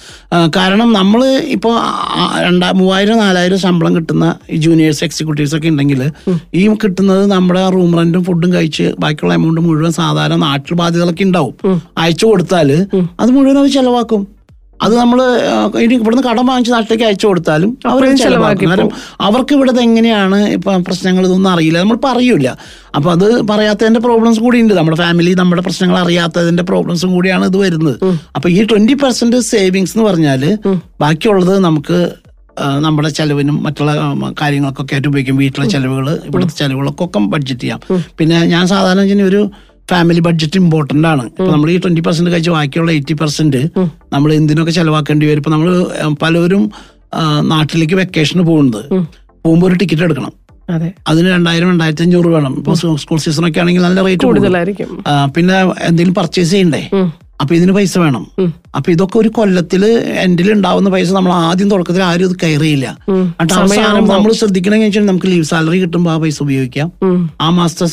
കാരണം 0.56 0.94
നമ്മൾ 0.94 1.26
ഇപ്പോൾ 1.28 1.76
രണ്ടാ 2.44 2.72
മൂവായിരം 2.72 3.18
നാലായിരം 3.18 3.60
ശമ്പളം 3.60 3.96
കിട്ടുന്ന 3.96 4.36
ഈ 4.50 4.58
ജൂനിയേഴ്സ് 4.58 5.04
എക്സിക്യൂട്ടീവ്സ് 5.04 5.56
ഒക്കെ 5.56 5.68
ഉണ്ടെങ്കിൽ 5.68 6.12
ഈ 6.54 6.68
കിട്ടുന്നത് 6.68 7.26
നമ്മുടെ 7.32 7.70
റൂം 7.70 7.98
റെന്റും 7.98 8.24
ഫുഡും 8.24 8.54
കഴിച്ച് 8.54 8.94
ബാക്കിയുള്ള 9.00 9.34
എമൗണ്ട് 9.34 9.62
മുഴുവൻ 9.62 9.92
സാധാരണ 9.92 10.36
നാട്ടിൽ 10.36 10.74
ബാധ്യതകളൊക്കെ 10.74 11.24
ഉണ്ടാവും. 11.24 11.82
അയച്ചു 11.98 12.26
കൊടുത്താൽ 12.26 12.88
അത് 13.20 13.32
മുഴുവൻ 13.32 13.58
അവർ 13.58 13.72
ചെലവാക്കും. 13.72 14.39
അത് 14.86 14.94
നമ്മൾ 15.00 15.20
ഇനി 15.84 15.94
ഇവിടുന്ന് 16.00 16.24
കടം 16.28 16.46
വാങ്ങിച്ച് 16.50 16.72
നാട്ടിലേക്ക് 16.76 17.06
അയച്ചു 17.08 17.26
കൊടുത്താലും 17.30 17.72
അവർ 17.92 18.04
ചിലവാക്കും. 18.22 18.70
കാരണം 18.72 18.92
അവർക്ക് 19.28 19.54
ഇവിടുത്തെ 19.58 19.82
എങ്ങനെയാണ് 19.88 20.40
ഇപ്പൊ 20.58 20.78
പ്രശ്നങ്ങൾ 20.88 21.24
ഇതൊന്നും 21.30 21.52
അറിയില്ല. 21.54 21.80
നമ്മൾ 21.84 22.00
പറയൂല 22.08 22.48
അപ്പൊ 22.98 23.10
അത് 23.16 23.28
പറയാത്തതിന്റെ 23.52 24.02
പ്രോബ്ലംസ് 24.08 24.42
കൂടി 24.46 24.58
ഉണ്ട്. 24.64 24.74
നമ്മുടെ 24.80 24.98
ഫാമിലി 25.04 25.34
നമ്മുടെ 25.42 25.64
പ്രശ്നങ്ങൾ 25.68 25.98
അറിയാത്തതിന്റെ 26.06 26.66
പ്രോബ്ലംസും 26.72 27.12
കൂടിയാണ് 27.18 27.46
ഇത് 27.52 27.60
വരുന്നത്. 27.66 28.00
അപ്പൊ 28.38 28.50
ഈ 28.58 28.60
ട്വന്റി 28.72 28.98
പെർസെന്റ് 29.04 29.40
സേവിങ്സ് 29.52 29.96
എന്ന് 29.96 30.08
പറഞ്ഞാൽ 30.10 30.44
ബാക്കിയുള്ളത് 31.04 31.54
നമുക്ക് 31.68 32.00
നമ്മുടെ 32.84 33.10
ചെലവിനും 33.18 33.58
മറ്റുള്ള 33.66 33.92
കാര്യങ്ങൾക്കൊക്കെ 34.40 34.94
ആയിട്ട് 34.96 35.10
ഉപയോഗിക്കും. 35.10 35.36
വീട്ടിലെ 35.42 35.66
ചെലവുകൾ 35.74 36.08
ഇവിടുത്തെ 36.30 36.56
ചെലവുകളൊക്കെ 36.62 37.04
ഒക്കെ 37.06 37.20
ബഡ്ജറ്റ് 37.34 37.64
ചെയ്യാം. 37.64 37.82
പിന്നെ 38.20 38.38
ഞാൻ 38.54 38.64
സാധാരണ 38.72 39.24
ഒരു 39.30 39.42
ഫാമിലി 39.90 40.22
ബഡ്ജറ്റ് 40.28 40.58
ഇമ്പോർട്ടന്റ് 40.64 41.08
ആണ്. 41.12 41.24
ഇപ്പൊ 41.32 41.50
നമ്മൾ 41.54 41.70
ഈ 41.74 41.78
ട്വന്റി 41.84 42.02
പെർസെന്റ് 42.08 42.32
കഴിച്ച് 42.34 42.52
ബാക്കിയുള്ള 42.56 42.92
എയ്റ്റി 42.98 43.16
പെർസെന്റ് 43.22 43.62
നമ്മൾ 44.14 44.30
എന്തിനൊക്കെ 44.40 44.74
ചെലവാക്കേണ്ടി 44.78 45.26
വരും? 45.30 45.42
ഇപ്പൊ 45.44 45.52
നമ്മൾ 45.56 45.70
പലരും 46.24 46.64
നാട്ടിലേക്ക് 47.54 47.96
വെക്കേഷന് 48.02 48.44
പോകുന്നത്. 48.52 48.84
പോകുമ്പോൾ 49.46 49.68
ഒരു 49.70 49.78
ടിക്കറ്റ് 49.82 50.06
എടുക്കണം. 50.08 50.34
അതെ. 50.76 50.90
അതിന് 51.08 51.28
രണ്ടായിരം 51.36 51.68
രണ്ടായിരത്തി 51.72 52.04
അഞ്ഞൂറ് 52.06 52.30
വേണം. 52.36 52.54
ഇപ്പൊ 52.60 52.74
സ്കൂൾ 53.04 53.20
സീസൺ 53.24 53.46
ഒക്കെ 53.48 53.60
ആണെങ്കിൽ 53.60 53.84
നല്ല 53.88 54.00
റേറ്റ് 54.08 54.26
കൂടുതലായിരിക്കും. 54.28 54.90
പിന്നെ 55.36 55.56
എന്തെങ്കിലും 55.88 56.16
പർച്ചേസ് 56.20 56.52
ചെയ്യണ്ടേ? 56.56 56.82
അപ്പൊ 57.42 57.56
ഇതിന് 57.56 57.72
പൈസ 57.72 57.98
വേണം. 57.98 58.24
അപ്പൊ 58.76 58.92
ഇതൊക്കെ 58.92 59.18
ഒരു 59.20 59.30
കൊല്ലത്തിൽ 59.36 59.84
എൻഡിൽ 60.24 60.48
ഉണ്ടാവുന്ന 60.54 60.90
പൈസ 60.90 61.12
നമ്മൾ 61.12 61.32
ആദ്യം 61.34 61.70
തുടക്കത്തിൽ 61.70 62.04
ആരും 62.04 62.26
ഇത് 62.30 62.36
കയറിയില്ല. 62.44 62.88
എന്നിട്ട് 63.10 63.54
അവസാനം 63.54 64.08
നമ്മൾ 64.08 64.32
ശ്രദ്ധിക്കണമെന്ന് 64.32 64.88
വെച്ചാൽ 64.88 65.06
നമുക്ക് 65.06 65.28
ലീവ് 65.28 65.44
സാലറി 65.44 65.80
കിട്ടുമ്പോൾ 65.82 66.12
ആ 66.12 66.18
പൈസ 66.18 66.38
ഉപയോഗിക്കാം. 66.44 66.92
ആ 67.42 67.50
മാസത്തെ 67.50 67.88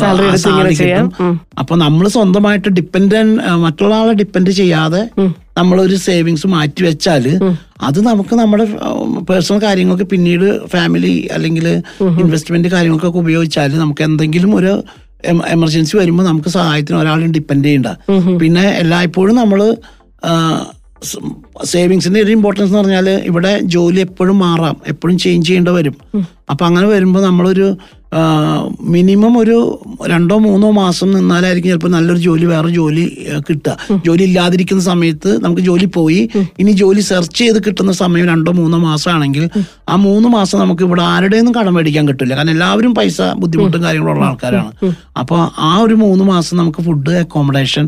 സാലറി. 0.00 0.74
കിട്ടും. 0.80 1.40
അപ്പൊ 1.58 1.76
നമ്മൾ 1.76 2.08
സ്വന്തമായിട്ട് 2.08 2.68
ഡിപ്പെൻഡ് 2.68 3.20
മറ്റുള്ള 3.64 3.94
ആളെ 3.94 4.12
ഡിപ്പെൻഡ് 4.12 4.50
ചെയ്യാതെ 4.50 5.02
നമ്മളൊരു 5.58 5.96
സേവിങ്സ് 6.04 6.46
മാറ്റി 6.46 6.82
വെച്ചാൽ 6.82 7.24
അത് 7.80 7.98
നമുക്ക് 8.06 8.34
നമ്മുടെ 8.34 8.64
പേഴ്സണൽ 9.30 9.58
കാര്യങ്ങൾക്ക് 9.62 10.04
പിന്നീട് 10.04 10.46
ഫാമിലി 10.72 11.28
അല്ലെങ്കിൽ 11.32 11.66
ഇൻവെസ്റ്റ്മെന്റ് 12.22 12.68
കാര്യങ്ങൾക്കൊക്കെ 12.68 13.18
ഉപയോഗിച്ചാൽ 13.18 13.78
നമുക്ക് 13.78 14.02
എന്തെങ്കിലും 14.02 14.56
ഒരു 14.56 14.72
എമർജൻസി 15.26 15.94
വരുമ്പോൾ 15.96 16.24
നമുക്ക് 16.24 16.48
സഹായത്തിന് 16.48 16.96
ഒരാളും 16.96 17.32
ഡിപ്പെൻഡ് 17.32 17.64
ചെയ്യണ്ട. 17.64 17.90
പിന്നെ 18.42 18.64
എല്ലായ്പ്പോഴും 18.82 19.34
നമ്മൾ 19.36 19.60
സേവിങ്സിന്റെ 21.64 22.20
ഒരു 22.20 22.30
ഇമ്പോർട്ടൻസ് 22.30 22.68
എന്ന് 22.70 22.78
പറഞ്ഞാൽ 22.78 23.08
ഇവിടെ 23.30 23.50
ജോലി 23.74 24.00
എപ്പോഴും 24.00 24.38
മാറാം. 24.38 24.76
എപ്പോഴും 24.86 25.16
ചേഞ്ച് 25.18 25.46
ചെയ്യേണ്ടി 25.48 25.70
വരും. 25.70 25.96
അപ്പൊ 26.50 26.62
അങ്ങനെ 26.66 26.86
വരുമ്പോൾ 26.86 27.22
നമ്മളൊരു 27.22 27.66
മിനിമം 28.94 29.38
ഒരു 29.38 29.56
രണ്ടോ 30.12 30.36
മൂന്നോ 30.38 30.68
മാസം 30.70 31.08
നിന്നാലായിരിക്കും 31.10 31.70
ചിലപ്പോൾ 31.70 31.92
നല്ലൊരു 31.94 32.20
ജോലി 32.26 32.46
വേറെ 32.46 32.68
ജോലി 32.68 33.04
കിട്ടുക. 33.48 33.76
ജോലി 34.06 34.22
ഇല്ലാതിരിക്കുന്ന 34.22 34.82
സമയത്ത് 34.82 35.30
നമുക്ക് 35.44 35.62
ജോലി 35.62 35.86
പോയി. 35.98 36.20
ഇനി 36.58 36.72
ജോലി 36.82 37.00
സെർച്ച് 37.10 37.38
ചെയ്ത് 37.38 37.58
കിട്ടുന്ന 37.66 37.92
സമയം 37.92 38.26
രണ്ടോ 38.32 38.52
മൂന്നോ 38.60 38.78
മാസമാണെങ്കിൽ 38.78 39.44
ആ 39.88 39.96
മൂന്ന് 40.06 40.28
മാസം 40.28 40.58
നമുക്ക് 40.58 40.84
ഇവിടെ 40.88 41.02
ആരുടെയൊന്നും 41.02 41.54
കടം 41.58 41.74
മേടിക്കാൻ 41.74 42.04
കിട്ടില്ല. 42.08 42.32
കാരണം 42.36 42.54
എല്ലാവരും 42.56 42.94
പൈസ 42.94 43.20
ബുദ്ധിമുട്ടും 43.42 43.82
കാര്യങ്ങളും 43.86 44.12
ഉള്ള 44.14 44.24
ആൾക്കാരാണ്. 44.30 44.72
അപ്പൊ 45.22 45.38
ആ 45.70 45.72
ഒരു 45.86 45.94
മൂന്ന് 46.04 46.24
മാസം 46.24 46.54
നമുക്ക് 46.56 46.82
ഫുഡ് 46.88 47.14
അക്കോമഡേഷൻ 47.24 47.84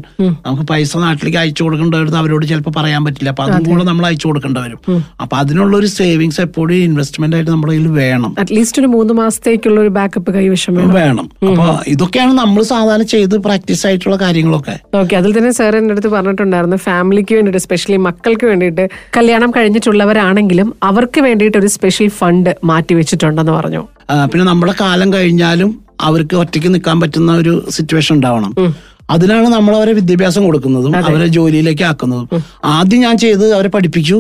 നമുക്ക് 0.46 0.66
പൈസ 0.72 0.96
നാട്ടിലേക്ക് 0.96 1.38
അയച്ചു 1.42 1.62
കൊടുക്കേണ്ടത് 1.64 2.16
അവരോട് 2.22 2.46
ചിലപ്പോൾ 2.46 2.74
പറയാൻ 2.78 3.04
പറ്റില്ല. 3.04 3.30
അപ്പൊ 3.34 3.44
അതും 3.46 3.64
കൂടെ 3.70 3.84
നമ്മൾ 3.90 4.06
അയച്ചു 4.10 4.26
കൊടുക്കേണ്ടി 4.28 4.60
വരും. 4.66 4.80
അപ്പൊ 5.20 5.36
അതിനുള്ള 5.42 5.74
ഒരു 5.80 5.90
സേവിങ്സ് 5.98 6.40
എപ്പോഴും 6.46 6.76
ഇൻവെസ്റ്റ്മെന്റ് 6.88 7.36
ആയിട്ട് 7.36 7.50
നമ്മുടെ 7.50 7.72
കയ്യിൽ 7.72 7.88
വേണം. 8.02 8.34
അറ്റ്ലീസ്റ്റ് 8.42 8.80
ഒരു 8.82 8.90
മൂന്ന് 8.96 9.14
മാസത്തേക്കുള്ള 9.22 9.78
ഒരു 9.84 9.92
ബാക്കപ്പ് 10.16 10.32
കൈവശം 10.36 10.74
വേണം. 10.98 11.26
അപ്പൊ 11.48 11.66
ഇതൊക്കെയാണ് 11.92 12.32
നമ്മൾ 12.42 12.60
സാധാരണ 12.72 13.04
ചെയ്ത് 13.14 13.34
പ്രാക്ടീസ് 13.46 13.82
ആയിട്ടുള്ള 13.88 14.16
കാര്യങ്ങളൊക്കെ. 14.24 14.74
ഓക്കെ 15.00 15.14
അതിൽ 15.20 15.30
തന്നെ 15.38 15.50
സാർ 15.58 15.72
എന്റെ 15.78 15.94
അടുത്ത് 15.94 16.10
പറഞ്ഞിട്ടുണ്ടായിരുന്നു 16.16 16.78
ഫാമിലിക്ക് 16.86 17.34
വേണ്ടിയിട്ട് 17.38 17.62
സ്പെഷ്യലി 17.66 17.98
മക്കൾക്ക് 18.08 18.46
വേണ്ടിയിട്ട് 18.50 18.84
കല്യാണം 19.16 19.50
കഴിഞ്ഞിട്ടുള്ളവരാണെങ്കിലും 19.56 20.68
അവർക്ക് 20.90 21.20
വേണ്ടിയിട്ട് 21.26 21.58
ഒരു 21.62 21.70
സ്പെഷ്യൽ 21.76 22.10
ഫണ്ട് 22.20 22.50
മാറ്റി 22.70 22.94
വെച്ചിട്ടുണ്ടെന്ന് 23.00 23.54
പറഞ്ഞു. 23.58 23.82
പിന്നെ 24.32 24.46
നമ്മുടെ 24.50 24.74
കാലം 24.82 25.08
കഴിഞ്ഞാലും 25.16 25.70
അവർക്ക് 26.08 26.34
ഒറ്റയ്ക്ക് 26.42 26.70
നിൽക്കാൻ 26.74 26.96
പറ്റുന്ന 27.02 27.32
ഒരു 27.42 27.54
സിറ്റുവേഷൻ 27.76 28.12
ഉണ്ടാവണം. 28.16 28.52
അതിനാണ് 29.10 29.48
നമ്മൾ 29.48 29.76
അവരെ 29.76 29.92
വിദ്യാഭ്യാസം 29.92 30.44
കൊടുക്കുന്നതും 30.44 30.94
അവരെ 30.96 31.26
ജോലിയിലേക്ക് 31.26 31.84
ആക്കുന്നതും. 31.90 32.44
ആദ്യം 32.76 33.00
ഞാൻ 33.00 33.16
ചെയ്ത് 33.24 33.44
അവരെ 33.56 33.68
പഠിപ്പിച്ചു. 33.74 34.18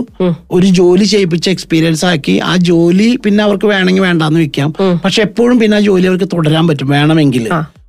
ഒരു 0.56 0.66
ജോലി 0.80 1.04
ചെയ്യിപ്പിച്ച് 1.04 1.48
എക്സ്പീരിയൻസ് 1.50 2.04
ആക്കി. 2.10 2.36
ആ 2.50 2.56
ജോലി 2.70 3.08
പിന്നെ 3.24 3.44
അവർക്ക് 3.44 3.66
വേണമെങ്കിൽ 3.66 4.02
വേണ്ടാന്ന് 4.02 4.40
വെക്കാം. 4.40 4.72
പക്ഷെ 5.04 5.22
എപ്പോഴും 5.22 5.56
പിന്നെ 5.62 5.76
ആ 5.76 5.80
ജോലി 5.88 6.06
അവർക്ക് 6.12 6.28
തുടരാൻ 6.36 6.66
പറ്റും. 6.68 6.88
വേണമെങ്കിൽ. 6.88 7.46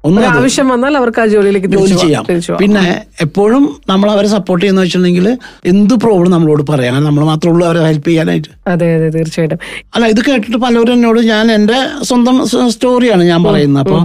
ഒന്ന് 0.08 0.22
ആവശ്യം 0.22 0.68
വന്നാൽ 0.72 0.94
അവർക്ക് 0.98 1.20
ആ 1.22 1.26
ജോലിയിലേക്ക് 1.32 1.68
ജോലി 1.68 1.96
ചെയ്യാം. 2.02 2.26
പിന്നെ 2.62 2.84
എപ്പോഴും 3.22 3.64
നമ്മൾ 3.90 4.08
അവരെ 4.12 4.28
സപ്പോർട്ട് 4.28 4.62
ചെയ്യുന്ന 4.64 4.82
വെച്ചിട്ടുണ്ടെങ്കിൽ 4.82 5.28
എന്ത് 5.72 5.94
പ്രോബ്ലം 6.04 6.32
നമ്മളോട് 6.32 6.64
പറയാം. 6.72 7.04
നമ്മൾ 7.04 7.24
മാത്രമേ 7.30 7.52
ഉള്ളൂ 7.54 7.66
അവരെ 7.68 7.82
ഹെൽപ്പ് 7.88 8.08
ചെയ്യാനായിട്ട്. 8.10 8.50
അതെ 8.74 8.88
അതെ 8.96 9.10
തീർച്ചയായിട്ടും. 9.18 9.60
അല്ല 9.96 10.06
ഇത് 10.14 10.22
കേട്ടിട്ട് 10.30 10.58
പലരും 10.66 10.94
എന്നോട് 10.94 11.20
ഞാൻ 11.34 11.52
എന്റെ 11.52 11.80
സ്വന്തം 12.10 12.38
സ്റ്റോറിയാണ് 12.76 13.24
ഞാൻ 13.24 13.44
പറയുന്നത്. 13.44 13.84
അപ്പോൾ 13.86 14.02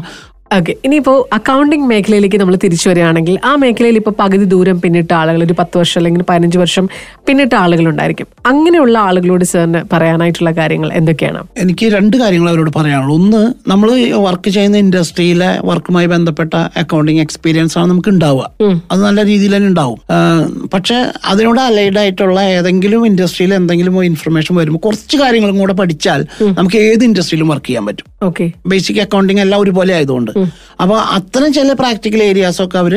ഓക്കെ 0.57 0.73
ഇനിയിപ്പോ 0.87 1.13
അക്കൗണ്ടിംഗ് 1.37 1.87
മേഖലയിലേക്ക് 1.91 2.39
നമ്മൾ 2.41 2.55
തിരിച്ചു 2.65 2.87
വരികയാണെങ്കിൽ 2.89 3.35
ആ 3.51 3.53
മേഖലയിൽ 3.63 3.97
ഇപ്പൊ 4.01 4.13
പകുതി 4.21 4.47
ദൂരം 4.53 4.81
പിന്നിട്ട 4.81 5.13
ആളുകൾ 5.21 5.43
ഒരു 5.47 5.55
പത്ത് 5.61 5.77
വർഷം 5.81 5.99
അല്ലെങ്കിൽ 6.01 6.23
പതിനഞ്ച് 6.31 6.59
വർഷം 6.63 6.85
പിന്നിട്ട 7.27 7.55
ആളുകളുണ്ടായിരിക്കും 7.55 8.29
അങ്ങനെയുള്ള 8.51 8.97
ആളുകളോട് 9.09 9.45
സാറിന് 9.45 9.81
പറയാനായിട്ടുള്ള 9.93 10.51
കാര്യങ്ങൾ 10.59 10.89
എന്തൊക്കെയാണ്? 10.93 11.41
എനിക്ക് 11.63 11.87
രണ്ട് 11.95 12.17
കാര്യങ്ങൾ 12.23 12.49
അവരോട് 12.53 12.73
പറയാനുള്ളൂ. 12.79 13.15
ഒന്ന് 13.21 13.43
നമ്മൾ 13.71 13.89
വർക്ക് 14.27 14.51
ചെയ്യുന്ന 14.57 14.79
ഇൻഡസ്ട്രിയിലെ 14.85 15.51
വർക്കുമായി 15.71 16.07
ബന്ധപ്പെട്ട 16.07 16.55
അക്കൗണ്ടിങ് 16.83 17.23
എക്സ്പീരിയൻസ് 17.27 17.77
ആണ് 17.79 17.91
നമുക്ക് 17.93 18.13
ഉണ്ടാവുക. 18.15 18.45
അത് 18.93 19.01
നല്ല 19.07 19.25
രീതിയിൽ 19.31 19.55
തന്നെ 19.57 19.69
ഉണ്ടാവും. 19.73 19.99
പക്ഷെ 20.75 20.99
അതിനോട് 21.33 21.61
അലൈഡ് 21.69 21.99
ആയിട്ടുള്ള 22.03 22.41
ഏതെങ്കിലും 22.59 23.07
ഇൻഡസ്ട്രിയിൽ 23.11 23.55
എന്തെങ്കിലും 23.61 23.97
ഇൻഫർമേഷൻ 24.11 24.55
വരുമ്പോൾ 24.61 24.83
കുറച്ച് 24.89 25.17
കാര്യങ്ങളും 25.23 25.59
കൂടെ 25.65 25.77
പഠിച്ചാൽ 25.83 26.21
നമുക്ക് 26.61 26.79
ഏത് 26.91 27.05
ഇൻഡസ്ട്രിയിലും 27.11 27.49
വർക്ക് 27.55 27.69
ചെയ്യാൻ 27.71 27.87
പറ്റും. 27.87 28.07
ഓക്കെ 28.31 28.47
ബേസിക് 28.67 29.03
അക്കൗണ്ടിങ് 29.07 29.43
എല്ലാം 29.47 29.61
ഒരുപോലെ 29.61 29.95
ആയതുകൊണ്ട്. 29.99 30.33
അപ്പോൾ 30.83 30.99
അത്തരം 31.17 31.51
ചില 31.59 31.73
പ്രാക്ടിക്കൽ 31.81 32.23
ഏരിയാസ് 32.31 32.61
ഒക്കെ 32.65 32.79
അവർ 32.83 32.95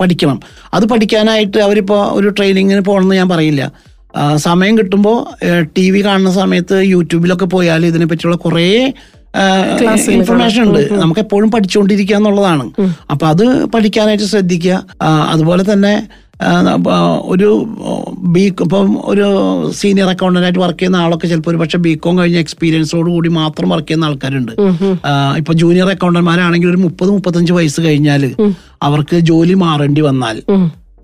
പഠിക്കണം. 0.00 0.38
അത് 0.74 0.84
പഠിക്കാനായിട്ട് 0.92 1.58
അവരിപ്പോൾ 1.66 2.02
ഒരു 2.18 2.28
ട്രെയിനിങ്ങിന് 2.36 2.82
പോകണമെന്ന് 2.88 3.16
ഞാൻ 3.20 3.28
പറയില്ല. 3.28 3.62
സമയം 4.46 4.74
കിട്ടുമ്പോൾ 4.78 5.18
ടി 5.76 5.84
വി 5.92 6.00
കാണുന്ന 6.06 6.30
സമയത്ത് 6.32 6.76
യൂട്യൂബിലൊക്കെ 6.94 7.46
പോയാൽ 7.54 7.86
ഇതിനെ 7.90 8.06
പറ്റിയുള്ള 8.10 8.38
കുറേ 8.46 8.66
ഇൻഫർമേഷൻ 10.16 10.62
ഉണ്ട്. 10.68 10.80
നമുക്ക് 11.02 11.20
എപ്പോഴും 11.20 11.50
പഠിച്ചുകൊണ്ടിരിക്കുക 11.50 12.16
എന്നുള്ളതാണ് 12.16 12.64
അപ്പൊ 13.12 13.24
അത് 13.32 13.46
പഠിക്കാനായിട്ട് 13.74 14.26
ശ്രദ്ധിക്കുക. 14.32 14.74
അതുപോലെ 15.34 15.64
തന്നെ 15.72 15.94
ഒരു 17.32 17.48
ബി 18.34 18.44
ഇപ്പം 18.64 18.90
ഒരു 19.04 19.26
സീനിയർ 19.80 20.08
അക്കൗണ്ടന്റായിട്ട് 20.08 20.58
വർക്ക് 20.58 20.78
ചെയ്യുന്ന 20.78 20.96
ആളൊക്കെ 20.96 21.26
ചിലപ്പോൾ 21.28 21.50
ഒരു 21.50 21.60
പക്ഷേ 21.62 21.78
ബി 21.78 21.92
കോം 21.94 22.18
കഴിഞ്ഞ 22.18 22.38
എക്സ്പീരിയൻസോട് 22.38 23.10
കൂടി 23.10 23.28
മാത്രം 23.40 23.68
വർക്ക് 23.68 23.88
ചെയ്യുന്ന 23.88 24.04
ആൾക്കാരുണ്ട്. 24.04 24.52
ഇപ്പൊ 25.40 25.52
ജൂനിയർ 25.52 25.88
അക്കൗണ്ടന്മാരാണെങ്കിൽ 25.90 26.68
ഒരു 26.68 26.76
മുപ്പത് 26.76 27.10
മുപ്പത്തഞ്ച് 27.10 27.52
വയസ്സ് 27.52 27.80
കഴിഞ്ഞാൽ 27.80 28.24
അവർക്ക് 28.82 29.16
ജോലി 29.30 29.54
മാറേണ്ടി 29.64 30.00
വന്നാൽ 30.00 30.38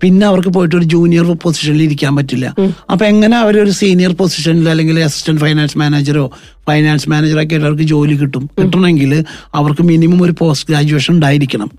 പിന്നെ 0.01 0.25
അവർക്ക് 0.27 0.49
പോയിട്ട് 0.49 0.75
ഒരു 0.75 0.83
ജൂനിയർ 0.83 1.25
പൊസിഷനിൽ 1.43 1.81
ഇരിക്കാൻ 1.83 2.15
പറ്റില്ല. 2.15 2.47
അപ്പൊ 2.91 3.05
എങ്ങനെ 3.05 3.37
അവർ 3.37 3.55
ഒരു 3.63 3.73
സീനിയർ 3.81 4.11
പൊസിഷനിൽ 4.21 4.69
അല്ലെങ്കിൽ 4.69 4.99
അസിസ്റ്റന്റ് 5.03 5.41
ഫൈനാൻസ് 5.41 5.77
മാനേജറോ 5.77 6.25
ഫൈനാൻസ് 6.67 7.09
മാനേജറോ 7.09 7.41
ഒക്കെ 7.43 7.55
അവർക്ക് 7.55 7.87
ജോലി 7.93 8.15
കിട്ടും. 8.21 8.43
കിട്ടണമെങ്കിൽ 8.59 9.11
അവർക്ക് 9.55 9.83
മിനിമം 9.83 10.21
ഒരു 10.23 10.35
പോസ്റ്റ് 10.39 10.67
ഗ്രാജുവേഷൻ 10.69 11.13
ഉണ്ടായിരിക്കണം. 11.13 11.69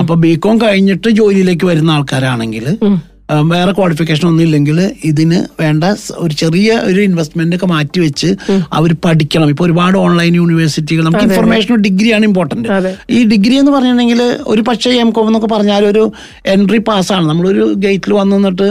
അപ്പൊ 0.00 0.14
ബികോം 0.14 0.58
കഴിഞ്ഞിട്ട് 0.60 1.08
ജോലിയിലേക്ക് 1.20 1.66
വരുന്ന 1.66 1.90
ആൾക്കാരാണെങ്കിൽ 1.90 2.66
വേറെ 3.28 3.72
ക്വാളിഫിക്കേഷൻ 3.72 4.28
ഒന്നും 4.28 4.44
ഇല്ലെങ്കിൽ 4.44 4.90
ഇതിന് 5.04 5.46
വേണ്ട 5.60 5.84
ഒരു 6.18 6.34
ചെറിയ 6.34 6.72
ഒരു 6.84 7.00
ഇൻവെസ്റ്റ്മെന്റ് 7.00 7.56
ഒക്കെ 7.56 7.66
മാറ്റി 7.66 8.00
വെച്ച് 8.00 8.28
അവർ 8.72 8.96
പഠിക്കണം. 9.04 9.48
ഇപ്പൊ 9.48 9.64
ഒരുപാട് 9.64 9.98
ഓൺലൈൻ 9.98 10.34
യൂണിവേഴ്സിറ്റികൾ 10.34 11.04
നമുക്ക് 11.04 11.24
ഇൻഫർമേഷൻ 11.24 11.74
ഡിഗ്രിയാണ് 11.74 12.24
ഇമ്പോർട്ടന്റ് 12.24 12.68
ഈ 13.10 13.24
ഡിഗ്രി 13.24 13.54
എന്ന് 13.54 13.72
പറഞ്ഞിട്ടുണ്ടെങ്കിൽ 13.72 14.22
ഒരു 14.46 14.62
പക്ഷേ 14.62 14.90
എം 14.90 15.10
കോം 15.10 15.26
എന്നൊക്കെ 15.26 15.46
പറഞ്ഞാൽ 15.46 15.84
ഒരു 15.86 16.12
എൻട്രി 16.46 16.78
പാസ്സാണ് 16.78 17.28
നമ്മളൊരു 17.28 17.74
ഗേറ്റിൽ 17.76 18.12
വന്നിട്ട് 18.12 18.68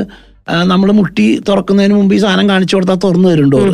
നമ്മൾ 0.63 0.91
മുട്ടി 0.91 1.41
തുറക്കുന്നതിന് 1.49 1.93
മുമ്പ് 1.93 2.15
ഈ 2.15 2.17
സാധനം 2.17 2.49
കാണിച്ചു 2.49 2.75
കൊടുത്താൽ 2.75 2.95
തുറന്നു 2.95 3.29
തരും 3.29 3.49
ഡോറ് 3.49 3.73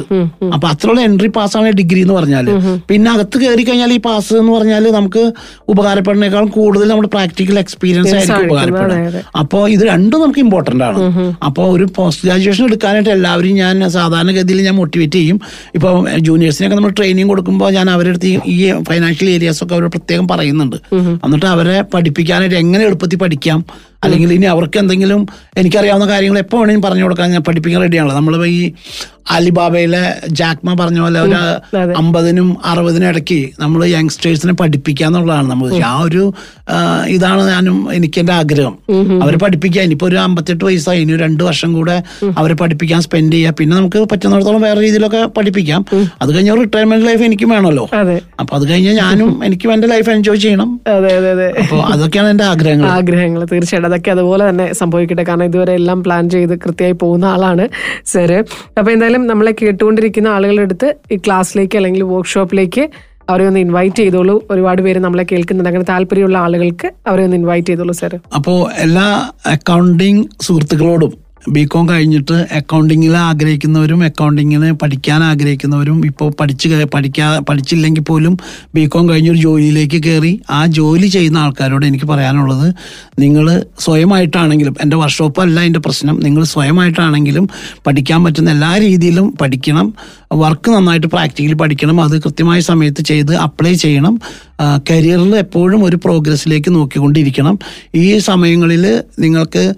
അപ്പൊ 0.53 0.67
അത്രയുള്ള 0.67 1.01
എൻട്രി 1.01 1.27
പാസ്സാണ് 1.27 1.71
ഡിഗ്രി 1.71 1.99
എന്ന് 1.99 2.13
പറഞ്ഞാൽ 2.13 2.45
പിന്നെ 2.89 3.11
അകത്ത് 3.11 3.37
കയറി 3.37 3.63
കഴിഞ്ഞാൽ 3.63 3.93
ഈ 3.93 3.97
പാസ് 3.97 4.33
എന്ന് 4.33 4.51
പറഞ്ഞാൽ 4.53 4.91
നമുക്ക് 4.91 5.33
ഉപകാരപ്പെടുന്നേക്കാളും 5.69 6.47
കൂടുതൽ 6.47 6.87
നമ്മുടെ 6.87 7.07
പ്രാക്ടിക്കൽ 7.07 7.59
എക്സ്പീരിയൻസ് 7.59 8.15
ആയിരിക്കും 8.15 8.35
ഉപകാരപ്പെടുന്നത് 8.45 8.99
അപ്പോൾ 9.37 9.69
ഇത് 9.69 9.83
രണ്ടും 9.87 10.21
നമുക്ക് 10.21 10.39
ഇമ്പോർട്ടന്റ് 10.39 10.83
ആണ്. 10.83 10.99
അപ്പോൾ 11.43 11.71
ഒരു 11.71 11.87
പോസ്റ്റ് 11.95 12.27
ഗ്രാജുവേഷൻ 12.27 12.65
എടുക്കാനായിട്ട് 12.65 13.09
എല്ലാവരും 13.09 13.55
ഞാൻ 13.55 13.89
സാധാരണഗതിയിൽ 13.89 14.61
ഞാൻ 14.61 14.75
മോട്ടിവേറ്റ് 14.75 15.13
ചെയ്യും. 15.13 15.39
ഇപ്പോൾ 15.75 16.19
ജൂനിയേഴ്സിനൊക്കെ 16.19 16.75
നമ്മൾ 16.75 16.89
ട്രെയിനിങ് 16.89 17.29
കൊടുക്കുമ്പോൾ 17.29 17.71
ഞാൻ 17.71 17.89
അവരുടെ 17.89 18.09
അടുത്ത് 18.09 18.27
ഈ- 18.27 18.39
ഈ 18.47 18.73
ഫൈനാൻഷ്യൽ 18.83 19.29
ഏരിയാസ് 19.29 19.63
ഒക്കെ 19.63 19.75
അവർ 19.75 19.85
പ്രത്യേകം 19.85 20.27
പറയുന്നുണ്ട്. 20.27 20.75
എന്നിട്ട് 21.25 21.45
അവരെ 21.45 21.81
പഠിപ്പിക്കാനായിട്ട് 21.93 22.55
എങ്ങനെ 22.55 22.85
എളുപ്പത്തിൽ 22.85 23.17
പഠിക്കാം? 23.17 23.65
അല്ലെങ്കിൽ 24.03 24.29
ഇനി 24.33 24.45
അവർക്ക് 24.45 24.77
എന്തെങ്കിലും 24.77 25.21
എനിക്കറിയാവുന്ന 25.57 26.07
കാര്യങ്ങൾ 26.07 26.39
എപ്പോൾ 26.39 26.57
വേണമെങ്കിലും 26.57 26.85
പറഞ്ഞു 26.87 27.03
കൊടുക്കാൻ 27.03 27.31
ഞാൻ 27.31 27.43
പഠിപ്പിക്കാൻ 27.43 27.81
റെഡിയാണല്ലോ 27.81 28.15
നമ്മൾ 28.15 28.45
ഈ 28.47 28.61
അലിബാബയിലെ 29.31 30.03
ജാക്മ 30.27 30.73
പറഞ്ഞ 30.79 30.99
പോലെ 30.99 31.19
ഒരു. 31.21 31.37
അമ്പതിനും 31.97 32.57
അറുപതിനും 32.65 33.07
ഇടയ്ക്ക് 33.07 33.49
നമ്മൾ 33.59 33.85
യങ്സ്റ്റേഴ്സിനെ 33.85 34.53
പഠിപ്പിക്കുക 34.53 35.05
എന്നുള്ളതാണ് 35.05 35.51
നമ്മൾ 35.51 35.83
ആ 35.83 36.01
ഒരു 36.01 36.33
ഇതാണ് 37.07 37.47
ഞാനും 37.47 37.93
എനിക്ക് 37.93 38.19
എന്റെ 38.19 38.33
ആഗ്രഹം. 38.33 38.75
അവരെ 39.23 39.37
പഠിപ്പിക്കുക. 39.37 39.81
ഇനിയിപ്പോ 39.81 40.07
ഒരു 40.07 40.15
അമ്പത്തെട്ട് 40.15 40.65
വയസ്സായി. 40.65 41.01
ഇനി 41.01 41.17
രണ്ടു 41.17 41.43
വർഷം 41.43 41.73
കൂടെ 41.73 42.03
അവരെ 42.37 42.53
പഠിപ്പിക്കാൻ 42.53 43.01
സ്പെൻഡ് 43.01 43.33
ചെയ്യുക. 43.33 43.53
പിന്നെ 43.59 43.77
നമുക്ക് 43.77 43.99
പറ്റുന്നിടത്തോളം 44.11 44.61
വേറെ 44.61 44.81
രീതിയിലൊക്കെ 44.81 45.21
പഠിപ്പിക്കാം. 45.37 45.85
അത് 46.21 46.35
കഴിഞ്ഞ 46.35 46.55
റിട്ടയർമെന്റ് 46.61 47.07
ലൈഫ് 47.07 47.23
എനിക്കും 47.23 47.49
വേണമല്ലോ. 47.49 47.89
അപ്പൊ 48.39 48.55
അത് 48.57 48.69
കഴിഞ്ഞ് 48.69 48.93
ഞാനും 48.93 49.45
എനിക്കും 49.45 49.73
എന്റെ 49.73 49.87
ലൈഫ് 49.87 50.09
എൻജോയ് 50.09 50.39
ചെയ്യണം. 50.39 50.81
അപ്പൊ 51.63 51.77
അതൊക്കെയാണ് 51.93 52.29
എന്റെ 52.29 52.43
ആഗ്രഹങ്ങൾ. 52.43 52.87
ആഗ്രഹങ്ങൾ 52.87 53.43
തീർച്ചയായിട്ടും. 53.51 53.89
അതൊക്കെ 53.89 54.11
അതുപോലെ 54.11 54.49
തന്നെ 54.49 54.73
സംഭവിക്കട്ടെ. 54.73 55.23
കാരണം 55.23 55.45
ഇതുവരെ 55.45 55.73
എല്ലാം 55.73 56.03
പ്ലാൻ 56.03 56.29
ചെയ്ത് 56.29 56.59
കൃത്യമായി 56.59 56.91
പോകുന്ന 56.91 57.25
ആളാണ് 57.25 57.67
സാറ്. 58.05 58.39
അപ്പൊ 58.79 58.91
എന്തായാലും 58.91 59.12
നമ്മളെ 59.17 59.55
കേട്ടുകൊണ്ടിരിക്കുന്ന 59.61 60.27
ആളുകളുടെ 60.27 60.61
അടുത്ത് 60.61 60.95
ഈ 61.11 61.17
ക്ലാസ്സിലേക്ക് 61.17 61.75
അല്ലെങ്കിൽ 61.75 62.03
വർക്ക്ഷോപ്പിലേക്ക് 62.03 62.89
അവരെ 63.29 63.47
ഒന്ന് 63.47 63.59
ഇൻവൈറ്റ് 63.59 63.95
ചെയ്തോളൂ. 63.95 64.43
ഒരുപാട് 64.51 64.81
പേര് 64.81 64.99
നമ്മളെ 64.99 65.25
കേൾക്കുന്നുണ്ട്. 65.31 65.69
അങ്ങനെ 65.69 65.85
താല്പര്യമുള്ള 65.89 66.37
ആളുകൾക്ക് 66.37 66.91
അവരെ 67.07 67.23
ഒന്ന് 67.23 67.37
ഇൻവൈറ്റ് 67.37 67.67
ചെയ്തോളൂ 67.67 67.93
സാർ 67.93 68.19
അപ്പോ 68.35 68.69
എല്ലാ 68.77 69.29
അക്കൗണ്ടിങ് 69.45 70.23
സുഹൃത്തുക്കളോടും 70.41 71.22
ബി 71.47 71.63
കോം 71.63 71.89
കഴിഞ്ഞിട്ട് 71.89 72.33
അക്കൗണ്ടിങ്ങിൽ 72.33 73.17
ആഗ്രഹിക്കുന്നവരും 73.17 74.03
അക്കൗണ്ടിങ്ങിന് 74.03 74.71
പഠിക്കാൻ 74.71 75.23
ആഗ്രഹിക്കുന്നവരും 75.23 76.05
ഇപ്പോൾ 76.05 76.33
പഠിച്ച് 76.39 76.85
പഠിക്കാ 76.93 77.39
പഠിച്ചില്ലെങ്കിൽ 77.49 78.03
പോലും 78.03 78.37
ബി 78.75 78.85
കോം 78.85 79.09
കഴിഞ്ഞൊരു 79.09 79.37
ജോലിയിലേക്ക് 79.37 80.03
കയറി 80.03 80.41
ആ 80.49 80.65
ജോലി 80.65 81.07
ചെയ്യുന്ന 81.07 81.37
ആൾക്കാരോട് 81.37 81.85
എനിക്ക് 81.85 82.05
പറയാനുള്ളത് 82.05 82.73
നിങ്ങൾ 83.19 83.63
സ്വയമായിട്ടാണെങ്കിലും 83.79 84.75
എന്റെ 84.81 84.97
വർക്ക്ഷോപ്പ് 84.97 85.41
അല്ല 85.41 85.61
എന്റെ 85.61 85.79
പ്രശ്നം 85.79 86.19
നിങ്ങൾ 86.19 86.43
സ്വയമായിട്ടാണെങ്കിലും 86.43 87.49
പഠിക്കാൻ 87.87 88.23
പറ്റുന്ന 88.23 88.51
എല്ലാ 88.51 88.77
രീതിയിലും 88.77 89.37
പഠിക്കണം 89.41 89.93
വർക്ക് 90.33 90.71
നന്നായിട്ട് 90.71 91.07
പ്രാക്ടിക്കലി 91.07 91.53
പഠിക്കണം 91.53 92.01
അത് 92.01 92.21
കൃത്യമായ 92.21 92.59
സമയത്ത് 92.59 93.03
ചെയ്ത് 93.03 93.35
അപ്ലൈ 93.35 93.73
ചെയ്യണം 93.73 94.19
കരിയറിൽ 94.89 95.35
എപ്പോഴും 95.35 95.85
ഒരു 95.85 95.95
പ്രോഗ്രസ്സിലേക്ക് 95.95 96.75
നോക്കിക്കൊണ്ടിരിക്കണം. 96.75 97.59
ഈ 97.95 98.17
സമയങ്ങളിൽ 98.17 99.03
നിങ്ങൾക്ക് 99.19 99.75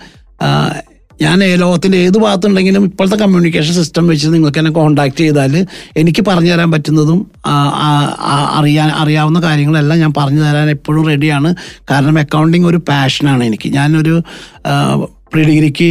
ഞാൻ 1.20 1.40
ലോകത്തിന്റെ 1.56 1.98
ഏത് 1.98 2.18
ഭാഗത്തുണ്ടെങ്കിലും 2.18 2.84
ഇപ്പോഴത്തെ 2.84 3.16
കമ്മ്യൂണിക്കേഷൻ 3.16 3.74
സിസ്റ്റം 3.74 4.08
വെച്ച് 4.08 4.28
നിങ്ങൾക്ക് 4.28 4.58
എന്നെ 4.58 4.72
കോൺടാക്ട് 4.72 5.18
ചെയ്താൽ 5.18 5.54
എനിക്ക് 5.98 6.22
പറഞ്ഞു 6.28 6.52
തരാൻ 6.52 6.72
പറ്റുന്നതും 6.72 7.20
അറിയാൻ 8.56 8.90
അറിയാവുന്ന 8.96 9.40
കാര്യങ്ങളെല്ലാം 9.42 10.00
ഞാൻ 10.00 10.14
പറഞ്ഞു 10.18 10.42
തരാൻ 10.42 10.70
എപ്പോഴും 10.70 11.08
റെഡിയാണ് 11.08 11.52
കാരണം 11.92 12.20
അക്കൗണ്ടിങ് 12.20 12.68
ഒരു 12.68 12.78
പാഷനാണ് 12.90 13.44
എനിക്ക്. 13.44 13.70
ഞാനൊരു 13.70 14.16
പ്രീ 15.32 15.44
ഡിഗ്രിക്ക് 15.48 15.88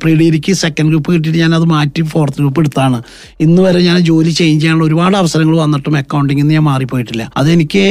പ്രീ 0.00 0.12
ഡിഗ്രിക്ക് 0.20 0.52
സെക്കൻഡ് 0.62 0.90
ഗ്രൂപ്പ് 0.90 1.08
കിട്ടിയിട്ട് 1.14 1.38
ഞാൻ 1.42 1.52
അത് 1.58 1.66
മാറ്റി 1.72 2.02
ഫോർത്ത് 2.12 2.38
ഗ്രൂപ്പ് 2.40 2.60
എടുത്താണ്. 2.62 2.98
ഇന്ന് 3.44 3.60
വരെ 3.66 3.80
ഞാൻ 3.88 3.98
ജോലി 4.08 4.32
ചേഞ്ച് 4.38 4.58
ചെയ്യാനുള്ള 4.62 4.84
ഒരുപാട് 4.88 5.16
അവസരങ്ങൾ 5.20 5.56
വന്നിട്ടും 5.62 5.96
അക്കൗണ്ടിങ്ങിൽ 6.00 6.44
നിന്ന് 6.44 6.56
ഞാൻ 6.58 6.64
മാറിപ്പോയിട്ടില്ല. 6.70 7.24
അതെനിക്ക് 7.40 7.84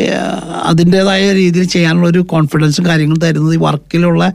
അതിന്റെതായ 0.71 1.23
രീതിയിൽ 1.39 1.67
ചെയ്യാനുള്ള 1.75 2.07
ഒരു 2.13 2.21
കോൺഫിഡൻസും 2.33 2.85
കാര്യങ്ങളും 2.89 3.21
തരുന്നത് 3.25 3.55
ഈ 3.57 3.61
വർക്കിലുള്ള 3.67 4.25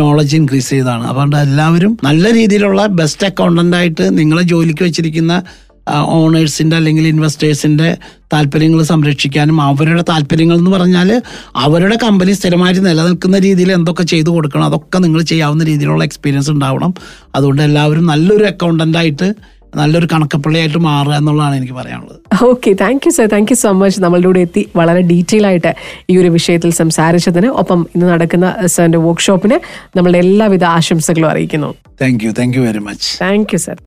നോളജ് 0.00 0.36
ഇൻക്രീസ് 0.40 0.70
ചെയ്താണ് 0.76 1.04
അതുകൊണ്ട് 1.10 1.36
എല്ലാവരും 1.46 1.94
നല്ല 2.08 2.32
രീതിയിലുള്ള 2.38 2.82
ബെസ്റ്റ് 3.00 3.26
അക്കൗണ്ടന്റായിട്ട് 3.30 4.06
നിങ്ങളെ 4.18 4.44
ജോലിക്ക് 4.54 4.84
വെച്ചിരിക്കുന്ന 4.88 5.36
ഓണേഴ്സിന്റെ 6.18 6.76
അല്ലെങ്കിൽ 6.76 7.06
ഇൻവെസ്റ്റേഴ്സിന്റെ 7.06 7.96
താല്പര്യങ്ങൾ 8.32 8.82
സംരക്ഷിക്കാനും 8.82 9.60
അവരുടെ 9.60 10.04
താല്പര്യങ്ങൾ 10.08 10.56
എന്ന് 10.58 10.70
പറഞ്ഞാൽ 10.70 11.22
അവരുടെ 11.54 11.96
കമ്പനി 11.96 12.32
സ്ഥിരമായിട്ട് 12.32 12.86
നിലനിൽക്കുന്ന 12.86 13.38
രീതിയിൽ 13.38 13.72
എന്തൊക്കെ 13.72 14.02
ചെയ്തു 14.02 14.30
കൊടുക്കണം 14.30 14.64
അതൊക്കെ 14.64 14.98
നിങ്ങൾ 14.98 15.22
ചെയ്യാവുന്ന 15.22 15.64
രീതിയിലുള്ള 15.64 16.04
എക്സ്പീരിയൻസ് 16.04 16.50
ഉണ്ടാവണം. 16.50 16.94
അതുകൊണ്ട് 17.34 17.62
എല്ലാവരും 17.62 18.06
നല്ലൊരു 18.06 18.44
അക്കൗണ്ടന്റ് 18.44 18.98
ആയിട്ട് 18.98 19.28
നല്ലൊരു 19.78 20.06
കണക്കപ്പള്ളിയായിട്ട് 20.12 20.78
മാറുക 20.78 21.14
എന്നുള്ളതാണ് 21.14 21.56
എനിക്ക് 21.56 21.72
പറയാനുള്ളത്. 21.72 22.18
Okay 22.50 22.70
thank 22.82 23.04
you 23.06 23.10
sir 23.16 23.26
thank 23.32 23.50
you 23.52 23.56
so 23.62 23.70
much 23.80 24.00
നമ്മളുടെ 24.04 24.26
കൂടെ 24.26 24.40
എത്തി 24.46 24.62
വളരെ 24.76 25.00
ഡീറ്റെയിൽ 25.10 25.46
ആയിട്ട് 25.46 25.72
ഈ 26.10 26.16
ഒരു 26.20 26.28
വിഷയത്തിൽ 26.36 26.70
സംസാരിച്ചതിന്. 26.82 27.48
ഒപ്പം 27.62 27.86
ഇന്ന് 27.94 28.06
നടക്കുന്ന 28.12 28.46
സാറിന്റെ 28.74 28.98
വർക്ക്ഷോപ്പിന് 28.98 29.58
നമ്മളുടെ 29.96 30.18
എല്ലാവിധ 30.18 30.64
ആശംസകളും 30.64 31.28
അറിയിക്കുന്നു. 31.32 31.70
Thank 32.02 32.24
you 32.24 32.30
thank 32.38 32.56
you 32.58 32.62
very 32.62 32.78
much 32.88 33.08
thank 33.24 33.52
you 33.54 33.58
sir 33.58 33.74